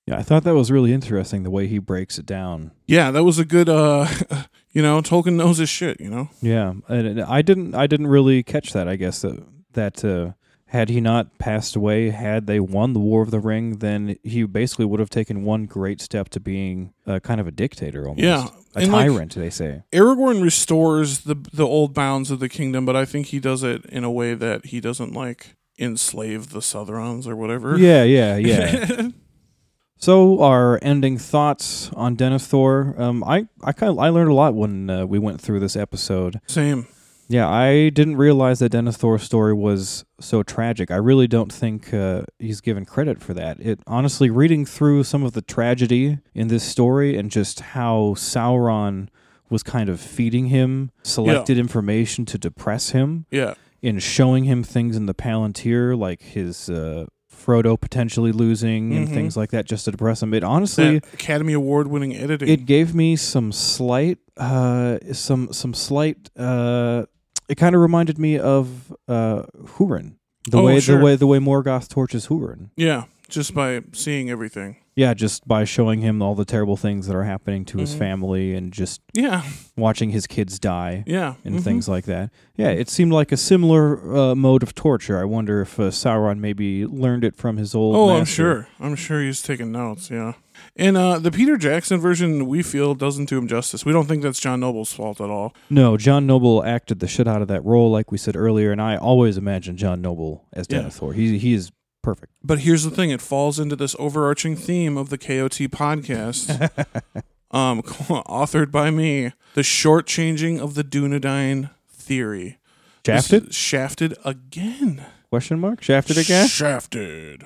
Yeah, 0.06 0.18
I 0.18 0.22
thought 0.22 0.44
that 0.44 0.54
was 0.54 0.70
really 0.70 0.92
interesting 0.92 1.42
the 1.42 1.50
way 1.50 1.66
he 1.66 1.78
breaks 1.78 2.16
it 2.16 2.26
down. 2.26 2.70
Yeah, 2.86 3.10
that 3.10 3.24
was 3.24 3.40
a 3.40 3.44
good, 3.44 3.68
uh, 3.68 4.06
you 4.70 4.80
know, 4.80 5.00
Tolkien 5.02 5.34
knows 5.34 5.58
his 5.58 5.68
shit, 5.68 6.00
you 6.00 6.08
know? 6.08 6.30
Yeah, 6.40 6.74
and 6.88 7.20
I 7.22 7.42
didn't 7.42 7.74
I 7.74 7.88
didn't 7.88 8.06
really 8.06 8.44
catch 8.44 8.72
that. 8.72 8.86
I 8.86 8.94
guess 8.94 9.22
that 9.22 9.44
that 9.72 10.04
uh, 10.04 10.32
had 10.76 10.90
he 10.90 11.00
not 11.00 11.38
passed 11.38 11.74
away, 11.74 12.10
had 12.10 12.46
they 12.46 12.60
won 12.60 12.92
the 12.92 13.00
War 13.00 13.22
of 13.22 13.30
the 13.30 13.40
Ring, 13.40 13.78
then 13.78 14.16
he 14.22 14.44
basically 14.44 14.84
would 14.84 15.00
have 15.00 15.08
taken 15.10 15.42
one 15.42 15.64
great 15.64 16.00
step 16.02 16.28
to 16.30 16.40
being 16.40 16.92
uh, 17.06 17.18
kind 17.20 17.40
of 17.40 17.46
a 17.46 17.50
dictator 17.50 18.06
almost. 18.06 18.22
Yeah, 18.22 18.48
a 18.74 18.80
and, 18.80 18.92
like- 18.92 19.06
tyrant. 19.08 19.34
they 19.34 19.50
say. 19.50 19.82
Aragorn 19.92 20.42
restores 20.42 21.20
the 21.20 21.34
the 21.52 21.66
old 21.66 21.94
bounds 21.94 22.30
of 22.30 22.38
the 22.40 22.48
kingdom, 22.48 22.84
but 22.84 22.94
I 22.94 23.04
think 23.06 23.28
he 23.28 23.40
does 23.40 23.62
it 23.62 23.86
in 23.86 24.04
a 24.04 24.10
way 24.10 24.34
that 24.34 24.66
he 24.66 24.80
doesn't 24.80 25.12
like 25.14 25.54
enslave 25.78 26.50
the 26.50 26.60
Southrons 26.60 27.26
or 27.26 27.34
whatever. 27.34 27.78
Yeah, 27.78 28.02
yeah, 28.04 28.36
yeah. 28.36 29.08
so 29.96 30.42
our 30.42 30.78
ending 30.82 31.16
thoughts 31.18 31.90
on 31.94 32.16
Denethor. 32.16 32.98
Um, 33.00 33.24
I 33.24 33.48
I 33.62 33.72
kind 33.72 33.90
of 33.90 33.98
I 33.98 34.10
learned 34.10 34.30
a 34.30 34.34
lot 34.34 34.54
when 34.54 34.90
uh, 34.90 35.06
we 35.06 35.18
went 35.18 35.40
through 35.40 35.60
this 35.60 35.76
episode. 35.76 36.40
Same. 36.46 36.86
Yeah, 37.28 37.48
I 37.48 37.88
didn't 37.88 38.16
realize 38.16 38.60
that 38.60 38.70
Denethor's 38.72 39.22
story 39.24 39.52
was 39.52 40.04
so 40.20 40.42
tragic. 40.44 40.90
I 40.92 40.96
really 40.96 41.26
don't 41.26 41.52
think 41.52 41.92
uh, 41.92 42.22
he's 42.38 42.60
given 42.60 42.84
credit 42.84 43.20
for 43.20 43.34
that. 43.34 43.58
It 43.60 43.80
honestly, 43.86 44.30
reading 44.30 44.64
through 44.64 45.02
some 45.04 45.24
of 45.24 45.32
the 45.32 45.42
tragedy 45.42 46.18
in 46.34 46.48
this 46.48 46.62
story 46.62 47.16
and 47.16 47.30
just 47.30 47.60
how 47.60 48.14
Sauron 48.16 49.08
was 49.50 49.62
kind 49.62 49.88
of 49.88 50.00
feeding 50.00 50.46
him 50.46 50.90
selected 51.02 51.58
information 51.58 52.24
to 52.26 52.38
depress 52.38 52.90
him 52.90 53.26
Yeah. 53.30 53.54
in 53.82 53.98
showing 53.98 54.44
him 54.44 54.62
things 54.62 54.96
in 54.96 55.06
the 55.06 55.14
Palantir, 55.14 55.96
like 55.98 56.22
his 56.22 56.68
uh, 56.70 57.06
Frodo 57.32 57.80
potentially 57.80 58.32
losing 58.32 58.92
and 58.94 59.06
Mhm. 59.08 59.12
things 59.14 59.36
like 59.36 59.50
that, 59.50 59.66
just 59.66 59.84
to 59.84 59.90
depress 59.92 60.22
him. 60.22 60.32
It 60.34 60.42
honestly, 60.42 60.98
That 61.00 61.14
Academy 61.14 61.52
Award 61.52 61.86
winning 61.88 62.14
editing. 62.16 62.48
it 62.48 62.66
gave 62.66 62.94
me 62.94 63.16
some 63.16 63.50
slight 63.52 64.18
uh 64.36 64.98
some 65.12 65.50
some 65.52 65.72
slight 65.74 66.28
uh 66.36 67.04
it 67.48 67.56
kind 67.56 67.74
of 67.74 67.80
reminded 67.80 68.18
me 68.18 68.38
of 68.38 68.92
uh 69.08 69.42
Hurin. 69.76 70.14
The 70.48 70.58
Oh, 70.58 70.64
way 70.64 70.78
sure. 70.80 70.98
the 70.98 71.04
way 71.04 71.16
the 71.16 71.26
way 71.26 71.38
Morgoth 71.38 71.88
torches 71.88 72.28
Hurin. 72.28 72.70
yeah. 72.76 73.04
Just 73.28 73.54
by 73.54 73.80
seeing 73.92 74.30
everything. 74.30 74.76
Yeah, 74.94 75.12
just 75.12 75.48
by 75.48 75.64
showing 75.64 76.00
him 76.00 76.22
all 76.22 76.36
the 76.36 76.44
terrible 76.44 76.76
things 76.76 77.08
that 77.08 77.16
are 77.16 77.24
happening 77.24 77.64
to 77.66 77.78
his 77.78 77.92
Mhm. 77.92 77.98
family 77.98 78.54
and 78.54 78.72
just 78.72 79.00
Yeah, 79.14 79.42
watching 79.76 80.10
his 80.10 80.28
kids 80.28 80.60
die 80.60 81.02
yeah, 81.08 81.34
and 81.44 81.56
mhm. 81.56 81.60
things 81.62 81.88
like 81.88 82.04
that. 82.04 82.30
Yeah, 82.56 82.68
it 82.68 82.88
seemed 82.88 83.10
like 83.12 83.32
a 83.32 83.36
similar 83.36 84.16
uh, 84.16 84.34
mode 84.36 84.62
of 84.62 84.76
torture. 84.76 85.18
I 85.20 85.24
wonder 85.24 85.60
if 85.60 85.80
uh, 85.80 85.90
Sauron 85.90 86.38
maybe 86.38 86.86
learned 86.86 87.24
it 87.24 87.34
from 87.34 87.56
his 87.56 87.74
old. 87.74 87.96
Oh, 87.96 88.10
I'm 88.16 88.24
sure. 88.26 88.68
I'm 88.78 88.94
sure 88.94 89.20
he's 89.20 89.42
taking 89.42 89.72
notes. 89.72 90.08
Yeah. 90.08 90.34
And 90.78 90.96
uh, 90.96 91.18
the 91.18 91.30
Peter 91.30 91.56
Jackson 91.56 91.98
version, 92.00 92.46
we 92.46 92.62
feel, 92.62 92.94
doesn't 92.94 93.30
do 93.30 93.38
him 93.38 93.48
justice. 93.48 93.84
We 93.86 93.92
don't 93.92 94.06
think 94.06 94.22
that's 94.22 94.38
John 94.38 94.60
Noble's 94.60 94.92
fault 94.92 95.20
at 95.22 95.30
all. 95.30 95.54
No, 95.70 95.96
John 95.96 96.26
Noble 96.26 96.62
acted 96.64 97.00
the 97.00 97.08
shit 97.08 97.26
out 97.26 97.40
of 97.40 97.48
that 97.48 97.64
role, 97.64 97.90
like 97.90 98.12
we 98.12 98.18
said 98.18 98.36
earlier, 98.36 98.72
and 98.72 98.80
I 98.82 98.96
always 98.96 99.38
imagine 99.38 99.76
John 99.78 100.02
Noble 100.02 100.44
as 100.52 100.66
Yeah. 100.68 100.80
Denethor. 100.82 101.14
He 101.14 101.38
he 101.38 101.54
is 101.54 101.72
perfect. 102.02 102.32
But 102.44 102.58
here's 102.60 102.84
the 102.84 102.90
thing: 102.90 103.10
it 103.10 103.22
falls 103.22 103.58
into 103.58 103.74
this 103.74 103.96
overarching 103.98 104.54
theme 104.54 104.98
of 104.98 105.08
the 105.08 105.16
KOT 105.16 105.58
podcast, 105.72 106.50
um, 107.50 107.82
authored 107.82 108.70
by 108.70 108.90
me, 108.90 109.32
the 109.54 109.62
shortchanging 109.62 110.60
of 110.60 110.74
the 110.74 110.84
Dunedain 110.84 111.70
theory. 111.90 112.58
Shafted? 113.06 113.54
Shafted 113.54 114.14
again. 114.24 115.06
Question 115.30 115.58
mark? 115.60 115.82
Shafted 115.82 116.18
again? 116.18 116.48
Shafted. 116.48 117.44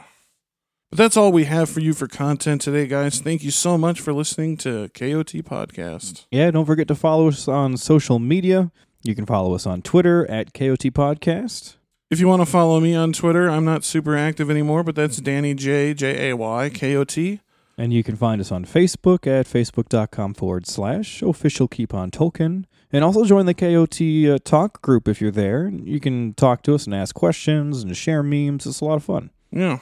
But 0.91 0.97
that's 0.97 1.17
all 1.17 1.31
we 1.31 1.45
have 1.45 1.71
for 1.71 1.79
you 1.79 1.95
for 1.95 2.09
content 2.09 2.63
today, 2.63 2.89
guys. 2.89 3.21
Thank 3.21 3.45
you 3.45 3.53
so 3.53 3.79
much 3.79 4.01
for 4.01 4.13
listening 4.13 4.57
to 4.59 4.89
KOT 4.89 5.45
Podcast. 5.45 6.27
Yeah, 6.33 6.51
don't 6.51 6.67
forget 6.67 6.89
to 6.89 6.97
follow 6.97 7.29
us 7.29 7.47
on 7.47 7.77
social 7.77 8.19
media. 8.19 8.73
You 9.05 9.15
can 9.15 9.25
follow 9.25 9.55
us 9.55 9.67
on 9.67 9.83
Twitter 9.83 10.29
at 10.29 10.53
KOT 10.53 10.91
Podcast. 10.91 11.77
If 12.11 12.19
you 12.19 12.27
want 12.27 12.43
to 12.43 12.47
follow 12.47 12.81
me 12.81 12.97
on 12.97 13.13
Twitter, 13.13 13.49
I'm 13.49 13.65
not 13.65 13.85
super 13.85 14.17
active 14.17 14.51
anymore, 14.51 14.83
but 14.83 14.97
that's 14.97 15.19
Danny 15.19 15.55
J 15.55 15.95
J 15.95 16.31
A 16.31 16.37
Y 16.37 16.71
K 16.71 16.97
O 16.97 17.05
T. 17.05 17.41
And 17.79 17.93
you 17.93 18.03
can 18.03 18.17
find 18.17 18.41
us 18.41 18.51
on 18.51 18.65
Facebook 18.65 19.29
at 19.29 19.47
facebook.com 19.47 20.35
forward 20.35 20.67
slash 20.67 21.23
official 21.23 21.69
keep 21.69 21.95
on 21.95 22.11
Tolkien. 22.11 22.65
And 22.93 23.05
also 23.05 23.25
join 23.25 23.47
the 23.47 23.55
KOT 23.55 24.03
uh, 24.29 24.39
talk 24.45 24.83
group 24.83 25.07
if 25.07 25.21
you're 25.21 25.31
there. 25.31 25.69
You 25.69 26.01
can 26.01 26.35
talk 26.35 26.63
to 26.65 26.75
us 26.75 26.85
and 26.85 26.95
ask 26.97 27.15
questions 27.15 27.85
and 27.85 27.97
share 27.97 28.25
memes. 28.25 28.67
It's 28.67 28.81
a 28.81 28.85
lot 28.85 28.97
of 28.97 29.05
fun. 29.05 29.31
Yeah. 29.53 29.79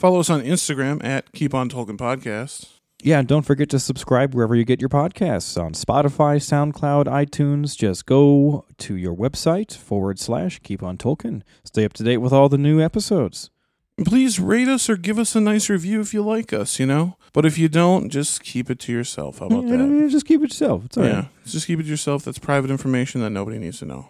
Follow 0.00 0.20
us 0.20 0.30
on 0.30 0.40
Instagram 0.40 1.04
at 1.04 1.30
Keep 1.32 1.52
On 1.52 1.68
Tolkien 1.68 1.98
Podcast. 1.98 2.70
Yeah, 3.02 3.18
and 3.18 3.28
don't 3.28 3.42
forget 3.42 3.68
to 3.68 3.78
subscribe 3.78 4.34
wherever 4.34 4.54
you 4.54 4.64
get 4.64 4.80
your 4.80 4.88
podcasts 4.88 5.62
on 5.62 5.74
Spotify, 5.74 6.40
SoundCloud, 6.40 7.04
iTunes. 7.04 7.76
Just 7.76 8.06
go 8.06 8.64
to 8.78 8.96
your 8.96 9.14
website 9.14 9.76
forward 9.76 10.18
slash 10.18 10.58
keep 10.60 10.82
on 10.82 10.96
Tolkien. 10.96 11.42
Stay 11.64 11.84
up 11.84 11.92
to 11.92 12.02
date 12.02 12.16
with 12.16 12.32
all 12.32 12.48
the 12.48 12.56
new 12.56 12.80
episodes. 12.80 13.50
Please 14.02 14.40
rate 14.40 14.68
us 14.68 14.88
or 14.88 14.96
give 14.96 15.18
us 15.18 15.36
a 15.36 15.40
nice 15.40 15.68
review 15.68 16.00
if 16.00 16.14
you 16.14 16.22
like 16.22 16.54
us, 16.54 16.80
you 16.80 16.86
know? 16.86 17.18
But 17.34 17.44
if 17.44 17.58
you 17.58 17.68
don't, 17.68 18.08
just 18.08 18.42
keep 18.42 18.70
it 18.70 18.78
to 18.78 18.92
yourself. 18.92 19.40
How 19.40 19.48
about 19.48 19.66
that? 19.66 20.08
just 20.10 20.24
keep 20.24 20.40
it 20.40 20.44
yourself. 20.44 20.86
It's 20.86 20.96
all 20.96 21.02
right. 21.04 21.12
Yeah. 21.12 21.24
Just 21.44 21.66
keep 21.66 21.78
it 21.78 21.82
to 21.82 21.90
yourself. 21.90 22.24
That's 22.24 22.38
private 22.38 22.70
information 22.70 23.20
that 23.20 23.28
nobody 23.28 23.58
needs 23.58 23.80
to 23.80 23.84
know. 23.84 24.08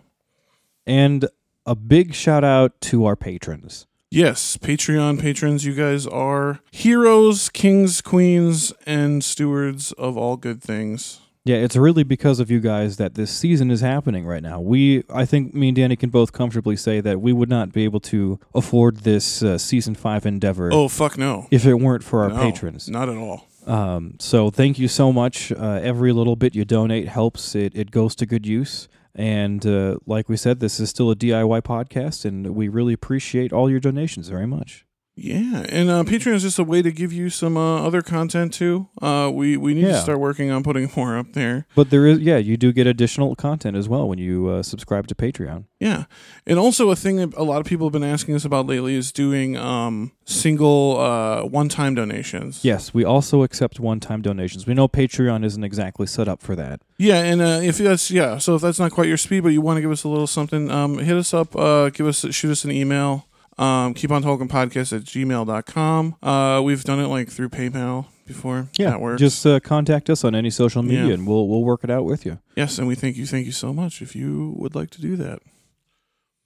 And 0.86 1.28
a 1.66 1.74
big 1.74 2.14
shout 2.14 2.44
out 2.44 2.80
to 2.82 3.06
our 3.06 3.16
patrons. 3.16 3.88
Yes, 4.14 4.56
Patreon 4.56 5.20
patrons, 5.20 5.64
you 5.64 5.72
guys 5.72 6.04
are 6.04 6.58
heroes, 6.72 7.48
kings, 7.48 8.00
queens, 8.00 8.72
and 8.84 9.22
stewards 9.22 9.92
of 9.92 10.16
all 10.16 10.36
good 10.36 10.60
things. 10.60 11.20
Yeah, 11.44 11.56
it's 11.58 11.76
really 11.76 12.02
because 12.02 12.40
of 12.40 12.50
you 12.50 12.58
guys 12.58 12.96
that 12.96 13.14
this 13.14 13.30
season 13.30 13.70
is 13.70 13.82
happening 13.82 14.26
right 14.26 14.42
now. 14.42 14.58
We, 14.60 15.04
I 15.08 15.24
think, 15.26 15.54
me 15.54 15.68
and 15.68 15.76
Danny 15.76 15.94
can 15.94 16.10
both 16.10 16.32
comfortably 16.32 16.74
say 16.74 17.00
that 17.00 17.20
we 17.20 17.32
would 17.32 17.48
not 17.48 17.70
be 17.72 17.84
able 17.84 18.00
to 18.00 18.40
afford 18.52 18.98
this 18.98 19.44
uh, 19.44 19.58
season 19.58 19.94
five 19.94 20.26
endeavor 20.26 20.70
Oh, 20.72 20.88
fuck 20.88 21.16
no. 21.16 21.46
if 21.52 21.64
it 21.64 21.74
weren't 21.74 22.02
for 22.02 22.24
our 22.24 22.30
No, 22.30 22.36
patrons. 22.50 22.88
Not 22.88 23.08
at 23.08 23.16
all. 23.16 23.46
Um, 23.64 24.16
so 24.18 24.50
thank 24.50 24.76
you 24.80 24.88
so 24.88 25.12
much. 25.12 25.52
Uh, 25.52 25.78
every 25.82 26.12
little 26.12 26.34
bit 26.34 26.56
you 26.56 26.64
donate 26.64 27.06
helps. 27.06 27.54
It 27.54 27.76
it 27.76 27.92
goes 27.92 28.16
to 28.16 28.26
good 28.26 28.44
use. 28.44 28.88
And 29.14 29.66
uh, 29.66 29.96
like 30.06 30.28
we 30.28 30.36
said, 30.36 30.60
this 30.60 30.78
is 30.78 30.90
still 30.90 31.10
a 31.10 31.16
DIY 31.16 31.62
podcast, 31.62 32.24
and 32.24 32.54
we 32.54 32.68
really 32.68 32.92
appreciate 32.92 33.52
all 33.52 33.68
your 33.68 33.80
donations 33.80 34.28
very 34.28 34.46
much. 34.46 34.84
Yeah, 35.16 35.66
and 35.68 35.90
uh, 35.90 36.02
Patreon 36.04 36.34
is 36.34 36.42
just 36.42 36.58
a 36.58 36.64
way 36.64 36.80
to 36.80 36.90
give 36.90 37.12
you 37.12 37.28
some 37.28 37.56
uh, 37.56 37.84
other 37.86 38.00
content 38.00 38.54
too. 38.54 38.88
Uh, 39.02 39.30
we 39.32 39.56
we 39.56 39.74
need 39.74 39.82
to 39.82 40.00
start 40.00 40.18
working 40.18 40.50
on 40.50 40.62
putting 40.62 40.90
more 40.96 41.18
up 41.18 41.34
there. 41.34 41.66
But 41.74 41.90
there 41.90 42.06
is, 42.06 42.20
yeah, 42.20 42.38
you 42.38 42.56
do 42.56 42.72
get 42.72 42.86
additional 42.86 43.34
content 43.36 43.76
as 43.76 43.86
well 43.86 44.08
when 44.08 44.18
you 44.18 44.48
uh, 44.48 44.62
subscribe 44.62 45.08
to 45.08 45.14
Patreon. 45.14 45.64
Yeah, 45.78 46.04
and 46.46 46.58
also 46.58 46.90
a 46.90 46.96
thing 46.96 47.16
that 47.16 47.34
a 47.36 47.42
lot 47.42 47.60
of 47.60 47.66
people 47.66 47.86
have 47.86 47.92
been 47.92 48.04
asking 48.04 48.34
us 48.34 48.46
about 48.46 48.66
lately 48.66 48.94
is 48.94 49.12
doing 49.12 49.58
um, 49.58 50.12
single 50.24 50.98
uh, 50.98 51.42
one-time 51.44 51.94
donations. 51.94 52.64
Yes, 52.64 52.94
we 52.94 53.04
also 53.04 53.42
accept 53.42 53.78
one-time 53.78 54.22
donations. 54.22 54.66
We 54.66 54.72
know 54.74 54.88
Patreon 54.88 55.44
isn't 55.44 55.64
exactly 55.64 56.06
set 56.06 56.28
up 56.28 56.40
for 56.40 56.56
that. 56.56 56.80
Yeah, 56.96 57.22
and 57.22 57.42
uh, 57.42 57.60
if 57.62 57.76
that's 57.78 58.10
yeah, 58.10 58.38
so 58.38 58.54
if 58.54 58.62
that's 58.62 58.78
not 58.78 58.92
quite 58.92 59.08
your 59.08 59.16
speed, 59.18 59.42
but 59.42 59.50
you 59.50 59.60
want 59.60 59.76
to 59.76 59.80
give 59.82 59.90
us 59.90 60.04
a 60.04 60.08
little 60.08 60.26
something, 60.26 60.70
um, 60.70 60.96
hit 60.98 61.16
us 61.16 61.34
up. 61.34 61.54
Uh, 61.54 61.90
give 61.90 62.06
us 62.06 62.24
shoot 62.30 62.52
us 62.52 62.64
an 62.64 62.70
email. 62.70 63.26
Um, 63.60 63.92
keep 63.94 64.10
on 64.10 64.22
Tolkien 64.22 64.48
podcast 64.48 64.96
at 64.96 65.02
gmail.com. 65.04 66.16
Uh, 66.22 66.60
we've 66.62 66.82
done 66.82 66.98
it 66.98 67.08
like 67.08 67.28
through 67.28 67.50
PayPal 67.50 68.06
before. 68.26 68.68
Yeah, 68.78 68.90
that 68.90 69.00
works. 69.00 69.20
just 69.20 69.44
uh, 69.46 69.60
contact 69.60 70.08
us 70.08 70.24
on 70.24 70.34
any 70.34 70.48
social 70.50 70.82
media, 70.82 71.08
Yeah. 71.08 71.14
and 71.14 71.26
we'll 71.26 71.46
we'll 71.46 71.62
work 71.62 71.84
it 71.84 71.90
out 71.90 72.04
with 72.06 72.24
you. 72.24 72.38
yes, 72.56 72.78
and 72.78 72.88
we 72.88 72.94
thank 72.94 73.16
you, 73.16 73.26
thank 73.26 73.44
you 73.44 73.52
so 73.52 73.72
much. 73.74 74.00
If 74.00 74.16
you 74.16 74.54
would 74.56 74.74
like 74.74 74.88
to 74.90 75.00
do 75.02 75.14
that. 75.16 75.40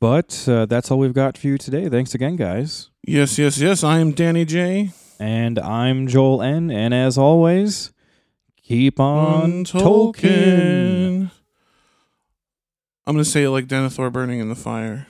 But 0.00 0.44
uh, 0.48 0.66
that's 0.66 0.90
all 0.90 0.98
we've 0.98 1.14
got 1.14 1.38
for 1.38 1.46
you 1.46 1.56
today. 1.56 1.88
Thanks 1.88 2.14
again, 2.14 2.34
guys. 2.36 2.90
Yes, 3.06 3.38
yes, 3.38 3.58
yes. 3.58 3.84
I 3.84 4.00
am 4.00 4.10
Danny 4.12 4.44
J. 4.44 4.90
And 5.20 5.58
I'm 5.60 6.08
Joel 6.08 6.42
N. 6.42 6.70
And 6.72 6.92
as 6.92 7.16
always, 7.16 7.92
keep 8.60 8.98
on, 8.98 9.42
on 9.42 9.64
Tolkien. 9.64 11.30
I'm 13.06 13.14
gonna 13.14 13.24
say 13.24 13.44
it 13.44 13.50
like 13.50 13.66
Denethor 13.68 14.12
burning 14.12 14.40
in 14.40 14.48
the 14.48 14.56
fire. 14.56 15.06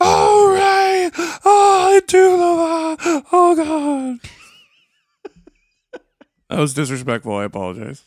Right, 0.00 0.45
oh, 1.46 1.94
I 1.94 2.00
do 2.06 2.36
love. 2.36 3.24
Oh 3.32 3.54
God, 3.56 4.30
that 6.50 6.58
was 6.58 6.74
disrespectful. 6.74 7.34
I 7.36 7.44
apologize. 7.44 8.02